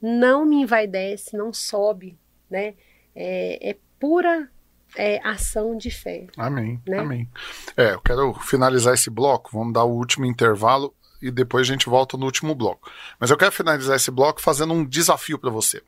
não 0.00 0.46
me 0.46 0.62
envaidece, 0.62 1.36
não 1.36 1.52
sobe, 1.52 2.16
né? 2.48 2.74
É, 3.12 3.70
é 3.70 3.76
pura 3.98 4.48
é, 4.94 5.20
ação 5.26 5.76
de 5.76 5.90
fé. 5.90 6.28
Amém, 6.36 6.80
né? 6.86 6.98
amém. 7.00 7.28
É, 7.76 7.94
eu 7.94 8.00
quero 8.02 8.32
finalizar 8.34 8.94
esse 8.94 9.10
bloco, 9.10 9.50
vamos 9.52 9.74
dar 9.74 9.82
o 9.82 9.96
último 9.96 10.24
intervalo 10.26 10.94
e 11.20 11.28
depois 11.28 11.68
a 11.68 11.72
gente 11.72 11.88
volta 11.88 12.16
no 12.16 12.26
último 12.26 12.54
bloco. 12.54 12.88
Mas 13.18 13.32
eu 13.32 13.36
quero 13.36 13.50
finalizar 13.50 13.96
esse 13.96 14.12
bloco 14.12 14.40
fazendo 14.40 14.72
um 14.72 14.86
desafio 14.86 15.40
para 15.40 15.50
você. 15.50 15.82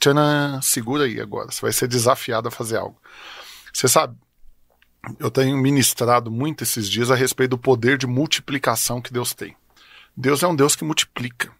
Tchanan, 0.00 0.60
segura 0.62 1.04
aí 1.04 1.20
agora. 1.20 1.50
Você 1.50 1.60
vai 1.60 1.72
ser 1.72 1.88
desafiado 1.88 2.48
a 2.48 2.50
fazer 2.50 2.76
algo. 2.76 3.00
Você 3.72 3.88
sabe, 3.88 4.16
eu 5.18 5.30
tenho 5.30 5.56
ministrado 5.56 6.30
muito 6.30 6.64
esses 6.64 6.88
dias 6.88 7.10
a 7.10 7.14
respeito 7.14 7.50
do 7.50 7.58
poder 7.58 7.98
de 7.98 8.06
multiplicação 8.06 9.00
que 9.00 9.12
Deus 9.12 9.34
tem. 9.34 9.56
Deus 10.16 10.42
é 10.42 10.46
um 10.46 10.56
Deus 10.56 10.74
que 10.74 10.84
multiplica. 10.84 11.50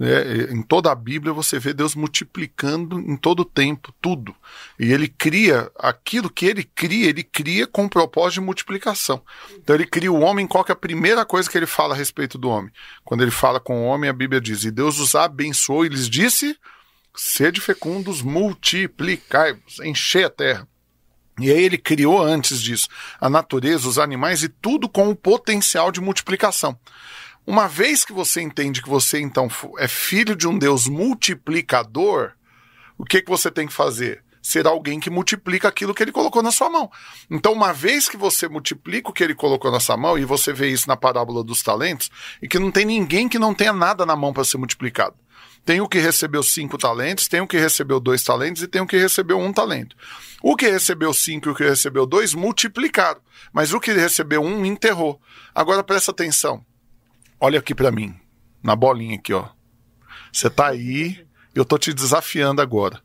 É, 0.00 0.52
em 0.52 0.60
toda 0.60 0.90
a 0.90 0.94
Bíblia 0.94 1.32
você 1.32 1.56
vê 1.56 1.72
Deus 1.72 1.94
multiplicando 1.94 2.98
em 2.98 3.16
todo 3.16 3.40
o 3.40 3.44
tempo, 3.44 3.94
tudo. 4.00 4.34
E 4.78 4.92
ele 4.92 5.06
cria 5.06 5.70
aquilo 5.78 6.28
que 6.28 6.46
ele 6.46 6.64
cria, 6.64 7.08
ele 7.08 7.22
cria 7.22 7.64
com 7.64 7.84
o 7.84 7.88
propósito 7.88 8.40
de 8.40 8.46
multiplicação. 8.46 9.22
Então 9.56 9.74
ele 9.74 9.86
cria 9.86 10.10
o 10.10 10.20
homem, 10.20 10.48
qual 10.48 10.64
é 10.68 10.72
a 10.72 10.76
primeira 10.76 11.24
coisa 11.24 11.48
que 11.48 11.56
ele 11.56 11.66
fala 11.66 11.94
a 11.94 11.96
respeito 11.96 12.36
do 12.36 12.48
homem? 12.48 12.72
Quando 13.04 13.22
ele 13.22 13.30
fala 13.30 13.60
com 13.60 13.82
o 13.82 13.86
homem, 13.86 14.10
a 14.10 14.12
Bíblia 14.12 14.40
diz: 14.40 14.64
E 14.64 14.70
Deus 14.72 14.98
os 14.98 15.14
abençoou 15.14 15.86
e 15.86 15.88
lhes 15.88 16.10
disse: 16.10 16.58
Sede 17.14 17.60
fecundos, 17.60 18.22
multiplicai-vos, 18.22 19.78
encher 19.80 20.26
a 20.26 20.30
terra. 20.30 20.68
E 21.38 21.50
aí 21.50 21.62
ele 21.62 21.78
criou 21.78 22.20
antes 22.20 22.60
disso 22.60 22.88
a 23.20 23.28
natureza, 23.28 23.88
os 23.88 23.98
animais 23.98 24.42
e 24.42 24.48
tudo 24.48 24.88
com 24.88 25.08
o 25.08 25.16
potencial 25.16 25.92
de 25.92 26.00
multiplicação. 26.00 26.78
Uma 27.46 27.68
vez 27.68 28.04
que 28.04 28.12
você 28.12 28.40
entende 28.40 28.82
que 28.82 28.88
você 28.88 29.20
então 29.20 29.48
é 29.78 29.86
filho 29.86 30.34
de 30.34 30.48
um 30.48 30.58
Deus 30.58 30.86
multiplicador, 30.86 32.32
o 32.96 33.04
que, 33.04 33.20
que 33.20 33.30
você 33.30 33.50
tem 33.50 33.66
que 33.66 33.72
fazer? 33.72 34.24
ser 34.44 34.66
alguém 34.66 35.00
que 35.00 35.08
multiplica 35.08 35.68
aquilo 35.68 35.94
que 35.94 36.02
ele 36.02 36.12
colocou 36.12 36.42
na 36.42 36.52
sua 36.52 36.68
mão. 36.68 36.90
Então, 37.30 37.54
uma 37.54 37.72
vez 37.72 38.10
que 38.10 38.16
você 38.16 38.46
multiplica 38.46 39.08
o 39.08 39.12
que 39.12 39.24
ele 39.24 39.34
colocou 39.34 39.72
na 39.72 39.80
sua 39.80 39.96
mão, 39.96 40.18
e 40.18 40.24
você 40.26 40.52
vê 40.52 40.68
isso 40.68 40.86
na 40.86 40.98
parábola 40.98 41.42
dos 41.42 41.62
talentos, 41.62 42.10
e 42.42 42.46
que 42.46 42.58
não 42.58 42.70
tem 42.70 42.84
ninguém 42.84 43.26
que 43.26 43.38
não 43.38 43.54
tenha 43.54 43.72
nada 43.72 44.04
na 44.04 44.14
mão 44.14 44.34
para 44.34 44.44
ser 44.44 44.58
multiplicado. 44.58 45.16
Tem 45.64 45.80
o 45.80 45.88
que 45.88 45.98
recebeu 45.98 46.42
cinco 46.42 46.76
talentos, 46.76 47.26
tem 47.26 47.40
o 47.40 47.46
que 47.46 47.58
recebeu 47.58 47.98
dois 47.98 48.22
talentos 48.22 48.62
e 48.62 48.68
tem 48.68 48.82
o 48.82 48.86
que 48.86 48.98
recebeu 48.98 49.38
um 49.38 49.52
talento. 49.52 49.96
O 50.42 50.56
que 50.56 50.68
recebeu 50.68 51.14
cinco 51.14 51.48
e 51.48 51.52
o 51.52 51.54
que 51.54 51.64
recebeu 51.64 52.04
dois 52.04 52.34
multiplicaram, 52.34 53.20
mas 53.52 53.72
o 53.72 53.80
que 53.80 53.92
recebeu 53.92 54.42
um 54.42 54.66
enterrou. 54.66 55.20
Agora 55.54 55.82
presta 55.82 56.10
atenção. 56.10 56.64
Olha 57.40 57.58
aqui 57.58 57.74
para 57.74 57.90
mim, 57.90 58.14
na 58.62 58.76
bolinha 58.76 59.16
aqui, 59.16 59.32
ó. 59.32 59.48
Você 60.30 60.50
tá 60.50 60.68
aí, 60.68 61.24
eu 61.54 61.64
tô 61.64 61.78
te 61.78 61.94
desafiando 61.94 62.60
agora. 62.60 63.00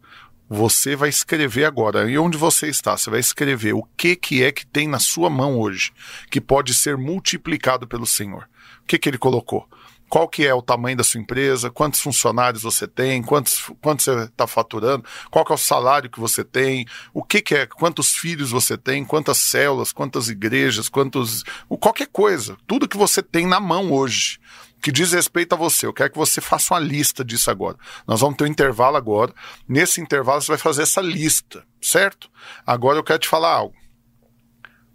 Você 0.49 0.95
vai 0.95 1.09
escrever 1.09 1.65
agora. 1.65 2.09
E 2.09 2.17
onde 2.17 2.37
você 2.37 2.67
está? 2.67 2.97
Você 2.97 3.09
vai 3.09 3.19
escrever 3.19 3.73
o 3.73 3.83
que 3.95 4.15
que 4.15 4.43
é 4.43 4.51
que 4.51 4.65
tem 4.65 4.87
na 4.87 4.97
sua 4.97 5.29
mão 5.29 5.59
hoje 5.59 5.91
que 6.31 6.41
pode 6.41 6.73
ser 6.73 6.97
multiplicado 6.97 7.87
pelo 7.87 8.05
Senhor. 8.05 8.49
O 8.81 8.87
que 8.87 8.97
que 8.97 9.07
ele 9.07 9.19
colocou? 9.19 9.69
Qual 10.09 10.27
que 10.27 10.45
é 10.45 10.53
o 10.53 10.61
tamanho 10.61 10.97
da 10.97 11.03
sua 11.03 11.21
empresa, 11.21 11.69
quantos 11.69 12.01
funcionários 12.01 12.63
você 12.63 12.87
tem, 12.87 13.21
quantos, 13.21 13.71
quanto 13.79 14.01
você 14.01 14.23
está 14.23 14.47
faturando, 14.47 15.05
qual 15.29 15.45
que 15.45 15.51
é 15.51 15.55
o 15.55 15.57
salário 15.57 16.09
que 16.09 16.19
você 16.19 16.43
tem, 16.43 16.85
o 17.13 17.23
que, 17.23 17.41
que 17.41 17.55
é, 17.55 17.65
quantos 17.67 18.15
filhos 18.15 18.49
você 18.49 18.75
tem, 18.77 19.05
quantas 19.05 19.37
células, 19.37 19.91
quantas 19.91 20.27
igrejas, 20.27 20.89
quantos. 20.89 21.43
qualquer 21.79 22.07
coisa. 22.07 22.57
Tudo 22.65 22.87
que 22.87 22.97
você 22.97 23.21
tem 23.21 23.45
na 23.45 23.59
mão 23.59 23.91
hoje. 23.91 24.39
Que 24.81 24.93
diz 24.93 25.11
respeito 25.11 25.53
a 25.53 25.57
você. 25.57 25.85
Eu 25.85 25.93
quero 25.93 26.11
que 26.11 26.17
você 26.17 26.39
faça 26.39 26.73
uma 26.73 26.79
lista 26.79 27.23
disso 27.23 27.51
agora. 27.51 27.77
Nós 28.07 28.21
vamos 28.21 28.37
ter 28.37 28.45
um 28.45 28.47
intervalo 28.47 28.95
agora. 28.95 29.33
Nesse 29.67 29.99
intervalo, 29.99 30.41
você 30.41 30.53
vai 30.53 30.57
fazer 30.57 30.83
essa 30.83 31.01
lista, 31.01 31.65
certo? 31.81 32.31
Agora 32.65 32.97
eu 32.97 33.03
quero 33.03 33.19
te 33.19 33.27
falar 33.27 33.53
algo. 33.53 33.75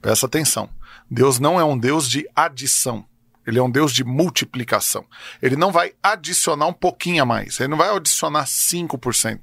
Presta 0.01 0.25
atenção. 0.25 0.71
Deus 1.11 1.39
não 1.39 1.61
é 1.61 1.65
um 1.65 1.77
Deus 1.77 2.09
de 2.09 2.27
adição. 2.35 3.05
Ele 3.47 3.59
é 3.59 3.63
um 3.63 3.71
Deus 3.71 3.93
de 3.93 4.05
multiplicação. 4.05 5.05
Ele 5.41 5.57
não 5.57 5.71
vai 5.71 5.93
adicionar 6.03 6.67
um 6.67 6.73
pouquinho 6.73 7.23
a 7.23 7.27
mais. 7.27 7.61
Ele 7.61 7.69
não 7.69 7.77
vai 7.77 7.95
adicionar 7.95 8.45
5%, 8.45 9.39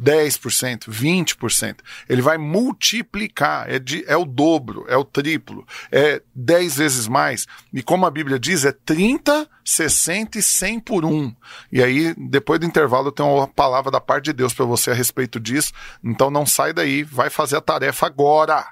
10%, 0.00 0.88
20%. 0.88 1.76
Ele 2.08 2.22
vai 2.22 2.38
multiplicar. 2.38 3.70
É, 3.70 3.78
de, 3.78 4.04
é 4.06 4.16
o 4.16 4.24
dobro, 4.24 4.84
é 4.88 4.96
o 4.96 5.04
triplo, 5.04 5.66
é 5.90 6.22
10 6.34 6.76
vezes 6.76 7.08
mais. 7.08 7.46
E 7.72 7.82
como 7.82 8.06
a 8.06 8.10
Bíblia 8.10 8.38
diz, 8.38 8.64
é 8.64 8.72
30, 8.72 9.48
60 9.64 10.38
e 10.38 10.42
100 10.42 10.80
por 10.80 11.04
um. 11.04 11.34
E 11.70 11.82
aí, 11.82 12.14
depois 12.16 12.58
do 12.58 12.66
intervalo, 12.66 13.08
eu 13.08 13.12
tenho 13.12 13.34
uma 13.34 13.48
palavra 13.48 13.90
da 13.90 14.00
parte 14.00 14.26
de 14.26 14.32
Deus 14.32 14.52
para 14.52 14.64
você 14.64 14.90
a 14.90 14.94
respeito 14.94 15.38
disso. 15.38 15.72
Então 16.02 16.30
não 16.30 16.46
sai 16.46 16.72
daí, 16.72 17.02
vai 17.02 17.30
fazer 17.30 17.56
a 17.56 17.60
tarefa 17.60 18.06
agora. 18.06 18.66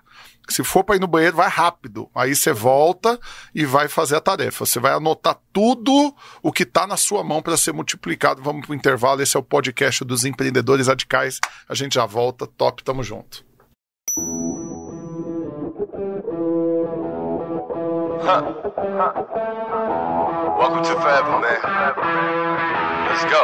Se 0.49 0.65
for 0.65 0.83
para 0.83 0.97
ir 0.97 1.01
no 1.01 1.07
banheiro, 1.07 1.37
vai 1.37 1.49
rápido. 1.49 2.11
Aí 2.15 2.35
você 2.35 2.53
volta 2.53 3.19
e 3.55 3.65
vai 3.65 3.89
fazer 3.89 4.17
a 4.17 4.21
tarefa. 4.21 4.67
Você 4.67 4.81
vai 4.81 4.93
anotar 4.93 5.37
tudo 5.53 6.15
o 6.43 6.53
que 6.53 6.65
está 6.65 6.87
na 6.87 6.97
sua 6.97 7.23
mão 7.23 7.41
para 7.41 7.57
ser 7.57 7.73
multiplicado. 7.73 8.43
Vamos 8.43 8.67
para 8.67 8.73
o 8.73 8.75
intervalo. 8.75 9.23
Esse 9.23 9.37
é 9.37 9.41
o 9.41 9.45
podcast 9.45 10.05
dos 10.05 10.25
empreendedores 10.25 10.89
radicais. 10.89 11.39
A 11.69 11.75
gente 11.75 11.95
já 11.95 12.07
volta. 12.07 12.47
Top, 12.47 12.83
tamo 12.83 13.03
junto. 13.03 13.45
Huh. 18.23 18.43
Welcome 20.59 20.83
to 20.85 20.95
Forever, 21.01 21.41
man. 21.41 21.61
Let's 23.09 23.25
go. 23.25 23.41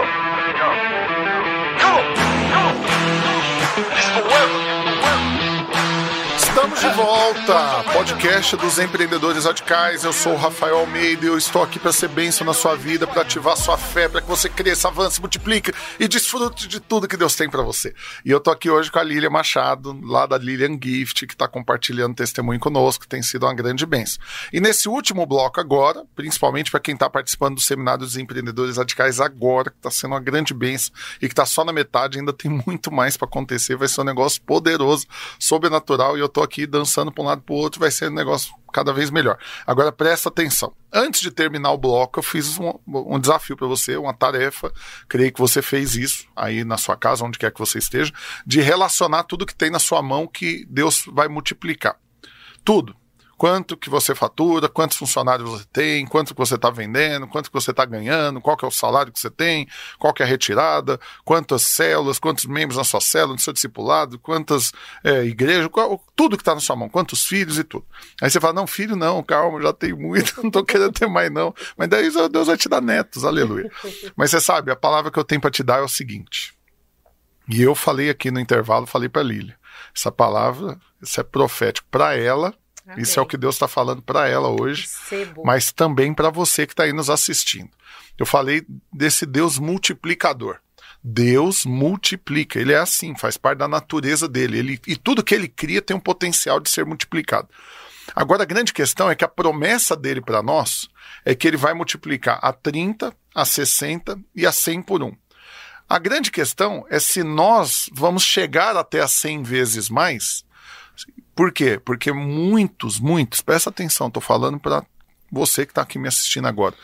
Come 1.80 1.94
on. 1.94 2.14
Come 2.52 2.66
on. 2.66 2.74
It's 3.76 4.08
forever. 4.08 4.75
Estamos 6.56 6.80
de 6.80 6.88
volta, 6.88 7.84
podcast 7.92 8.56
dos 8.56 8.78
empreendedores 8.78 9.44
radicais. 9.44 10.04
Eu 10.04 10.12
sou 10.14 10.32
o 10.32 10.36
Rafael 10.38 10.78
Almeida 10.78 11.26
e 11.26 11.28
eu 11.28 11.36
estou 11.36 11.62
aqui 11.62 11.78
para 11.78 11.92
ser 11.92 12.08
bênção 12.08 12.46
na 12.46 12.54
sua 12.54 12.74
vida, 12.74 13.06
para 13.06 13.20
ativar 13.20 13.54
sua 13.58 13.76
fé, 13.76 14.08
para 14.08 14.22
que 14.22 14.26
você 14.26 14.48
cresça, 14.48 14.88
avance, 14.88 15.20
multiplique 15.20 15.70
e 16.00 16.08
desfrute 16.08 16.66
de 16.66 16.80
tudo 16.80 17.06
que 17.06 17.16
Deus 17.18 17.36
tem 17.36 17.46
para 17.46 17.60
você. 17.60 17.94
E 18.24 18.30
eu 18.30 18.40
tô 18.40 18.50
aqui 18.50 18.70
hoje 18.70 18.90
com 18.90 18.98
a 18.98 19.02
Lília 19.02 19.28
Machado, 19.28 20.00
lá 20.02 20.24
da 20.24 20.38
Lilian 20.38 20.78
Gift, 20.82 21.26
que 21.26 21.34
está 21.34 21.46
compartilhando 21.46 22.14
testemunho 22.14 22.58
conosco, 22.58 23.06
tem 23.06 23.20
sido 23.20 23.44
uma 23.44 23.52
grande 23.52 23.84
bênção. 23.84 24.18
E 24.50 24.58
nesse 24.58 24.88
último 24.88 25.26
bloco 25.26 25.60
agora, 25.60 26.04
principalmente 26.14 26.70
para 26.70 26.80
quem 26.80 26.94
está 26.94 27.10
participando 27.10 27.56
do 27.56 27.60
seminário 27.60 28.00
dos 28.00 28.16
empreendedores 28.16 28.78
radicais 28.78 29.20
agora, 29.20 29.68
que 29.68 29.76
está 29.76 29.90
sendo 29.90 30.12
uma 30.12 30.20
grande 30.20 30.54
bênção 30.54 30.90
e 31.20 31.26
que 31.26 31.34
está 31.34 31.44
só 31.44 31.66
na 31.66 31.72
metade, 31.72 32.18
ainda 32.18 32.32
tem 32.32 32.50
muito 32.66 32.90
mais 32.90 33.14
para 33.14 33.28
acontecer, 33.28 33.76
vai 33.76 33.88
ser 33.88 34.00
um 34.00 34.04
negócio 34.04 34.40
poderoso, 34.40 35.06
sobrenatural 35.38 36.16
e 36.16 36.20
eu 36.20 36.30
tô 36.30 36.45
aqui 36.46 36.66
dançando 36.66 37.12
para 37.12 37.22
um 37.22 37.26
lado 37.26 37.42
para 37.42 37.54
o 37.54 37.58
outro, 37.58 37.78
vai 37.80 37.90
ser 37.90 38.10
um 38.10 38.14
negócio 38.14 38.54
cada 38.72 38.92
vez 38.92 39.10
melhor. 39.10 39.38
Agora 39.66 39.92
presta 39.92 40.28
atenção. 40.28 40.74
Antes 40.92 41.20
de 41.20 41.30
terminar 41.30 41.72
o 41.72 41.78
bloco, 41.78 42.18
eu 42.18 42.22
fiz 42.22 42.58
um, 42.58 42.72
um 42.86 43.18
desafio 43.18 43.56
para 43.56 43.66
você, 43.66 43.96
uma 43.96 44.14
tarefa. 44.14 44.72
Creio 45.08 45.32
que 45.32 45.40
você 45.40 45.60
fez 45.60 45.96
isso 45.96 46.26
aí 46.34 46.64
na 46.64 46.78
sua 46.78 46.96
casa, 46.96 47.24
onde 47.24 47.38
quer 47.38 47.52
que 47.52 47.58
você 47.58 47.78
esteja, 47.78 48.12
de 48.46 48.60
relacionar 48.60 49.24
tudo 49.24 49.46
que 49.46 49.54
tem 49.54 49.70
na 49.70 49.78
sua 49.78 50.02
mão 50.02 50.26
que 50.26 50.66
Deus 50.68 51.04
vai 51.06 51.28
multiplicar. 51.28 51.98
Tudo 52.64 52.96
quanto 53.36 53.76
que 53.76 53.90
você 53.90 54.14
fatura, 54.14 54.68
quantos 54.68 54.96
funcionários 54.96 55.48
você 55.48 55.64
tem, 55.72 56.06
quanto 56.06 56.34
que 56.34 56.38
você 56.38 56.54
está 56.54 56.70
vendendo, 56.70 57.26
quanto 57.26 57.50
que 57.50 57.54
você 57.54 57.70
está 57.70 57.84
ganhando, 57.84 58.40
qual 58.40 58.56
que 58.56 58.64
é 58.64 58.68
o 58.68 58.70
salário 58.70 59.12
que 59.12 59.20
você 59.20 59.30
tem, 59.30 59.68
qual 59.98 60.12
que 60.12 60.22
é 60.22 60.26
a 60.26 60.28
retirada, 60.28 60.98
quantas 61.24 61.62
células, 61.62 62.18
quantos 62.18 62.46
membros 62.46 62.78
na 62.78 62.84
sua 62.84 63.00
célula, 63.00 63.34
no 63.34 63.38
seu 63.38 63.52
discipulado, 63.52 64.18
quantas 64.18 64.72
é, 65.04 65.24
igrejas, 65.24 65.68
qual, 65.68 66.02
tudo 66.14 66.36
que 66.36 66.42
está 66.42 66.54
na 66.54 66.60
sua 66.60 66.76
mão, 66.76 66.88
quantos 66.88 67.24
filhos 67.24 67.58
e 67.58 67.64
tudo. 67.64 67.84
Aí 68.20 68.30
você 68.30 68.40
fala, 68.40 68.54
não, 68.54 68.66
filho 68.66 68.96
não, 68.96 69.22
calma, 69.22 69.60
já 69.60 69.72
tenho 69.72 69.98
muito, 69.98 70.34
não 70.40 70.48
estou 70.48 70.64
querendo 70.64 70.92
ter 70.92 71.06
mais 71.06 71.30
não. 71.30 71.54
Mas 71.76 71.88
daí 71.88 72.10
Deus 72.30 72.46
vai 72.46 72.56
te 72.56 72.68
dar 72.68 72.80
netos, 72.80 73.24
aleluia. 73.24 73.70
Mas 74.16 74.30
você 74.30 74.40
sabe, 74.40 74.70
a 74.70 74.76
palavra 74.76 75.10
que 75.10 75.18
eu 75.18 75.24
tenho 75.24 75.40
para 75.40 75.50
te 75.50 75.62
dar 75.62 75.78
é 75.78 75.82
o 75.82 75.88
seguinte, 75.88 76.54
e 77.48 77.62
eu 77.62 77.74
falei 77.74 78.10
aqui 78.10 78.30
no 78.30 78.40
intervalo, 78.40 78.86
falei 78.86 79.08
para 79.08 79.22
Lília, 79.22 79.56
essa 79.94 80.10
palavra, 80.10 80.78
isso 81.00 81.20
é 81.20 81.22
profético 81.22 81.86
para 81.90 82.16
ela, 82.16 82.54
Amém. 82.86 83.02
Isso 83.02 83.18
é 83.18 83.22
o 83.22 83.26
que 83.26 83.36
Deus 83.36 83.56
está 83.56 83.66
falando 83.66 84.00
para 84.00 84.28
ela 84.28 84.48
hoje, 84.48 84.82
Recebo. 84.82 85.42
mas 85.44 85.72
também 85.72 86.14
para 86.14 86.30
você 86.30 86.66
que 86.66 86.72
está 86.72 86.84
aí 86.84 86.92
nos 86.92 87.10
assistindo. 87.10 87.70
Eu 88.16 88.24
falei 88.24 88.64
desse 88.92 89.26
Deus 89.26 89.58
multiplicador. 89.58 90.58
Deus 91.02 91.64
multiplica, 91.64 92.58
ele 92.58 92.72
é 92.72 92.78
assim, 92.78 93.14
faz 93.16 93.36
parte 93.36 93.58
da 93.58 93.68
natureza 93.68 94.28
dele. 94.28 94.58
Ele, 94.58 94.80
e 94.86 94.96
tudo 94.96 95.22
que 95.22 95.34
ele 95.34 95.48
cria 95.48 95.82
tem 95.82 95.96
um 95.96 96.00
potencial 96.00 96.58
de 96.58 96.70
ser 96.70 96.84
multiplicado. 96.84 97.48
Agora, 98.14 98.42
a 98.42 98.46
grande 98.46 98.72
questão 98.72 99.10
é 99.10 99.14
que 99.14 99.24
a 99.24 99.28
promessa 99.28 99.96
dele 99.96 100.20
para 100.20 100.42
nós 100.42 100.88
é 101.24 101.34
que 101.34 101.46
ele 101.46 101.56
vai 101.56 101.74
multiplicar 101.74 102.38
a 102.40 102.52
30, 102.52 103.14
a 103.34 103.44
60 103.44 104.18
e 104.34 104.46
a 104.46 104.52
100 104.52 104.82
por 104.82 105.02
um. 105.02 105.12
A 105.88 105.98
grande 105.98 106.30
questão 106.30 106.84
é 106.88 106.98
se 106.98 107.22
nós 107.22 107.88
vamos 107.92 108.24
chegar 108.24 108.76
até 108.76 109.00
a 109.00 109.08
100 109.08 109.42
vezes 109.42 109.88
mais 109.88 110.45
por 111.36 111.52
quê? 111.52 111.78
Porque 111.78 112.10
muitos, 112.12 112.98
muitos, 112.98 113.42
presta 113.42 113.68
atenção, 113.68 114.06
estou 114.06 114.22
falando 114.22 114.58
para 114.58 114.82
você 115.30 115.66
que 115.66 115.72
está 115.72 115.82
aqui 115.82 115.98
me 115.98 116.08
assistindo 116.08 116.48
agora. 116.48 116.74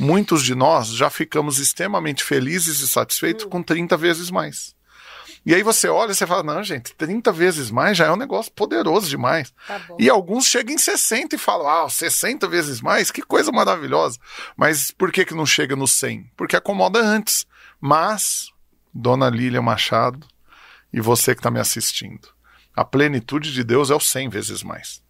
Muitos 0.00 0.42
de 0.42 0.54
nós 0.54 0.88
já 0.88 1.10
ficamos 1.10 1.58
extremamente 1.58 2.24
felizes 2.24 2.80
e 2.80 2.88
satisfeitos 2.88 3.44
hum. 3.44 3.50
com 3.50 3.62
30 3.62 3.98
vezes 3.98 4.30
mais. 4.30 4.74
E 5.44 5.54
aí 5.54 5.62
você 5.62 5.88
olha 5.88 6.12
e 6.12 6.14
você 6.14 6.26
fala, 6.26 6.42
não, 6.42 6.62
gente, 6.62 6.94
30 6.94 7.30
vezes 7.32 7.70
mais 7.70 7.98
já 7.98 8.06
é 8.06 8.10
um 8.10 8.16
negócio 8.16 8.50
poderoso 8.52 9.08
demais. 9.08 9.52
Tá 9.66 9.80
e 9.98 10.08
alguns 10.08 10.46
chegam 10.46 10.74
em 10.74 10.78
60 10.78 11.36
e 11.36 11.38
falam, 11.38 11.68
ah, 11.68 11.88
60 11.88 12.48
vezes 12.48 12.80
mais, 12.80 13.10
que 13.10 13.20
coisa 13.20 13.52
maravilhosa. 13.52 14.18
Mas 14.56 14.90
por 14.90 15.12
que, 15.12 15.24
que 15.24 15.34
não 15.34 15.46
chega 15.46 15.76
no 15.76 15.86
100? 15.86 16.30
Porque 16.34 16.56
acomoda 16.56 16.98
antes. 16.98 17.46
Mas, 17.78 18.48
Dona 18.92 19.28
Lília 19.28 19.60
Machado 19.60 20.26
e 20.92 21.00
você 21.00 21.34
que 21.34 21.40
está 21.40 21.50
me 21.50 21.60
assistindo, 21.60 22.28
a 22.78 22.84
plenitude 22.84 23.52
de 23.52 23.64
Deus 23.64 23.90
é 23.90 23.94
o 23.96 23.98
cem 23.98 24.28
vezes 24.28 24.62
mais. 24.62 25.02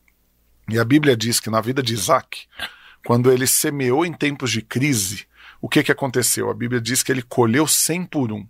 E 0.71 0.79
a 0.79 0.85
Bíblia 0.87 1.15
diz 1.15 1.39
que 1.39 1.51
na 1.51 1.61
vida 1.61 1.83
de 1.83 1.93
Isaac, 1.93 2.47
quando 3.07 3.31
ele 3.31 3.47
semeou 3.47 4.07
em 4.07 4.13
tempos 4.15 4.51
de 4.51 4.63
crise, 4.63 5.27
o 5.61 5.69
que, 5.69 5.83
que 5.83 5.93
aconteceu? 5.93 6.49
A 6.49 6.55
Bíblia 6.55 6.81
diz 6.81 7.03
que 7.03 7.13
ele 7.13 7.21
colheu 7.21 7.67
cem 7.67 8.07
por 8.07 8.33
um. 8.33 8.47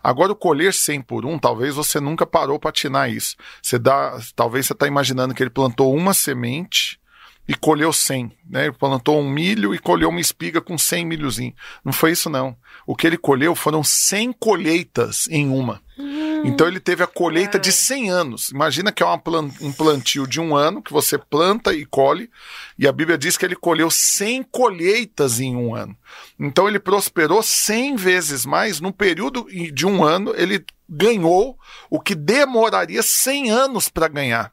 Agora, 0.00 0.30
o 0.30 0.36
colher 0.36 0.72
100 0.72 1.02
por 1.02 1.26
um, 1.26 1.38
talvez 1.38 1.74
você 1.74 1.98
nunca 2.00 2.24
parou 2.24 2.58
para 2.58 2.70
atinar 2.70 3.10
isso. 3.10 3.36
Você 3.60 3.78
dá, 3.78 4.18
talvez 4.34 4.66
você 4.66 4.72
está 4.72 4.86
imaginando 4.86 5.34
que 5.34 5.42
ele 5.42 5.50
plantou 5.50 5.94
uma 5.94 6.14
semente 6.14 7.00
e 7.48 7.54
colheu 7.54 7.92
100. 7.92 8.32
Né? 8.48 8.64
Ele 8.64 8.72
plantou 8.72 9.20
um 9.20 9.28
milho 9.28 9.74
e 9.74 9.78
colheu 9.78 10.08
uma 10.08 10.20
espiga 10.20 10.60
com 10.60 10.78
100 10.78 11.04
milhozinhos. 11.04 11.54
Não 11.84 11.92
foi 11.92 12.12
isso, 12.12 12.30
não. 12.30 12.56
O 12.86 12.96
que 12.96 13.06
ele 13.06 13.16
colheu 13.16 13.54
foram 13.54 13.82
100 13.82 14.32
colheitas 14.34 15.28
em 15.28 15.48
uma. 15.48 15.80
Hum, 15.98 16.42
então 16.44 16.66
ele 16.66 16.80
teve 16.80 17.02
a 17.02 17.06
colheita 17.06 17.58
de 17.58 17.70
100 17.70 18.10
anos. 18.10 18.48
Imagina 18.48 18.90
que 18.90 19.02
é 19.02 19.06
uma 19.06 19.20
um 19.60 19.72
plantio 19.72 20.26
de 20.26 20.40
um 20.40 20.56
ano 20.56 20.82
que 20.82 20.92
você 20.92 21.18
planta 21.18 21.72
e 21.74 21.84
colhe, 21.84 22.30
e 22.78 22.88
a 22.88 22.92
Bíblia 22.92 23.18
diz 23.18 23.36
que 23.36 23.44
ele 23.44 23.56
colheu 23.56 23.90
100 23.90 24.44
colheitas 24.44 25.40
em 25.40 25.54
um 25.54 25.74
ano. 25.74 25.96
Então 26.38 26.68
ele 26.68 26.78
prosperou 26.78 27.42
100 27.42 27.96
vezes 27.96 28.46
mais 28.46 28.80
no 28.80 28.92
período 28.92 29.46
de 29.72 29.86
um 29.86 30.02
ano. 30.02 30.32
Ele 30.36 30.64
ganhou 30.88 31.58
o 31.90 32.00
que 32.00 32.14
demoraria 32.14 33.02
100 33.02 33.50
anos 33.50 33.88
para 33.88 34.08
ganhar. 34.08 34.52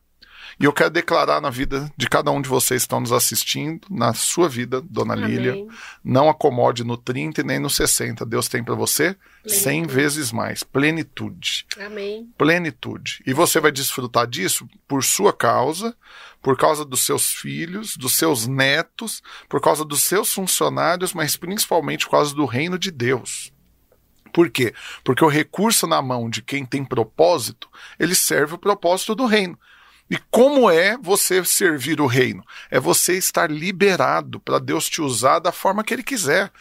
E 0.60 0.66
eu 0.66 0.74
quero 0.74 0.90
declarar 0.90 1.40
na 1.40 1.50
vida 1.50 1.90
de 1.96 2.10
cada 2.10 2.30
um 2.32 2.42
de 2.42 2.50
vocês 2.50 2.82
que 2.82 2.86
estão 2.86 3.00
nos 3.00 3.14
assistindo, 3.14 3.88
na 3.90 4.14
sua 4.14 4.50
vida, 4.50 4.82
dona 4.82 5.14
Amém. 5.14 5.28
Lília, 5.28 5.68
não 6.04 6.30
acomode 6.30 6.84
no 6.84 6.98
30 6.98 7.40
e 7.40 7.44
nem 7.46 7.60
no 7.60 7.70
60. 7.70 8.26
Deus 8.26 8.50
tem 8.50 8.62
para 8.62 8.76
você 8.76 9.16
100 9.48 9.88
vezes 9.88 10.34
mais. 10.34 10.62
Plenitude. 10.62 11.66
Amém. 11.80 12.30
Plenitude. 12.38 13.24
E 13.26 13.32
você 13.32 13.62
vai 13.62 13.72
desfrutar 13.72 14.28
disso 14.28 14.68
por 14.86 15.02
sua 15.02 15.32
causa, 15.32 15.96
por 16.42 16.58
causa 16.58 16.84
dos 16.84 17.06
seus 17.06 17.32
filhos, 17.32 17.96
dos 17.96 18.16
seus 18.16 18.46
netos, 18.46 19.24
por 19.48 19.62
causa 19.62 19.86
dos 19.86 20.04
seus 20.04 20.34
funcionários, 20.34 21.14
mas 21.14 21.38
principalmente 21.38 22.06
por 22.06 22.12
causa 22.12 22.36
do 22.36 22.44
reino 22.46 22.78
de 22.78 22.92
Deus. 22.92 23.54
Por 24.34 24.50
quê? 24.50 24.74
Porque 25.04 25.24
o 25.24 25.30
recurso 25.30 25.88
na 25.88 26.02
mão 26.02 26.30
de 26.30 26.42
quem 26.42 26.66
tem 26.66 26.84
propósito, 26.84 27.70
ele 27.98 28.14
serve 28.14 28.56
o 28.56 28.60
propósito 28.60 29.16
do 29.16 29.26
reino. 29.26 29.58
E 30.10 30.18
como 30.32 30.70
é 30.72 30.98
você 30.98 31.44
servir 31.46 32.02
o 32.02 32.08
reino? 32.08 32.44
É 32.72 32.80
você 32.80 33.16
estar 33.18 33.50
liberado 33.50 34.40
para 34.40 34.58
Deus 34.58 34.90
te 34.90 35.02
usar 35.02 35.40
da 35.40 35.52
forma 35.52 35.84
que 35.84 35.94
ele 35.94 36.02
quiser. 36.02 36.52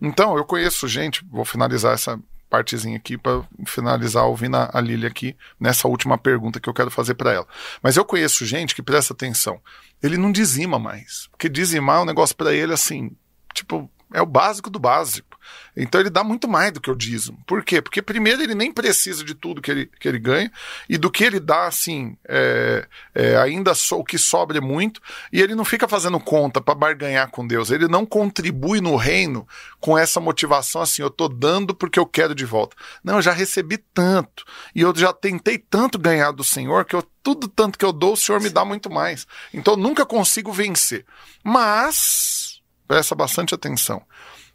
Então, 0.00 0.36
eu 0.36 0.44
conheço 0.44 0.86
gente, 0.86 1.24
vou 1.30 1.44
finalizar 1.44 1.94
essa 1.94 2.20
partezinha 2.50 2.96
aqui 2.96 3.16
para 3.16 3.42
finalizar 3.66 4.24
ouvindo 4.24 4.56
a, 4.56 4.80
Lília 4.80 5.08
aqui 5.08 5.36
nessa 5.58 5.86
última 5.86 6.16
pergunta 6.18 6.60
que 6.60 6.68
eu 6.68 6.74
quero 6.74 6.90
fazer 6.90 7.14
para 7.14 7.32
ela. 7.32 7.46
Mas 7.82 7.96
eu 7.96 8.04
conheço 8.04 8.44
gente 8.46 8.74
que 8.74 8.82
presta 8.82 9.12
atenção. 9.12 9.60
Ele 10.02 10.16
não 10.16 10.32
dizima 10.32 10.78
mais, 10.78 11.28
porque 11.30 11.48
dizimar 11.48 11.98
é 11.98 12.02
um 12.02 12.06
negócio 12.06 12.36
para 12.36 12.52
ele 12.52 12.72
assim, 12.72 13.10
tipo, 13.54 13.90
é 14.12 14.22
o 14.22 14.26
básico 14.26 14.70
do 14.70 14.78
básico. 14.78 15.38
Então 15.76 16.00
ele 16.00 16.10
dá 16.10 16.24
muito 16.24 16.48
mais 16.48 16.72
do 16.72 16.80
que 16.80 16.90
o 16.90 16.96
dízimo. 16.96 17.38
Por 17.46 17.64
quê? 17.64 17.80
Porque 17.80 18.02
primeiro 18.02 18.42
ele 18.42 18.54
nem 18.54 18.72
precisa 18.72 19.24
de 19.24 19.34
tudo 19.34 19.62
que 19.62 19.70
ele, 19.70 19.86
que 19.98 20.08
ele 20.08 20.18
ganha, 20.18 20.50
e 20.88 20.98
do 20.98 21.10
que 21.10 21.24
ele 21.24 21.38
dá, 21.38 21.66
assim, 21.66 22.16
é, 22.28 22.86
é, 23.14 23.36
ainda 23.36 23.74
so, 23.74 23.96
o 23.96 24.04
que 24.04 24.18
sobra 24.18 24.58
é 24.58 24.60
muito, 24.60 25.00
e 25.32 25.40
ele 25.40 25.54
não 25.54 25.64
fica 25.64 25.86
fazendo 25.86 26.18
conta 26.18 26.60
para 26.60 26.74
barganhar 26.74 27.30
com 27.30 27.46
Deus. 27.46 27.70
Ele 27.70 27.86
não 27.86 28.04
contribui 28.04 28.80
no 28.80 28.96
reino 28.96 29.46
com 29.80 29.96
essa 29.96 30.20
motivação 30.20 30.82
assim, 30.82 31.02
eu 31.02 31.10
tô 31.10 31.28
dando 31.28 31.74
porque 31.74 31.98
eu 31.98 32.06
quero 32.06 32.34
de 32.34 32.44
volta. 32.44 32.76
Não, 33.02 33.16
eu 33.16 33.22
já 33.22 33.32
recebi 33.32 33.78
tanto, 33.78 34.44
e 34.74 34.80
eu 34.80 34.94
já 34.94 35.12
tentei 35.12 35.58
tanto 35.58 35.98
ganhar 35.98 36.32
do 36.32 36.44
Senhor 36.44 36.84
que 36.84 36.96
eu 36.96 37.02
tudo 37.22 37.46
tanto 37.46 37.78
que 37.78 37.84
eu 37.84 37.92
dou, 37.92 38.14
o 38.14 38.16
Senhor 38.16 38.40
me 38.40 38.48
dá 38.48 38.64
muito 38.64 38.90
mais. 38.90 39.26
Então 39.52 39.74
eu 39.74 39.78
nunca 39.78 40.06
consigo 40.06 40.50
vencer. 40.50 41.04
Mas, 41.44 42.57
presta 42.88 43.14
bastante 43.14 43.54
atenção. 43.54 44.02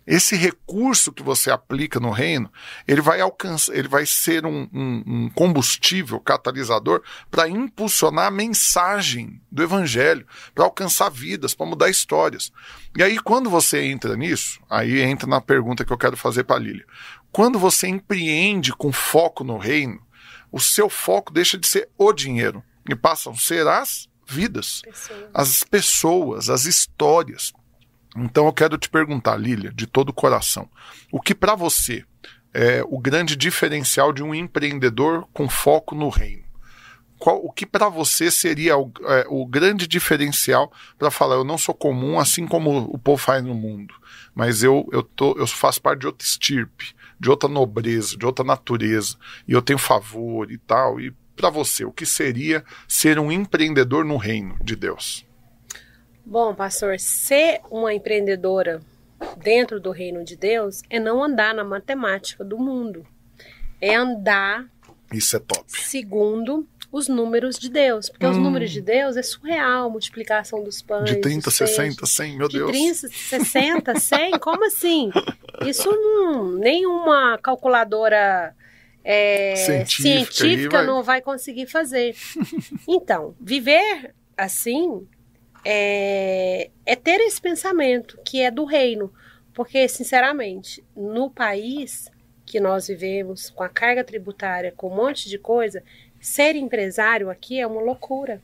Esse 0.05 0.35
recurso 0.35 1.13
que 1.13 1.23
você 1.23 1.49
aplica 1.49 1.97
no 1.97 2.11
reino, 2.11 2.51
ele 2.85 2.99
vai 2.99 3.21
alcançar, 3.21 3.73
ele 3.73 3.87
vai 3.87 4.05
ser 4.05 4.45
um, 4.45 4.67
um, 4.73 5.03
um 5.05 5.29
combustível 5.29 6.19
catalisador 6.19 7.01
para 7.31 7.47
impulsionar 7.47 8.27
a 8.27 8.31
mensagem 8.31 9.41
do 9.49 9.63
evangelho, 9.63 10.27
para 10.53 10.65
alcançar 10.65 11.09
vidas, 11.09 11.53
para 11.53 11.65
mudar 11.65 11.89
histórias. 11.89 12.51
E 12.97 13.01
aí, 13.01 13.17
quando 13.17 13.49
você 13.49 13.81
entra 13.85 14.17
nisso, 14.17 14.59
aí 14.69 14.99
entra 14.99 15.25
na 15.25 15.39
pergunta 15.39 15.85
que 15.85 15.93
eu 15.93 15.97
quero 15.97 16.17
fazer 16.17 16.43
para 16.43 16.57
a 16.57 16.59
Lília. 16.59 16.85
Quando 17.31 17.57
você 17.57 17.87
empreende 17.87 18.73
com 18.73 18.91
foco 18.91 19.43
no 19.45 19.57
reino, 19.57 20.01
o 20.51 20.59
seu 20.59 20.89
foco 20.89 21.31
deixa 21.31 21.57
de 21.57 21.65
ser 21.65 21.89
o 21.97 22.11
dinheiro 22.11 22.61
e 22.89 22.93
passam 22.93 23.31
a 23.31 23.37
ser 23.37 23.65
as 23.67 24.09
vidas, 24.27 24.81
Pessoa. 24.81 25.29
as 25.33 25.63
pessoas, 25.63 26.49
as 26.49 26.65
histórias. 26.65 27.53
Então 28.15 28.45
eu 28.45 28.53
quero 28.53 28.77
te 28.77 28.89
perguntar, 28.89 29.37
Lília, 29.37 29.71
de 29.71 29.87
todo 29.87 30.09
o 30.09 30.13
coração, 30.13 30.69
o 31.11 31.19
que 31.19 31.33
para 31.33 31.55
você 31.55 32.05
é 32.53 32.83
o 32.87 32.99
grande 32.99 33.35
diferencial 33.35 34.13
de 34.13 34.21
um 34.21 34.35
empreendedor 34.35 35.27
com 35.33 35.49
foco 35.49 35.95
no 35.95 36.09
reino? 36.09 36.43
Qual, 37.17 37.37
o 37.37 37.51
que 37.51 37.65
para 37.65 37.87
você 37.87 38.29
seria 38.29 38.77
o, 38.77 38.91
é, 39.05 39.25
o 39.29 39.45
grande 39.45 39.87
diferencial 39.87 40.71
para 40.99 41.09
falar, 41.09 41.35
eu 41.35 41.43
não 41.43 41.57
sou 41.57 41.73
comum 41.73 42.19
assim 42.19 42.45
como 42.45 42.79
o 42.93 42.99
povo 42.99 43.17
faz 43.17 43.41
no 43.41 43.55
mundo, 43.55 43.95
mas 44.35 44.61
eu, 44.61 44.87
eu, 44.91 45.01
tô, 45.01 45.33
eu 45.37 45.47
faço 45.47 45.81
parte 45.81 46.01
de 46.01 46.07
outra 46.07 46.27
estirpe, 46.27 46.93
de 47.19 47.29
outra 47.29 47.47
nobreza, 47.47 48.17
de 48.17 48.25
outra 48.25 48.43
natureza, 48.43 49.15
e 49.47 49.53
eu 49.53 49.61
tenho 49.61 49.79
favor 49.79 50.51
e 50.51 50.57
tal. 50.57 50.99
E 50.99 51.13
para 51.35 51.49
você, 51.49 51.85
o 51.85 51.93
que 51.93 52.05
seria 52.05 52.63
ser 52.87 53.17
um 53.17 53.31
empreendedor 53.31 54.03
no 54.03 54.17
reino 54.17 54.57
de 54.61 54.75
Deus? 54.75 55.25
Bom, 56.25 56.53
pastor, 56.55 56.99
ser 56.99 57.61
uma 57.69 57.93
empreendedora 57.93 58.81
dentro 59.37 59.79
do 59.79 59.91
reino 59.91 60.23
de 60.23 60.35
Deus 60.35 60.81
é 60.89 60.99
não 60.99 61.23
andar 61.23 61.53
na 61.53 61.63
matemática 61.63 62.43
do 62.43 62.57
mundo. 62.57 63.05
É 63.81 63.95
andar 63.95 64.65
Isso 65.11 65.35
é 65.35 65.39
top. 65.39 65.63
segundo 65.67 66.67
os 66.91 67.07
números 67.07 67.57
de 67.57 67.69
Deus. 67.69 68.09
Porque 68.09 68.25
os 68.25 68.37
números 68.37 68.71
de 68.71 68.81
Deus 68.81 69.17
é 69.17 69.23
surreal, 69.23 69.89
multiplicação 69.89 70.63
dos 70.63 70.81
pães. 70.81 71.01
Hum. 71.09 71.15
De 71.15 71.21
30, 71.21 71.49
dos 71.49 71.57
peixes. 71.57 71.75
60, 71.75 72.05
100, 72.05 72.37
meu 72.37 72.47
De 72.47 72.57
Deus. 72.57 72.71
30, 72.71 73.07
60, 73.09 73.99
100? 73.99 74.31
Como 74.39 74.65
assim? 74.65 75.09
Isso 75.65 75.89
não, 75.91 76.51
nenhuma 76.53 77.37
calculadora 77.41 78.55
é, 79.03 79.55
Científica 79.57 80.31
científica 80.33 80.77
vai- 80.77 80.85
não 80.85 81.03
vai 81.03 81.21
conseguir 81.21 81.67
fazer. 81.67 82.15
Então, 82.87 83.35
viver 83.41 84.13
assim 84.37 85.05
é, 85.65 86.69
é 86.85 86.95
ter 86.95 87.19
esse 87.21 87.39
pensamento 87.41 88.19
que 88.25 88.41
é 88.41 88.51
do 88.51 88.65
reino. 88.65 89.11
Porque, 89.53 89.87
sinceramente, 89.87 90.83
no 90.95 91.29
país 91.29 92.09
que 92.45 92.59
nós 92.59 92.87
vivemos, 92.87 93.49
com 93.51 93.63
a 93.63 93.69
carga 93.69 94.03
tributária, 94.03 94.73
com 94.75 94.89
um 94.89 94.95
monte 94.95 95.29
de 95.29 95.37
coisa, 95.37 95.83
ser 96.19 96.55
empresário 96.55 97.29
aqui 97.29 97.59
é 97.59 97.67
uma 97.67 97.81
loucura. 97.81 98.41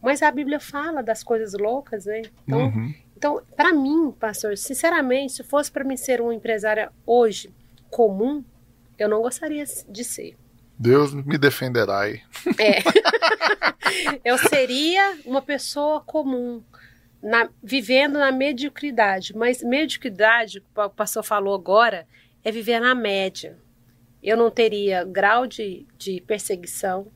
Mas 0.00 0.22
a 0.22 0.30
Bíblia 0.30 0.60
fala 0.60 1.02
das 1.02 1.24
coisas 1.24 1.52
loucas, 1.54 2.06
né? 2.06 2.22
Então, 2.46 2.60
Uhum. 2.66 2.94
então, 3.16 3.42
para 3.56 3.72
mim, 3.72 4.12
pastor, 4.12 4.56
sinceramente, 4.56 5.32
se 5.34 5.42
fosse 5.42 5.70
para 5.72 5.82
mim 5.84 5.96
ser 5.96 6.20
uma 6.20 6.32
empresária 6.34 6.90
hoje 7.04 7.50
comum, 7.90 8.44
eu 8.96 9.08
não 9.08 9.20
gostaria 9.20 9.64
de 9.88 10.04
ser. 10.04 10.36
Deus 10.78 11.12
me 11.12 11.36
defenderá 11.36 12.00
aí. 12.00 12.20
É. 12.58 12.82
eu 14.24 14.38
seria 14.38 15.18
uma 15.24 15.42
pessoa 15.42 16.00
comum, 16.00 16.62
na- 17.22 17.48
vivendo 17.62 18.18
na 18.18 18.30
mediocridade. 18.30 19.36
Mas 19.36 19.62
mediocridade, 19.62 20.62
o 20.76 20.90
pastor 20.90 21.24
falou 21.24 21.54
agora, 21.54 22.06
é 22.44 22.52
viver 22.52 22.80
na 22.80 22.94
média. 22.94 23.58
Eu 24.22 24.36
não 24.36 24.50
teria 24.50 25.04
grau 25.04 25.46
de, 25.46 25.86
de 25.96 26.20
perseguição, 26.20 27.08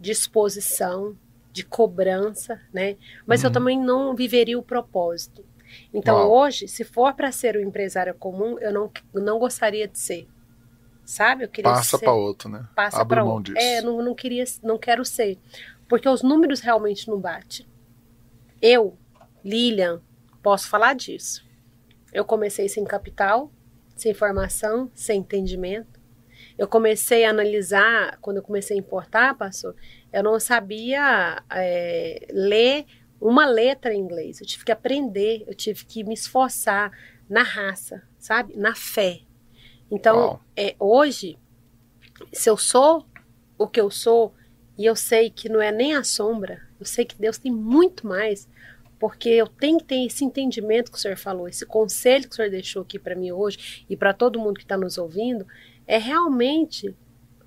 de 0.00 0.12
exposição, 0.12 1.16
de 1.52 1.64
cobrança, 1.64 2.60
né? 2.72 2.96
Mas 3.26 3.42
eu 3.42 3.50
também 3.50 3.78
não 3.80 4.14
viveria 4.14 4.58
o 4.58 4.62
propósito. 4.62 5.44
Então, 5.92 6.16
Uau. 6.16 6.32
hoje, 6.32 6.68
se 6.68 6.84
for 6.84 7.14
para 7.14 7.32
ser 7.32 7.56
um 7.56 7.60
empresário 7.60 8.14
comum, 8.14 8.58
eu 8.60 8.72
não, 8.72 8.90
não 9.14 9.38
gostaria 9.38 9.86
de 9.88 9.98
ser. 9.98 10.28
Sabe? 11.08 11.42
Eu 11.42 11.48
queria 11.48 11.72
Passa 11.72 11.98
para 11.98 12.12
outro, 12.12 12.50
né? 12.50 12.68
passa 12.76 13.02
para 13.02 13.24
outro. 13.24 13.54
disso. 13.54 13.66
É, 13.66 13.80
não, 13.80 14.02
não 14.02 14.14
queria, 14.14 14.44
não 14.62 14.76
quero 14.76 15.06
ser, 15.06 15.38
porque 15.88 16.06
os 16.06 16.22
números 16.22 16.60
realmente 16.60 17.08
não 17.08 17.18
batem. 17.18 17.66
Eu, 18.60 18.94
Lilian, 19.42 20.02
posso 20.42 20.68
falar 20.68 20.94
disso. 20.94 21.42
Eu 22.12 22.26
comecei 22.26 22.68
sem 22.68 22.84
capital, 22.84 23.50
sem 23.96 24.12
formação, 24.12 24.90
sem 24.94 25.20
entendimento. 25.20 25.98
Eu 26.58 26.68
comecei 26.68 27.24
a 27.24 27.30
analisar, 27.30 28.18
quando 28.20 28.36
eu 28.36 28.42
comecei 28.42 28.76
a 28.76 28.78
importar, 28.78 29.34
pastor, 29.34 29.74
eu 30.12 30.22
não 30.22 30.38
sabia 30.38 31.42
é, 31.50 32.26
ler 32.30 32.84
uma 33.18 33.46
letra 33.46 33.94
em 33.94 33.98
inglês. 33.98 34.42
Eu 34.42 34.46
tive 34.46 34.62
que 34.62 34.72
aprender, 34.72 35.42
eu 35.46 35.54
tive 35.54 35.86
que 35.86 36.04
me 36.04 36.12
esforçar 36.12 36.92
na 37.26 37.42
raça, 37.42 38.02
sabe? 38.18 38.54
Na 38.58 38.74
fé. 38.74 39.22
Então, 39.90 40.40
é, 40.56 40.74
hoje, 40.78 41.38
se 42.32 42.48
eu 42.50 42.56
sou 42.56 43.06
o 43.56 43.66
que 43.66 43.80
eu 43.80 43.90
sou, 43.90 44.34
e 44.76 44.84
eu 44.84 44.94
sei 44.94 45.30
que 45.30 45.48
não 45.48 45.60
é 45.60 45.72
nem 45.72 45.94
a 45.94 46.04
sombra, 46.04 46.62
eu 46.78 46.86
sei 46.86 47.04
que 47.04 47.16
Deus 47.16 47.38
tem 47.38 47.50
muito 47.50 48.06
mais, 48.06 48.48
porque 48.98 49.28
eu 49.28 49.46
tenho 49.46 49.78
que 49.78 49.84
ter 49.84 50.06
esse 50.06 50.24
entendimento 50.24 50.90
que 50.90 50.98
o 50.98 51.00
senhor 51.00 51.16
falou, 51.16 51.48
esse 51.48 51.66
conselho 51.66 52.28
que 52.28 52.32
o 52.32 52.36
senhor 52.36 52.50
deixou 52.50 52.82
aqui 52.82 52.98
para 52.98 53.16
mim 53.16 53.32
hoje 53.32 53.84
e 53.88 53.96
para 53.96 54.12
todo 54.12 54.38
mundo 54.38 54.58
que 54.58 54.64
está 54.64 54.76
nos 54.76 54.98
ouvindo, 54.98 55.46
é 55.86 55.98
realmente 55.98 56.94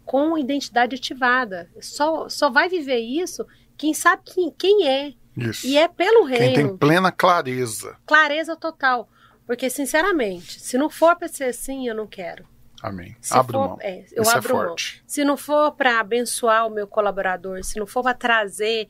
com 0.04 0.38
identidade 0.38 0.96
ativada. 0.96 1.70
Só, 1.80 2.28
só 2.28 2.50
vai 2.50 2.68
viver 2.68 3.00
isso 3.00 3.46
quem 3.82 3.96
sabe 3.96 4.22
quem, 4.26 4.52
quem 4.52 4.88
é. 4.88 5.14
Isso. 5.36 5.66
E 5.66 5.76
é 5.76 5.88
pelo 5.88 6.28
Quem 6.28 6.38
reino 6.38 6.54
tem 6.54 6.78
plena 6.78 7.12
clareza. 7.12 7.98
clareza 8.06 8.56
total. 8.56 9.10
Porque, 9.46 9.70
sinceramente, 9.70 10.60
se 10.62 10.78
não 10.78 10.90
for 10.90 11.16
para 11.16 11.28
ser 11.28 11.46
assim, 11.46 11.88
eu 11.88 11.96
não 11.96 12.08
quero. 12.08 12.48
Amém. 12.82 13.16
Se 13.22 13.34
Abre 13.34 13.54
for, 13.54 13.70
mão. 13.70 13.78
é, 13.82 14.06
eu 14.12 14.24
Isso 14.24 14.32
é 14.32 14.38
abro 14.38 14.56
mão. 14.56 14.68
forte. 14.68 15.04
Se 15.06 15.24
não 15.24 15.38
for 15.38 15.72
para 15.74 16.00
abençoar 16.00 16.66
o 16.68 16.70
meu 16.70 16.88
colaborador, 16.88 17.64
se 17.64 17.78
não 17.80 17.86
for 17.86 18.02
para 18.02 18.14
trazer, 18.16 18.88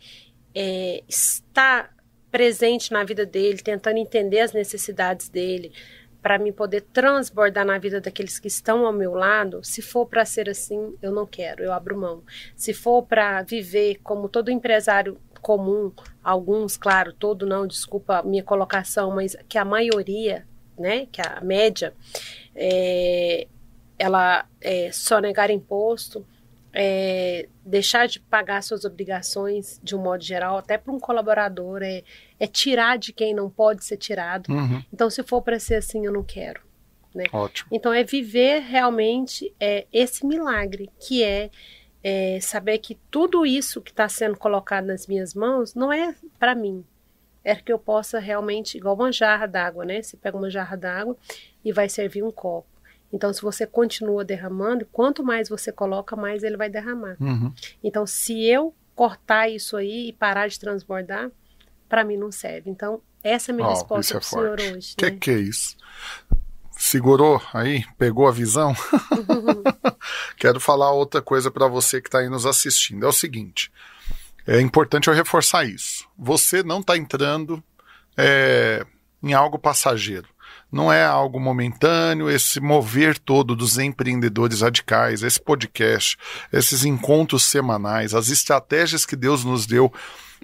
é, 0.55 1.03
estar 1.07 1.93
presente 2.29 2.91
na 2.93 3.03
vida 3.03 3.25
dele, 3.25 3.57
tentando 3.61 3.97
entender 3.97 4.39
as 4.39 4.53
necessidades 4.53 5.27
dele, 5.27 5.73
para 6.21 6.37
mim 6.37 6.53
poder 6.53 6.81
transbordar 6.93 7.65
na 7.65 7.77
vida 7.77 7.99
daqueles 7.99 8.39
que 8.39 8.47
estão 8.47 8.85
ao 8.85 8.93
meu 8.93 9.13
lado, 9.13 9.61
se 9.63 9.81
for 9.81 10.05
para 10.05 10.23
ser 10.23 10.49
assim, 10.49 10.95
eu 11.01 11.11
não 11.11 11.25
quero, 11.25 11.63
eu 11.63 11.73
abro 11.73 11.97
mão. 11.97 12.23
Se 12.55 12.73
for 12.73 13.03
para 13.03 13.41
viver 13.41 13.99
como 14.03 14.29
todo 14.29 14.51
empresário 14.51 15.19
comum, 15.41 15.91
alguns, 16.23 16.77
claro, 16.77 17.13
todo 17.13 17.45
não, 17.45 17.65
desculpa 17.65 18.19
a 18.19 18.23
minha 18.23 18.43
colocação, 18.43 19.11
mas 19.11 19.35
que 19.47 19.57
a 19.57 19.65
maioria, 19.65 20.45
né, 20.77 21.07
que 21.11 21.21
a 21.21 21.41
média, 21.41 21.93
é, 22.55 23.47
ela 23.97 24.45
é, 24.59 24.91
só 24.91 25.19
negar 25.19 25.49
imposto, 25.49 26.25
é, 26.73 27.47
deixar 27.65 28.07
de 28.07 28.19
pagar 28.19 28.63
suas 28.63 28.85
obrigações 28.85 29.79
de 29.83 29.95
um 29.95 29.99
modo 29.99 30.23
geral, 30.23 30.57
até 30.57 30.77
para 30.77 30.91
um 30.91 30.99
colaborador, 30.99 31.81
é, 31.83 32.03
é 32.39 32.47
tirar 32.47 32.97
de 32.97 33.11
quem 33.11 33.33
não 33.33 33.49
pode 33.49 33.83
ser 33.83 33.97
tirado. 33.97 34.51
Uhum. 34.51 34.81
Então, 34.91 35.09
se 35.09 35.21
for 35.23 35.41
para 35.41 35.59
ser 35.59 35.75
assim, 35.75 36.05
eu 36.05 36.13
não 36.13 36.23
quero. 36.23 36.61
Né? 37.13 37.25
Ótimo. 37.33 37.67
Então, 37.71 37.91
é 37.91 38.03
viver 38.03 38.61
realmente 38.61 39.53
é, 39.59 39.85
esse 39.91 40.25
milagre, 40.25 40.89
que 40.99 41.23
é, 41.23 41.49
é 42.03 42.39
saber 42.39 42.79
que 42.79 42.95
tudo 43.09 43.45
isso 43.45 43.81
que 43.81 43.91
está 43.91 44.09
sendo 44.09 44.37
colocado 44.37 44.85
nas 44.85 45.07
minhas 45.07 45.33
mãos 45.33 45.75
não 45.75 45.91
é 45.91 46.15
para 46.39 46.55
mim. 46.55 46.83
É 47.43 47.55
que 47.55 47.71
eu 47.73 47.79
possa 47.79 48.19
realmente, 48.19 48.77
igual 48.77 48.95
uma 48.95 49.11
jarra 49.11 49.47
d'água, 49.47 49.83
né? 49.83 50.01
Você 50.01 50.15
pega 50.15 50.37
uma 50.37 50.49
jarra 50.49 50.75
d'água 50.75 51.17
e 51.65 51.71
vai 51.71 51.89
servir 51.89 52.23
um 52.23 52.31
copo. 52.31 52.67
Então, 53.11 53.33
se 53.33 53.41
você 53.41 53.67
continua 53.67 54.23
derramando, 54.23 54.85
quanto 54.91 55.23
mais 55.23 55.49
você 55.49 55.71
coloca, 55.71 56.15
mais 56.15 56.43
ele 56.43 56.55
vai 56.55 56.69
derramar. 56.69 57.17
Uhum. 57.19 57.51
Então, 57.83 58.05
se 58.07 58.45
eu 58.45 58.73
cortar 58.95 59.49
isso 59.49 59.75
aí 59.75 60.09
e 60.09 60.13
parar 60.13 60.47
de 60.47 60.59
transbordar, 60.59 61.29
para 61.89 62.03
mim 62.03 62.15
não 62.15 62.31
serve. 62.31 62.69
Então, 62.69 63.01
essa 63.23 63.51
é 63.51 63.53
a 63.53 63.55
minha 63.55 63.67
Ó, 63.67 63.71
resposta 63.71 64.13
para 64.13 64.17
é 64.17 64.21
o 64.21 64.29
senhor 64.29 64.59
forte. 64.59 64.73
hoje. 64.73 64.95
Que 64.95 65.09
né? 65.09 65.17
que 65.19 65.31
é 65.31 65.37
isso? 65.39 65.75
Segurou 66.83 67.39
aí? 67.53 67.85
Pegou 67.95 68.27
a 68.27 68.31
visão? 68.31 68.75
Quero 70.35 70.59
falar 70.59 70.91
outra 70.91 71.21
coisa 71.21 71.51
para 71.51 71.67
você 71.67 72.01
que 72.01 72.07
está 72.07 72.17
aí 72.17 72.27
nos 72.27 72.43
assistindo. 72.43 73.05
É 73.05 73.07
o 73.07 73.13
seguinte: 73.13 73.71
é 74.47 74.59
importante 74.59 75.07
eu 75.07 75.13
reforçar 75.13 75.63
isso. 75.63 76.07
Você 76.17 76.63
não 76.63 76.79
está 76.79 76.97
entrando 76.97 77.63
é, 78.17 78.83
em 79.21 79.31
algo 79.31 79.59
passageiro. 79.59 80.27
Não 80.71 80.91
é 80.91 81.05
algo 81.05 81.39
momentâneo, 81.39 82.27
esse 82.27 82.59
mover 82.59 83.19
todo 83.19 83.55
dos 83.55 83.77
empreendedores 83.77 84.61
radicais, 84.61 85.21
esse 85.21 85.39
podcast, 85.39 86.17
esses 86.51 86.83
encontros 86.83 87.43
semanais, 87.43 88.15
as 88.15 88.29
estratégias 88.29 89.05
que 89.05 89.15
Deus 89.15 89.45
nos 89.45 89.67
deu 89.67 89.93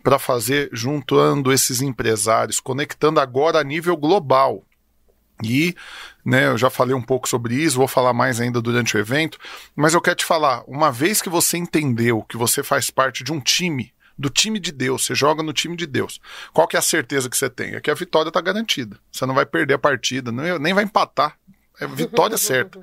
para 0.03 0.19
fazer 0.19 0.69
juntando 0.71 1.51
esses 1.51 1.81
empresários, 1.81 2.59
conectando 2.59 3.19
agora 3.19 3.59
a 3.59 3.63
nível 3.63 3.97
global. 3.97 4.66
E, 5.43 5.75
né, 6.25 6.47
eu 6.47 6.57
já 6.57 6.69
falei 6.69 6.95
um 6.95 7.01
pouco 7.01 7.29
sobre 7.29 7.55
isso, 7.55 7.77
vou 7.77 7.87
falar 7.87 8.13
mais 8.13 8.41
ainda 8.41 8.61
durante 8.61 8.95
o 8.97 8.99
evento, 8.99 9.37
mas 9.75 9.93
eu 9.93 10.01
quero 10.01 10.15
te 10.15 10.25
falar, 10.25 10.63
uma 10.67 10.91
vez 10.91 11.21
que 11.21 11.29
você 11.29 11.57
entendeu 11.57 12.23
que 12.23 12.37
você 12.37 12.63
faz 12.63 12.89
parte 12.89 13.23
de 13.23 13.31
um 13.31 13.39
time, 13.39 13.93
do 14.17 14.29
time 14.29 14.59
de 14.59 14.71
Deus, 14.71 15.05
você 15.05 15.13
joga 15.13 15.43
no 15.43 15.53
time 15.53 15.75
de 15.75 15.85
Deus. 15.85 16.19
Qual 16.51 16.67
que 16.67 16.75
é 16.75 16.79
a 16.79 16.81
certeza 16.81 17.29
que 17.29 17.37
você 17.37 17.49
tem? 17.49 17.75
É 17.75 17.79
que 17.79 17.91
a 17.91 17.93
vitória 17.93 18.29
está 18.29 18.41
garantida. 18.41 18.97
Você 19.11 19.25
não 19.27 19.35
vai 19.35 19.45
perder 19.45 19.75
a 19.75 19.79
partida, 19.79 20.31
não- 20.31 20.57
nem 20.57 20.73
vai 20.73 20.83
empatar. 20.83 21.36
É 21.79 21.85
vitória 21.85 22.37
certa. 22.37 22.79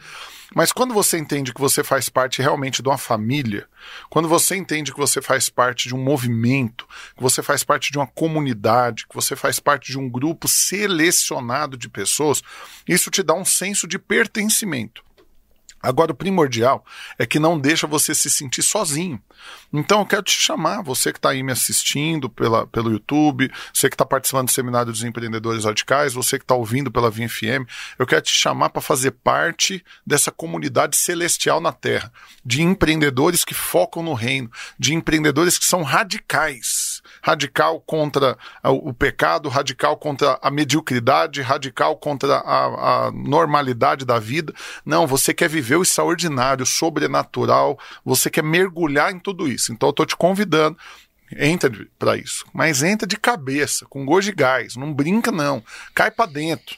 Mas 0.55 0.71
quando 0.71 0.95
você 0.95 1.19
entende 1.19 1.53
que 1.53 1.61
você 1.61 1.83
faz 1.83 2.09
parte 2.09 2.41
realmente 2.41 2.81
de 2.81 2.89
uma 2.89 2.97
família, 2.97 3.67
quando 4.09 4.29
você 4.29 4.55
entende 4.55 4.93
que 4.93 4.99
você 4.99 5.21
faz 5.21 5.49
parte 5.49 5.89
de 5.89 5.95
um 5.95 6.03
movimento, 6.03 6.87
que 7.17 7.23
você 7.23 7.43
faz 7.43 7.65
parte 7.65 7.91
de 7.91 7.99
uma 7.99 8.07
comunidade, 8.07 9.07
que 9.09 9.15
você 9.15 9.35
faz 9.35 9.59
parte 9.59 9.91
de 9.91 9.99
um 9.99 10.09
grupo 10.09 10.47
selecionado 10.47 11.77
de 11.77 11.89
pessoas, 11.89 12.41
isso 12.87 13.11
te 13.11 13.23
dá 13.23 13.35
um 13.35 13.45
senso 13.45 13.89
de 13.89 13.99
pertencimento. 13.99 15.03
Agora, 15.85 16.13
o 16.13 16.15
primordial 16.15 16.83
é 17.19 17.27
que 17.27 17.39
não 17.39 17.59
deixa 17.59 17.87
você 17.87 18.15
se 18.15 18.31
sentir 18.31 18.63
sozinho. 18.63 19.21
Então, 19.77 19.99
eu 19.99 20.07
quero 20.07 20.23
te 20.23 20.31
chamar, 20.31 20.83
você 20.83 21.13
que 21.13 21.19
está 21.19 21.31
aí 21.31 21.43
me 21.43 21.51
assistindo 21.51 22.31
pela, 22.31 22.65
pelo 22.65 22.93
YouTube, 22.93 23.51
você 23.73 23.89
que 23.89 23.97
está 23.97 24.07
participando 24.07 24.47
do 24.47 24.53
Seminário 24.53 24.93
dos 24.93 25.03
Empreendedores 25.03 25.65
Radicais, 25.65 26.15
você 26.15 26.39
que 26.39 26.45
está 26.45 26.55
ouvindo 26.55 26.93
pela 26.93 27.11
VFM, 27.11 27.67
eu 27.99 28.07
quero 28.07 28.23
te 28.23 28.31
chamar 28.31 28.71
para 28.71 28.81
fazer 28.81 29.11
parte 29.11 29.85
dessa 30.07 30.31
comunidade 30.31 30.97
celestial 30.97 31.61
na 31.61 31.73
Terra, 31.73 32.13
de 32.45 32.63
empreendedores 32.63 33.45
que 33.45 33.53
focam 33.53 34.01
no 34.01 34.15
reino, 34.15 34.49
de 34.79 34.95
empreendedores 34.95 35.59
que 35.59 35.65
são 35.65 35.83
radicais. 35.83 37.03
Radical 37.21 37.81
contra 37.81 38.39
o 38.63 38.93
pecado, 38.93 39.49
radical 39.49 39.97
contra 39.97 40.39
a 40.41 40.51
mediocridade, 40.51 41.43
radical 41.43 41.97
contra 41.97 42.37
a, 42.37 43.07
a 43.07 43.13
normalidade 43.13 44.05
da 44.05 44.19
vida. 44.19 44.55
Não, 44.87 45.07
você 45.07 45.35
quer 45.35 45.49
viver 45.49 45.77
o 45.77 45.83
extraordinário, 45.83 46.63
o 46.63 46.67
sobrenatural, 46.67 47.79
você 48.05 48.31
quer 48.31 48.45
mergulhar 48.45 49.11
em 49.11 49.19
tudo 49.19 49.49
isso. 49.49 49.64
Então 49.73 49.89
eu 49.89 49.91
estou 49.91 50.07
te 50.07 50.17
convidando. 50.17 50.77
Entra 51.37 51.71
para 51.99 52.17
isso, 52.17 52.45
mas 52.53 52.83
entra 52.83 53.09
de 53.09 53.17
cabeça, 53.17 53.87
com 53.87 54.05
gosto 54.05 54.27
de 54.27 54.33
gás, 54.33 54.77
não 54.77 54.93
brinca 54.93 55.33
não, 55.33 55.65
cai 55.95 56.11
para 56.11 56.31
dentro. 56.31 56.77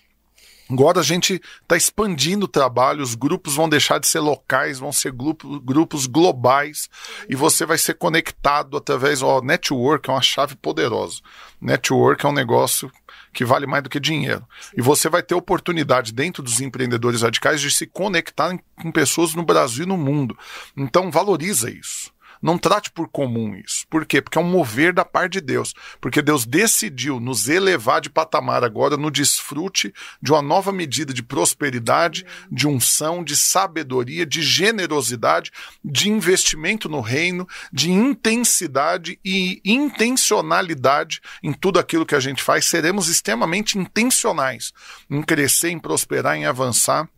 Agora 0.68 0.98
a 0.98 1.02
gente 1.02 1.40
está 1.62 1.76
expandindo 1.76 2.46
o 2.46 2.48
trabalho, 2.48 3.02
os 3.02 3.14
grupos 3.14 3.54
vão 3.54 3.68
deixar 3.68 4.00
de 4.00 4.08
ser 4.08 4.18
locais, 4.18 4.80
vão 4.80 4.90
ser 4.90 5.12
grupo, 5.12 5.60
grupos 5.60 6.06
globais 6.06 6.88
e 7.28 7.36
você 7.36 7.64
vai 7.64 7.78
ser 7.78 7.94
conectado 7.94 8.76
através 8.76 9.20
do 9.20 9.40
network, 9.42 10.10
é 10.10 10.12
uma 10.12 10.22
chave 10.22 10.56
poderosa. 10.56 11.20
Network 11.60 12.26
é 12.26 12.28
um 12.28 12.32
negócio 12.32 12.90
que 13.32 13.44
vale 13.44 13.66
mais 13.66 13.84
do 13.84 13.90
que 13.90 14.00
dinheiro. 14.00 14.44
E 14.76 14.82
você 14.82 15.08
vai 15.08 15.22
ter 15.22 15.36
oportunidade 15.36 16.12
dentro 16.12 16.42
dos 16.42 16.60
empreendedores 16.60 17.22
radicais 17.22 17.60
de 17.60 17.70
se 17.70 17.86
conectar 17.86 18.58
com 18.74 18.90
pessoas 18.90 19.34
no 19.34 19.44
Brasil 19.44 19.84
e 19.84 19.88
no 19.88 19.96
mundo. 19.96 20.36
Então 20.76 21.12
valoriza 21.12 21.70
isso. 21.70 22.10
Não 22.42 22.58
trate 22.58 22.90
por 22.90 23.08
comum 23.08 23.54
isso. 23.54 23.86
Por 23.88 24.04
quê? 24.04 24.20
Porque 24.20 24.38
é 24.38 24.40
um 24.40 24.44
mover 24.44 24.92
da 24.92 25.04
parte 25.04 25.34
de 25.34 25.40
Deus. 25.40 25.74
Porque 26.00 26.22
Deus 26.22 26.44
decidiu 26.44 27.18
nos 27.20 27.48
elevar 27.48 28.00
de 28.00 28.10
patamar 28.10 28.64
agora 28.64 28.96
no 28.96 29.10
desfrute 29.10 29.92
de 30.20 30.32
uma 30.32 30.42
nova 30.42 30.72
medida 30.72 31.12
de 31.12 31.22
prosperidade, 31.22 32.24
de 32.50 32.66
unção, 32.66 33.22
de 33.22 33.36
sabedoria, 33.36 34.26
de 34.26 34.42
generosidade, 34.42 35.50
de 35.84 36.08
investimento 36.08 36.88
no 36.88 37.00
reino, 37.00 37.46
de 37.72 37.90
intensidade 37.90 39.18
e 39.24 39.60
intencionalidade 39.64 41.20
em 41.42 41.52
tudo 41.52 41.78
aquilo 41.78 42.06
que 42.06 42.14
a 42.14 42.20
gente 42.20 42.42
faz. 42.42 42.66
Seremos 42.66 43.08
extremamente 43.08 43.78
intencionais 43.78 44.72
em 45.10 45.22
crescer, 45.22 45.70
em 45.70 45.78
prosperar, 45.78 46.36
em 46.36 46.46
avançar 46.46 47.08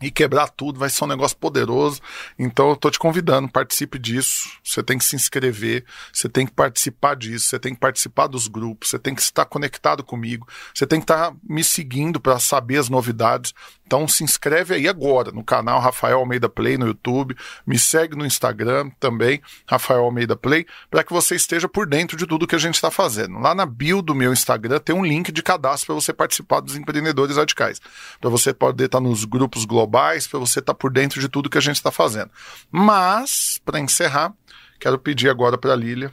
e 0.00 0.10
quebrar 0.10 0.48
tudo, 0.48 0.78
vai 0.78 0.88
ser 0.88 1.04
um 1.04 1.08
negócio 1.08 1.36
poderoso. 1.36 2.00
Então 2.38 2.70
eu 2.70 2.76
tô 2.76 2.90
te 2.90 2.98
convidando, 2.98 3.48
participe 3.48 3.98
disso. 3.98 4.50
Você 4.62 4.82
tem 4.82 4.96
que 4.96 5.04
se 5.04 5.16
inscrever, 5.16 5.84
você 6.12 6.28
tem 6.28 6.46
que 6.46 6.52
participar 6.52 7.16
disso, 7.16 7.46
você 7.46 7.58
tem 7.58 7.74
que 7.74 7.80
participar 7.80 8.26
dos 8.26 8.46
grupos, 8.46 8.90
você 8.90 8.98
tem 8.98 9.14
que 9.14 9.20
estar 9.20 9.44
conectado 9.44 10.04
comigo, 10.04 10.46
você 10.74 10.86
tem 10.86 11.00
que 11.00 11.04
estar 11.04 11.34
me 11.42 11.64
seguindo 11.64 12.20
para 12.20 12.38
saber 12.38 12.78
as 12.78 12.88
novidades. 12.88 13.52
Então 13.88 14.06
se 14.06 14.22
inscreve 14.22 14.74
aí 14.74 14.86
agora 14.86 15.32
no 15.32 15.42
canal 15.42 15.80
Rafael 15.80 16.18
Almeida 16.18 16.46
Play 16.46 16.76
no 16.76 16.86
YouTube, 16.86 17.34
me 17.66 17.78
segue 17.78 18.14
no 18.14 18.26
Instagram 18.26 18.90
também, 19.00 19.40
Rafael 19.66 20.04
Almeida 20.04 20.36
Play, 20.36 20.66
para 20.90 21.02
que 21.02 21.10
você 21.10 21.34
esteja 21.34 21.66
por 21.66 21.86
dentro 21.86 22.14
de 22.14 22.26
tudo 22.26 22.46
que 22.46 22.54
a 22.54 22.58
gente 22.58 22.74
está 22.74 22.90
fazendo. 22.90 23.38
Lá 23.38 23.54
na 23.54 23.64
bio 23.64 24.02
do 24.02 24.14
meu 24.14 24.30
Instagram 24.30 24.78
tem 24.78 24.94
um 24.94 25.02
link 25.02 25.32
de 25.32 25.42
cadastro 25.42 25.86
para 25.86 25.94
você 25.94 26.12
participar 26.12 26.60
dos 26.60 26.76
empreendedores 26.76 27.38
radicais, 27.38 27.80
para 28.20 28.28
você 28.28 28.52
poder 28.52 28.84
estar 28.84 29.00
nos 29.00 29.24
grupos 29.24 29.64
globais, 29.64 30.26
para 30.26 30.38
você 30.38 30.58
estar 30.58 30.74
por 30.74 30.92
dentro 30.92 31.18
de 31.18 31.26
tudo 31.26 31.48
que 31.48 31.56
a 31.56 31.62
gente 31.62 31.76
está 31.76 31.90
fazendo. 31.90 32.30
Mas, 32.70 33.58
para 33.64 33.80
encerrar, 33.80 34.34
quero 34.78 34.98
pedir 34.98 35.30
agora 35.30 35.56
para 35.56 35.72
a 35.72 35.76
Lília, 35.76 36.12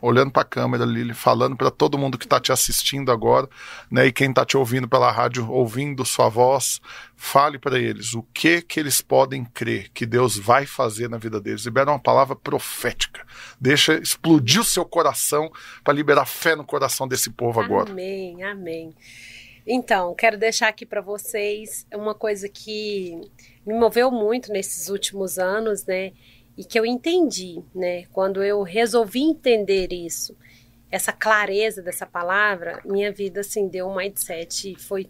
olhando 0.00 0.30
para 0.30 0.42
a 0.42 0.46
câmera, 0.46 0.84
Lília, 0.84 1.14
falando 1.14 1.56
para 1.56 1.70
todo 1.70 1.98
mundo 1.98 2.18
que 2.18 2.26
está 2.26 2.38
te 2.38 2.52
assistindo 2.52 3.10
agora, 3.10 3.48
né, 3.90 4.06
e 4.06 4.12
quem 4.12 4.30
está 4.30 4.44
te 4.44 4.56
ouvindo 4.56 4.88
pela 4.88 5.10
rádio, 5.10 5.50
ouvindo 5.50 6.04
sua 6.04 6.28
voz, 6.28 6.80
fale 7.16 7.58
para 7.58 7.78
eles 7.78 8.14
o 8.14 8.22
que 8.34 8.60
que 8.60 8.78
eles 8.78 9.00
podem 9.00 9.44
crer 9.44 9.90
que 9.92 10.04
Deus 10.04 10.36
vai 10.36 10.66
fazer 10.66 11.08
na 11.08 11.18
vida 11.18 11.40
deles. 11.40 11.64
Libera 11.64 11.90
uma 11.90 11.98
palavra 11.98 12.36
profética. 12.36 13.26
Deixa 13.60 13.94
explodir 13.94 14.60
o 14.60 14.64
seu 14.64 14.84
coração 14.84 15.50
para 15.82 15.94
liberar 15.94 16.26
fé 16.26 16.54
no 16.54 16.64
coração 16.64 17.08
desse 17.08 17.30
povo 17.30 17.60
agora. 17.60 17.90
Amém, 17.90 18.42
amém. 18.42 18.94
Então, 19.66 20.14
quero 20.14 20.38
deixar 20.38 20.68
aqui 20.68 20.86
para 20.86 21.00
vocês 21.00 21.86
uma 21.92 22.14
coisa 22.14 22.48
que 22.48 23.20
me 23.66 23.74
moveu 23.74 24.12
muito 24.12 24.52
nesses 24.52 24.88
últimos 24.88 25.40
anos, 25.40 25.84
né? 25.84 26.12
E 26.56 26.64
que 26.64 26.78
eu 26.78 26.86
entendi, 26.86 27.62
né? 27.74 28.04
Quando 28.06 28.42
eu 28.42 28.62
resolvi 28.62 29.22
entender 29.22 29.92
isso, 29.92 30.36
essa 30.90 31.12
clareza 31.12 31.82
dessa 31.82 32.06
palavra, 32.06 32.80
minha 32.84 33.12
vida 33.12 33.40
assim 33.40 33.68
deu 33.68 33.88
um 33.88 33.96
mindset, 33.96 34.74
foi 34.76 35.08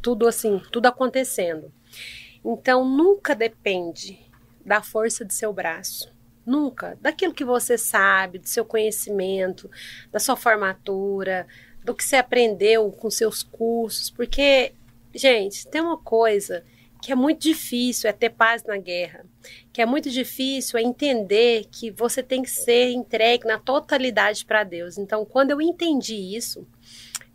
tudo 0.00 0.28
assim, 0.28 0.60
tudo 0.70 0.86
acontecendo. 0.86 1.72
Então, 2.44 2.88
nunca 2.88 3.34
depende 3.34 4.20
da 4.64 4.80
força 4.80 5.24
de 5.24 5.34
seu 5.34 5.52
braço. 5.52 6.14
Nunca. 6.44 6.96
Daquilo 7.00 7.34
que 7.34 7.44
você 7.44 7.76
sabe, 7.76 8.38
do 8.38 8.48
seu 8.48 8.64
conhecimento, 8.64 9.68
da 10.12 10.20
sua 10.20 10.36
formatura, 10.36 11.46
do 11.84 11.92
que 11.92 12.04
você 12.04 12.16
aprendeu 12.16 12.92
com 12.92 13.10
seus 13.10 13.42
cursos, 13.42 14.10
porque 14.10 14.72
gente, 15.16 15.66
tem 15.66 15.80
uma 15.80 15.98
coisa 15.98 16.64
que 17.06 17.12
é 17.12 17.14
muito 17.14 17.40
difícil, 17.42 18.10
é 18.10 18.12
ter 18.12 18.30
paz 18.30 18.64
na 18.64 18.76
guerra. 18.78 19.24
Que 19.72 19.80
é 19.80 19.86
muito 19.86 20.10
difícil 20.10 20.76
é 20.76 20.82
entender 20.82 21.68
que 21.70 21.88
você 21.88 22.20
tem 22.20 22.42
que 22.42 22.50
ser 22.50 22.90
entregue 22.90 23.46
na 23.46 23.60
totalidade 23.60 24.44
para 24.44 24.64
Deus. 24.64 24.98
Então, 24.98 25.24
quando 25.24 25.52
eu 25.52 25.60
entendi 25.60 26.16
isso, 26.16 26.66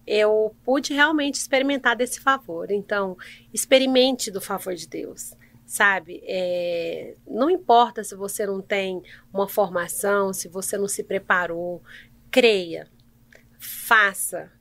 eu 0.06 0.54
pude 0.66 0.94
realmente 0.94 1.36
experimentar 1.36 1.96
desse 1.96 2.20
favor. 2.20 2.70
Então, 2.70 3.18
experimente 3.54 4.30
do 4.30 4.42
favor 4.42 4.76
de 4.76 4.86
Deus 4.90 5.32
sabe? 5.66 6.22
É, 6.26 7.16
não 7.26 7.50
importa 7.50 8.04
se 8.04 8.14
você 8.14 8.46
não 8.46 8.62
tem 8.62 9.02
uma 9.34 9.48
formação, 9.48 10.34
se 10.34 10.50
você 10.50 10.78
não 10.78 10.90
se 10.90 11.02
preparou, 11.02 11.82
creia, 12.30 12.90
faça 13.58 14.52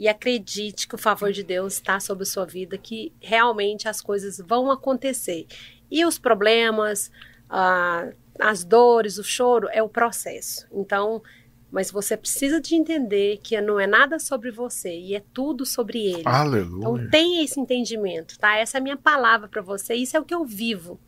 e 0.00 0.08
acredite 0.08 0.88
que 0.88 0.94
o 0.94 0.98
favor 0.98 1.30
de 1.30 1.42
Deus 1.42 1.74
está 1.74 2.00
sobre 2.00 2.22
a 2.22 2.26
sua 2.26 2.46
vida, 2.46 2.78
que 2.78 3.12
realmente 3.20 3.86
as 3.86 4.00
coisas 4.00 4.38
vão 4.38 4.70
acontecer. 4.70 5.46
E 5.90 6.06
os 6.06 6.18
problemas, 6.18 7.12
ah, 7.50 8.08
as 8.38 8.64
dores, 8.64 9.18
o 9.18 9.22
choro 9.22 9.68
é 9.70 9.82
o 9.82 9.90
processo. 9.90 10.66
Então, 10.72 11.22
mas 11.70 11.90
você 11.90 12.16
precisa 12.16 12.62
de 12.62 12.74
entender 12.74 13.40
que 13.42 13.60
não 13.60 13.78
é 13.78 13.86
nada 13.86 14.18
sobre 14.18 14.50
você 14.50 14.90
e 14.98 15.14
é 15.14 15.22
tudo 15.34 15.66
sobre 15.66 15.98
ele. 15.98 16.22
Aleluia. 16.24 16.78
Então 16.78 17.10
tenha 17.10 17.44
esse 17.44 17.60
entendimento, 17.60 18.38
tá? 18.38 18.56
Essa 18.56 18.78
é 18.78 18.80
a 18.80 18.82
minha 18.82 18.96
palavra 18.96 19.48
para 19.48 19.60
você, 19.60 19.94
isso 19.94 20.16
é 20.16 20.20
o 20.20 20.24
que 20.24 20.34
eu 20.34 20.46
vivo, 20.46 20.98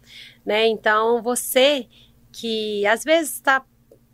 né? 0.44 0.66
Então 0.66 1.22
você 1.22 1.88
que 2.30 2.86
às 2.86 3.04
vezes 3.04 3.34
está 3.34 3.64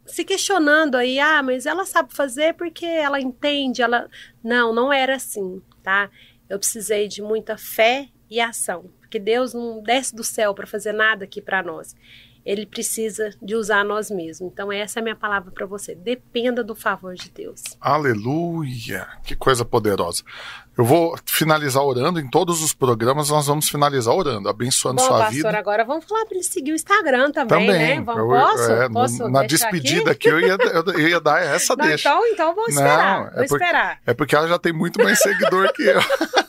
se 0.08 0.24
questionando 0.24 0.96
aí, 0.96 1.20
ah, 1.20 1.42
mas 1.42 1.66
ela 1.66 1.84
sabe 1.84 2.12
fazer 2.14 2.54
porque 2.54 2.86
ela 2.86 3.20
entende, 3.20 3.82
ela 3.82 4.08
não, 4.42 4.74
não 4.74 4.92
era 4.92 5.16
assim, 5.16 5.62
tá? 5.82 6.10
Eu 6.48 6.58
precisei 6.58 7.06
de 7.08 7.22
muita 7.22 7.56
fé 7.56 8.08
e 8.30 8.40
ação, 8.40 8.90
porque 9.00 9.18
Deus 9.18 9.54
não 9.54 9.82
desce 9.82 10.14
do 10.14 10.24
céu 10.24 10.54
para 10.54 10.66
fazer 10.66 10.92
nada 10.92 11.24
aqui 11.24 11.40
para 11.40 11.62
nós 11.62 11.94
ele 12.48 12.64
precisa 12.64 13.28
de 13.42 13.54
usar 13.54 13.84
nós 13.84 14.10
mesmos. 14.10 14.50
Então, 14.50 14.72
essa 14.72 14.98
é 14.98 15.00
a 15.00 15.02
minha 15.02 15.14
palavra 15.14 15.50
para 15.50 15.66
você. 15.66 15.94
Dependa 15.94 16.64
do 16.64 16.74
favor 16.74 17.14
de 17.14 17.30
Deus. 17.30 17.62
Aleluia! 17.78 19.06
Que 19.22 19.36
coisa 19.36 19.66
poderosa. 19.66 20.24
Eu 20.78 20.84
vou 20.84 21.18
finalizar 21.26 21.82
orando. 21.82 22.20
Em 22.20 22.30
todos 22.30 22.62
os 22.62 22.72
programas, 22.72 23.30
nós 23.30 23.48
vamos 23.48 23.68
finalizar 23.68 24.14
orando, 24.14 24.48
abençoando 24.48 25.02
Bom, 25.02 25.08
sua 25.08 25.18
pastor, 25.18 25.34
vida. 25.34 25.58
agora 25.58 25.84
vamos 25.84 26.04
falar 26.04 26.24
para 26.24 26.36
ele 26.36 26.44
seguir 26.44 26.70
o 26.70 26.74
Instagram 26.76 27.32
também, 27.32 27.66
também. 27.66 27.96
né? 27.96 28.00
Vamos, 28.00 28.22
eu, 28.22 28.28
posso? 28.28 28.72
É, 28.72 28.88
posso 28.88 29.28
na 29.28 29.42
despedida 29.42 30.12
aqui? 30.12 30.28
aqui, 30.28 30.28
eu, 30.28 30.40
ia, 30.40 30.56
eu, 30.94 31.08
ia 31.08 31.20
dar 31.20 31.42
essa 31.42 31.74
Não, 31.74 31.84
deixa. 31.84 32.08
Então, 32.08 32.26
então 32.28 32.54
vou 32.54 32.68
esperar. 32.68 33.20
Não, 33.20 33.26
é 33.26 33.30
vou 33.30 33.48
porque, 33.48 33.64
esperar. 33.64 33.98
É 34.06 34.14
porque 34.14 34.36
ela 34.36 34.46
já 34.46 34.58
tem 34.58 34.72
muito 34.72 35.02
mais 35.02 35.18
seguidor 35.18 35.72
que 35.72 35.82
eu. 35.82 35.98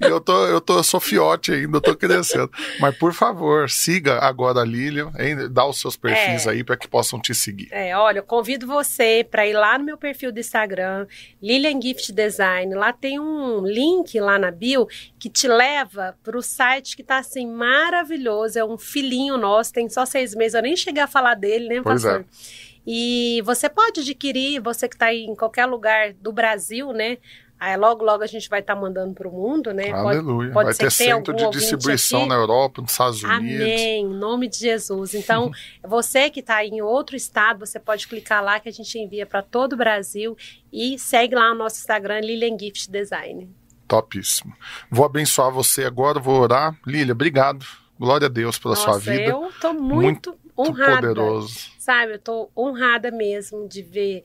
E 0.00 0.04
eu 0.04 0.20
tô, 0.20 0.46
eu 0.46 0.60
tô, 0.60 0.78
eu 0.78 0.82
sou 0.82 1.00
fiote 1.00 1.52
ainda, 1.52 1.78
eu 1.78 1.80
tô 1.80 1.96
crescendo. 1.96 2.50
Mas 2.80 2.96
por 2.96 3.12
favor, 3.12 3.68
siga 3.70 4.18
agora 4.18 4.60
a 4.60 4.64
Lilian, 4.64 5.12
dá 5.50 5.66
os 5.66 5.80
seus 5.80 5.96
perfis 5.96 6.46
é, 6.46 6.50
aí 6.50 6.64
para 6.64 6.76
que 6.76 6.86
possam 6.88 7.20
te 7.20 7.34
seguir. 7.34 7.68
É, 7.70 7.96
olha, 7.96 8.18
eu 8.18 8.22
convido 8.22 8.66
você 8.66 9.26
para 9.28 9.46
ir 9.46 9.54
lá 9.54 9.78
no 9.78 9.84
meu 9.84 9.96
perfil 9.96 10.32
do 10.32 10.40
Instagram, 10.40 11.06
Lilian 11.42 11.80
Gift 11.80 12.12
Design. 12.12 12.74
Lá 12.74 12.92
tem 12.92 13.18
um 13.18 13.66
link 13.66 14.18
lá 14.20 14.38
na 14.38 14.50
bio 14.50 14.86
que 15.18 15.30
te 15.30 15.48
leva 15.48 16.16
para 16.22 16.36
o 16.36 16.42
site 16.42 16.96
que 16.96 17.02
tá 17.02 17.18
assim 17.18 17.46
maravilhoso. 17.46 18.58
É 18.58 18.64
um 18.64 18.78
filhinho 18.78 19.36
nosso, 19.36 19.72
tem 19.72 19.88
só 19.88 20.04
seis 20.04 20.34
meses. 20.34 20.54
Eu 20.54 20.62
nem 20.62 20.76
cheguei 20.76 21.02
a 21.02 21.06
falar 21.06 21.34
dele, 21.34 21.68
né, 21.68 21.80
pois 21.82 22.02
pastor? 22.02 22.20
É. 22.20 22.66
E 22.86 23.42
você 23.44 23.68
pode 23.68 24.00
adquirir, 24.00 24.60
você 24.60 24.88
que 24.88 24.94
está 24.94 25.12
em 25.12 25.34
qualquer 25.34 25.66
lugar 25.66 26.12
do 26.12 26.32
Brasil, 26.32 26.92
né? 26.92 27.18
Aí 27.58 27.74
logo, 27.76 28.04
logo 28.04 28.22
a 28.22 28.26
gente 28.26 28.48
vai 28.50 28.60
estar 28.60 28.74
tá 28.74 28.80
mandando 28.80 29.14
para 29.14 29.26
o 29.26 29.32
mundo, 29.32 29.72
né? 29.72 29.90
Aleluia. 29.90 30.52
Pode, 30.52 30.66
pode 30.66 30.66
vai 30.66 30.74
ter 30.74 30.90
centro 30.92 31.34
de 31.34 31.48
distribuição 31.50 32.20
aqui. 32.20 32.28
na 32.28 32.34
Europa, 32.34 32.82
nos 32.82 32.90
Estados 32.90 33.22
Unidos. 33.22 33.62
Amém. 33.62 34.02
Em 34.02 34.06
nome 34.06 34.46
de 34.46 34.58
Jesus. 34.58 35.14
Então, 35.14 35.50
você 35.82 36.28
que 36.28 36.40
está 36.40 36.64
em 36.64 36.82
outro 36.82 37.16
estado, 37.16 37.60
você 37.60 37.80
pode 37.80 38.06
clicar 38.06 38.44
lá 38.44 38.60
que 38.60 38.68
a 38.68 38.72
gente 38.72 38.98
envia 38.98 39.24
para 39.24 39.40
todo 39.40 39.72
o 39.72 39.76
Brasil 39.76 40.36
e 40.70 40.98
segue 40.98 41.34
lá 41.34 41.50
o 41.52 41.54
nosso 41.54 41.76
Instagram, 41.76 42.20
Lilian 42.20 42.58
Gift 42.58 42.90
Design. 42.90 43.48
Topíssimo. 43.88 44.52
Vou 44.90 45.06
abençoar 45.06 45.50
você 45.50 45.84
agora, 45.84 46.20
vou 46.20 46.38
orar. 46.38 46.78
Lilia, 46.86 47.12
obrigado. 47.12 47.64
Glória 47.98 48.26
a 48.26 48.30
Deus 48.30 48.58
pela 48.58 48.74
Nossa, 48.74 48.84
sua 48.84 48.98
vida. 48.98 49.30
Eu 49.30 49.48
estou 49.48 49.72
muito, 49.72 50.30
muito 50.30 50.38
honrada. 50.58 51.08
poderoso. 51.08 51.70
Sabe, 51.78 52.12
eu 52.12 52.16
estou 52.16 52.50
honrada 52.54 53.10
mesmo 53.10 53.66
de 53.66 53.82
ver 53.82 54.24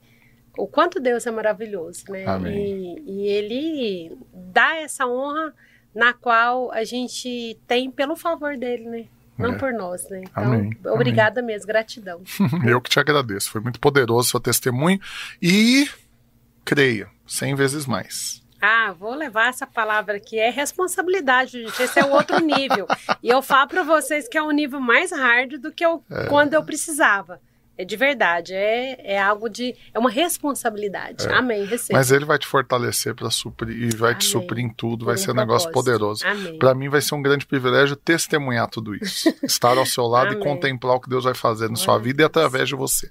o 0.58 0.68
quanto 0.68 1.00
Deus 1.00 1.26
é 1.26 1.32
maravilhoso, 1.32 2.04
né? 2.10 2.26
Amém. 2.26 2.98
E, 3.06 3.12
e 3.12 3.28
ele 3.28 4.18
dá 4.34 4.76
essa 4.76 5.08
honra 5.08 5.54
na 5.94 6.14
qual 6.14 6.72
a 6.72 6.84
gente 6.84 7.58
tem 7.68 7.90
pelo 7.92 8.16
favor 8.16 8.58
dele, 8.58 8.86
né? 8.90 9.06
Não 9.38 9.54
é. 9.54 9.58
por 9.58 9.74
nós, 9.74 10.08
né? 10.10 10.22
Então, 10.30 10.44
Amém. 10.44 10.78
obrigada 10.86 11.40
Amém. 11.40 11.54
mesmo, 11.54 11.68
gratidão. 11.68 12.22
Eu 12.66 12.80
que 12.80 12.90
te 12.90 13.00
agradeço, 13.00 13.50
foi 13.50 13.62
muito 13.62 13.80
poderoso 13.80 14.28
o 14.28 14.32
seu 14.32 14.40
testemunho 14.40 15.00
e 15.42 15.90
creia, 16.64 17.08
cem 17.26 17.56
vezes 17.56 17.86
mais. 17.86 18.42
Ah, 18.62 18.94
vou 18.94 19.16
levar 19.16 19.50
essa 19.50 19.66
palavra 19.66 20.18
aqui. 20.18 20.38
É 20.38 20.52
responsabilidade, 20.52 21.64
gente. 21.64 21.82
Esse 21.82 22.00
é 22.00 22.06
o 22.06 22.12
outro 22.12 22.40
nível. 22.40 22.86
e 23.24 23.28
eu 23.28 23.42
falo 23.42 23.68
para 23.68 23.82
vocês 23.82 24.28
que 24.28 24.38
é 24.38 24.44
um 24.44 24.52
nível 24.52 24.80
mais 24.80 25.12
hard 25.12 25.54
do 25.58 25.72
que 25.72 25.84
eu, 25.84 26.04
é. 26.12 26.28
quando 26.28 26.54
eu 26.54 26.64
precisava. 26.64 27.42
É 27.78 27.86
de 27.86 27.96
verdade, 27.96 28.54
é, 28.54 29.14
é 29.14 29.20
algo 29.20 29.50
de. 29.50 29.76
É 29.94 29.98
uma 29.98 30.10
responsabilidade. 30.10 31.26
É. 31.26 31.34
Amém. 31.34 31.66
Receba. 31.66 31.98
Mas 31.98 32.12
ele 32.12 32.26
vai 32.26 32.38
te 32.38 32.46
fortalecer 32.46 33.16
para 33.16 33.30
suprir 33.32 33.76
e 33.76 33.96
vai 33.96 34.12
Amém. 34.12 34.20
te 34.20 34.26
suprir 34.26 34.64
em 34.64 34.70
tudo, 34.70 35.06
vai 35.06 35.18
ser 35.18 35.32
um 35.32 35.36
negócio 35.36 35.72
poderoso. 35.72 36.24
Para 36.60 36.76
mim 36.76 36.90
vai 36.90 37.02
ser 37.02 37.16
um 37.16 37.22
grande 37.22 37.46
privilégio 37.46 37.96
testemunhar 37.96 38.70
tudo 38.70 38.94
isso. 38.94 39.34
Estar 39.42 39.78
ao 39.78 39.86
seu 39.86 40.06
lado 40.06 40.34
e 40.34 40.36
contemplar 40.38 40.96
o 40.96 41.00
que 41.00 41.10
Deus 41.10 41.24
vai 41.24 41.34
fazer 41.34 41.70
na 41.70 41.76
sua 41.76 41.98
vida 41.98 42.22
e 42.22 42.26
através 42.26 42.68
de 42.68 42.76
você. 42.76 43.10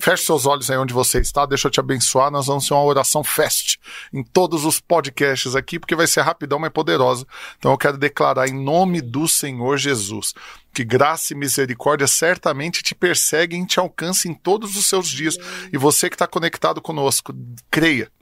Feche 0.00 0.24
seus 0.24 0.46
olhos 0.46 0.70
aí 0.70 0.76
onde 0.76 0.94
você 0.94 1.18
está, 1.18 1.46
deixa 1.46 1.66
eu 1.66 1.70
te 1.72 1.80
abençoar. 1.80 2.30
Nós 2.30 2.46
vamos 2.46 2.68
ter 2.68 2.74
uma 2.74 2.84
oração 2.84 3.24
fest 3.24 3.76
em 4.12 4.22
todos 4.22 4.64
os 4.64 4.78
podcasts 4.78 5.56
aqui, 5.56 5.78
porque 5.78 5.96
vai 5.96 6.06
ser 6.06 6.20
rapidão, 6.20 6.58
mas 6.58 6.70
poderosa. 6.70 7.26
Então 7.58 7.72
eu 7.72 7.78
quero 7.78 7.96
declarar 7.96 8.46
em 8.46 8.54
nome 8.54 9.00
do 9.00 9.26
Senhor 9.26 9.76
Jesus 9.78 10.34
que 10.76 10.84
graça 10.84 11.32
e 11.32 11.36
misericórdia 11.36 12.06
certamente 12.06 12.82
te 12.82 12.94
perseguem 12.94 13.62
e 13.62 13.66
te 13.66 13.80
alcancem 13.80 14.32
em 14.32 14.34
todos 14.34 14.76
os 14.76 14.84
seus 14.84 15.08
dias. 15.08 15.38
E 15.72 15.78
você 15.78 16.10
que 16.10 16.16
está 16.16 16.26
conectado 16.26 16.82
conosco, 16.82 17.34
creia, 17.70 18.12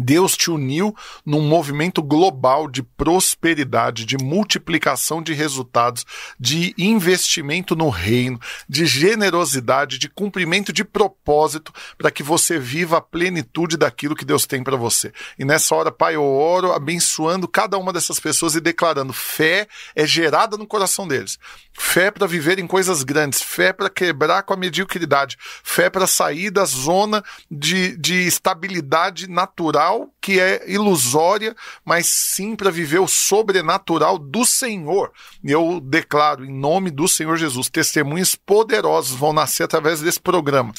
Deus 0.00 0.36
te 0.36 0.50
uniu 0.50 0.94
num 1.24 1.42
movimento 1.42 2.02
global 2.02 2.68
de 2.68 2.82
prosperidade, 2.82 4.06
de 4.06 4.16
multiplicação 4.16 5.22
de 5.22 5.34
resultados, 5.34 6.06
de 6.38 6.74
investimento 6.78 7.76
no 7.76 7.90
reino, 7.90 8.40
de 8.68 8.86
generosidade, 8.86 9.98
de 9.98 10.08
cumprimento 10.08 10.72
de 10.72 10.84
propósito, 10.84 11.72
para 11.98 12.10
que 12.10 12.22
você 12.22 12.58
viva 12.58 12.96
a 12.96 13.02
plenitude 13.02 13.76
daquilo 13.76 14.16
que 14.16 14.24
Deus 14.24 14.46
tem 14.46 14.64
para 14.64 14.76
você. 14.76 15.12
E 15.38 15.44
nessa 15.44 15.74
hora, 15.74 15.92
Pai, 15.92 16.16
eu 16.16 16.24
oro 16.24 16.72
abençoando 16.72 17.46
cada 17.46 17.76
uma 17.76 17.92
dessas 17.92 18.18
pessoas 18.18 18.54
e 18.54 18.60
declarando: 18.60 19.12
fé 19.12 19.68
é 19.94 20.06
gerada 20.06 20.56
no 20.56 20.66
coração 20.66 21.06
deles. 21.06 21.38
Fé 21.72 22.10
para 22.10 22.26
viver 22.26 22.58
em 22.58 22.66
coisas 22.66 23.02
grandes, 23.02 23.42
fé 23.42 23.72
para 23.72 23.90
quebrar 23.90 24.42
com 24.42 24.52
a 24.52 24.56
mediocridade, 24.56 25.36
fé 25.62 25.88
para 25.88 26.06
sair 26.06 26.50
da 26.50 26.64
zona 26.64 27.22
de, 27.50 27.96
de 27.96 28.26
estabilidade 28.26 29.28
natural 29.28 29.89
que 30.20 30.38
é 30.38 30.70
ilusória, 30.70 31.54
mas 31.84 32.06
sim 32.06 32.54
para 32.54 32.70
viver 32.70 32.98
o 32.98 33.08
sobrenatural 33.08 34.18
do 34.18 34.44
Senhor. 34.44 35.12
E 35.42 35.50
eu 35.50 35.80
declaro, 35.80 36.44
em 36.44 36.52
nome 36.52 36.90
do 36.90 37.08
Senhor 37.08 37.36
Jesus, 37.36 37.68
testemunhos 37.68 38.34
poderosos 38.34 39.16
vão 39.16 39.32
nascer 39.32 39.64
através 39.64 40.00
desse 40.00 40.20
programa. 40.20 40.72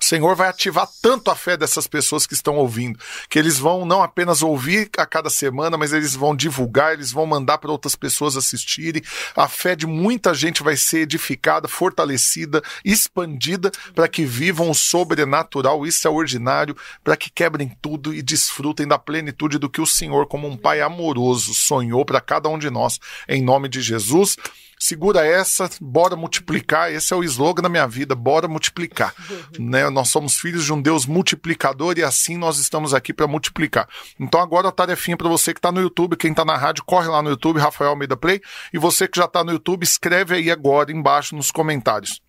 O 0.00 0.04
Senhor 0.04 0.34
vai 0.34 0.48
ativar 0.48 0.88
tanto 1.02 1.30
a 1.30 1.36
fé 1.36 1.56
dessas 1.56 1.86
pessoas 1.86 2.26
que 2.26 2.34
estão 2.34 2.56
ouvindo, 2.56 2.98
que 3.28 3.38
eles 3.38 3.58
vão 3.58 3.84
não 3.84 4.02
apenas 4.02 4.42
ouvir 4.42 4.90
a 4.96 5.06
cada 5.06 5.30
semana, 5.30 5.76
mas 5.76 5.92
eles 5.92 6.14
vão 6.14 6.34
divulgar, 6.34 6.92
eles 6.92 7.12
vão 7.12 7.26
mandar 7.26 7.58
para 7.58 7.70
outras 7.70 7.96
pessoas 7.96 8.36
assistirem. 8.36 9.02
A 9.36 9.48
fé 9.48 9.74
de 9.74 9.86
muita 9.86 10.34
gente 10.34 10.62
vai 10.62 10.76
ser 10.76 11.00
edificada, 11.00 11.68
fortalecida, 11.68 12.62
expandida 12.84 13.70
para 13.94 14.08
que 14.08 14.24
vivam 14.24 14.70
o 14.70 14.74
sobrenatural, 14.74 15.86
isso 15.86 16.06
é 16.06 16.10
ordinário, 16.10 16.76
para 17.02 17.16
que 17.16 17.30
quebrem 17.30 17.76
tudo 17.80 18.14
e 18.14 18.22
desfrutem 18.22 18.86
da 18.86 18.98
plenitude 18.98 19.58
do 19.58 19.70
que 19.70 19.80
o 19.80 19.86
Senhor, 19.86 20.26
como 20.26 20.46
um 20.46 20.56
Pai 20.56 20.80
amoroso, 20.80 21.54
sonhou 21.54 22.04
para 22.04 22.20
cada 22.20 22.48
um 22.48 22.58
de 22.58 22.70
nós. 22.70 22.98
Em 23.28 23.42
nome 23.42 23.68
de 23.68 23.80
Jesus. 23.80 24.36
Segura 24.78 25.26
essa, 25.26 25.68
bora 25.80 26.14
multiplicar. 26.14 26.92
Esse 26.92 27.12
é 27.12 27.16
o 27.16 27.24
slogan 27.24 27.62
da 27.62 27.68
minha 27.68 27.86
vida, 27.86 28.14
bora 28.14 28.46
multiplicar. 28.46 29.14
né? 29.58 29.88
Nós 29.90 30.08
somos 30.08 30.36
filhos 30.36 30.64
de 30.64 30.72
um 30.72 30.80
Deus 30.80 31.04
multiplicador 31.04 31.98
e 31.98 32.02
assim 32.02 32.36
nós 32.36 32.58
estamos 32.58 32.94
aqui 32.94 33.12
para 33.12 33.26
multiplicar. 33.26 33.88
Então 34.18 34.40
agora 34.40 34.68
a 34.68 34.72
tarefinha 34.72 35.16
para 35.16 35.28
você 35.28 35.52
que 35.52 35.58
está 35.58 35.72
no 35.72 35.80
YouTube, 35.80 36.16
quem 36.16 36.30
está 36.30 36.44
na 36.44 36.56
rádio, 36.56 36.84
corre 36.84 37.08
lá 37.08 37.22
no 37.22 37.30
YouTube, 37.30 37.58
Rafael 37.58 37.90
Almeida 37.90 38.16
Play, 38.16 38.40
e 38.72 38.78
você 38.78 39.08
que 39.08 39.18
já 39.18 39.24
está 39.24 39.42
no 39.42 39.52
YouTube, 39.52 39.82
escreve 39.82 40.36
aí 40.36 40.50
agora 40.50 40.92
embaixo 40.92 41.34
nos 41.34 41.50
comentários. 41.50 42.22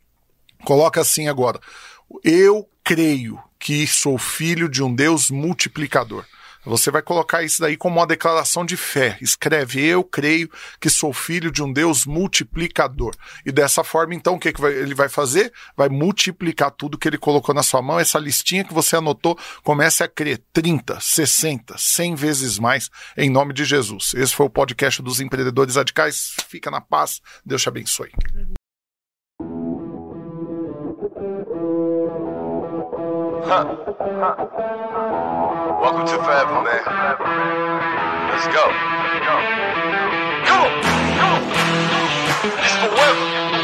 Coloca 0.65 0.99
assim 1.01 1.27
agora. 1.27 1.59
Eu 2.23 2.67
creio 2.83 3.39
que 3.59 3.85
sou 3.85 4.17
filho 4.17 4.67
de 4.67 4.81
um 4.81 4.93
Deus 4.93 5.29
multiplicador. 5.29 6.25
Você 6.65 6.91
vai 6.91 7.01
colocar 7.01 7.41
isso 7.41 7.61
daí 7.61 7.77
como 7.77 7.99
uma 7.99 8.07
declaração 8.07 8.65
de 8.65 8.75
fé. 8.75 9.17
Escreve: 9.21 9.83
Eu 9.83 10.03
creio 10.03 10.49
que 10.79 10.89
sou 10.89 11.13
filho 11.13 11.51
de 11.51 11.63
um 11.63 11.71
Deus 11.71 12.05
multiplicador. 12.05 13.15
E 13.45 13.51
dessa 13.51 13.83
forma, 13.83 14.13
então, 14.13 14.35
o 14.35 14.39
que, 14.39 14.51
que 14.51 14.59
vai, 14.59 14.73
ele 14.73 14.93
vai 14.93 15.07
fazer? 15.07 15.53
Vai 15.75 15.89
multiplicar 15.89 16.71
tudo 16.71 16.97
que 16.97 17.07
ele 17.07 17.17
colocou 17.17 17.55
na 17.55 17.63
sua 17.63 17.81
mão. 17.81 17.99
Essa 17.99 18.19
listinha 18.19 18.63
que 18.63 18.73
você 18.73 18.97
anotou, 18.97 19.37
comece 19.63 20.03
a 20.03 20.07
crer 20.07 20.41
30, 20.51 20.99
60, 20.99 21.75
100 21.77 22.15
vezes 22.15 22.59
mais, 22.59 22.89
em 23.17 23.29
nome 23.29 23.53
de 23.53 23.63
Jesus. 23.63 24.13
Esse 24.13 24.35
foi 24.35 24.45
o 24.45 24.49
podcast 24.49 25.01
dos 25.01 25.21
empreendedores 25.21 25.75
radicais. 25.75 26.35
Fica 26.47 26.69
na 26.69 26.81
paz. 26.81 27.21
Deus 27.45 27.61
te 27.61 27.69
abençoe. 27.69 28.11
Huh. 33.41 35.28
Welcome 35.91 36.05
to 36.05 36.23
Forever, 36.23 36.61
man. 36.61 36.83
Let's 38.29 38.45
go. 38.53 38.63
Come 40.45 40.61
on. 40.61 40.69
It's 42.45 42.75
forever. 42.75 43.58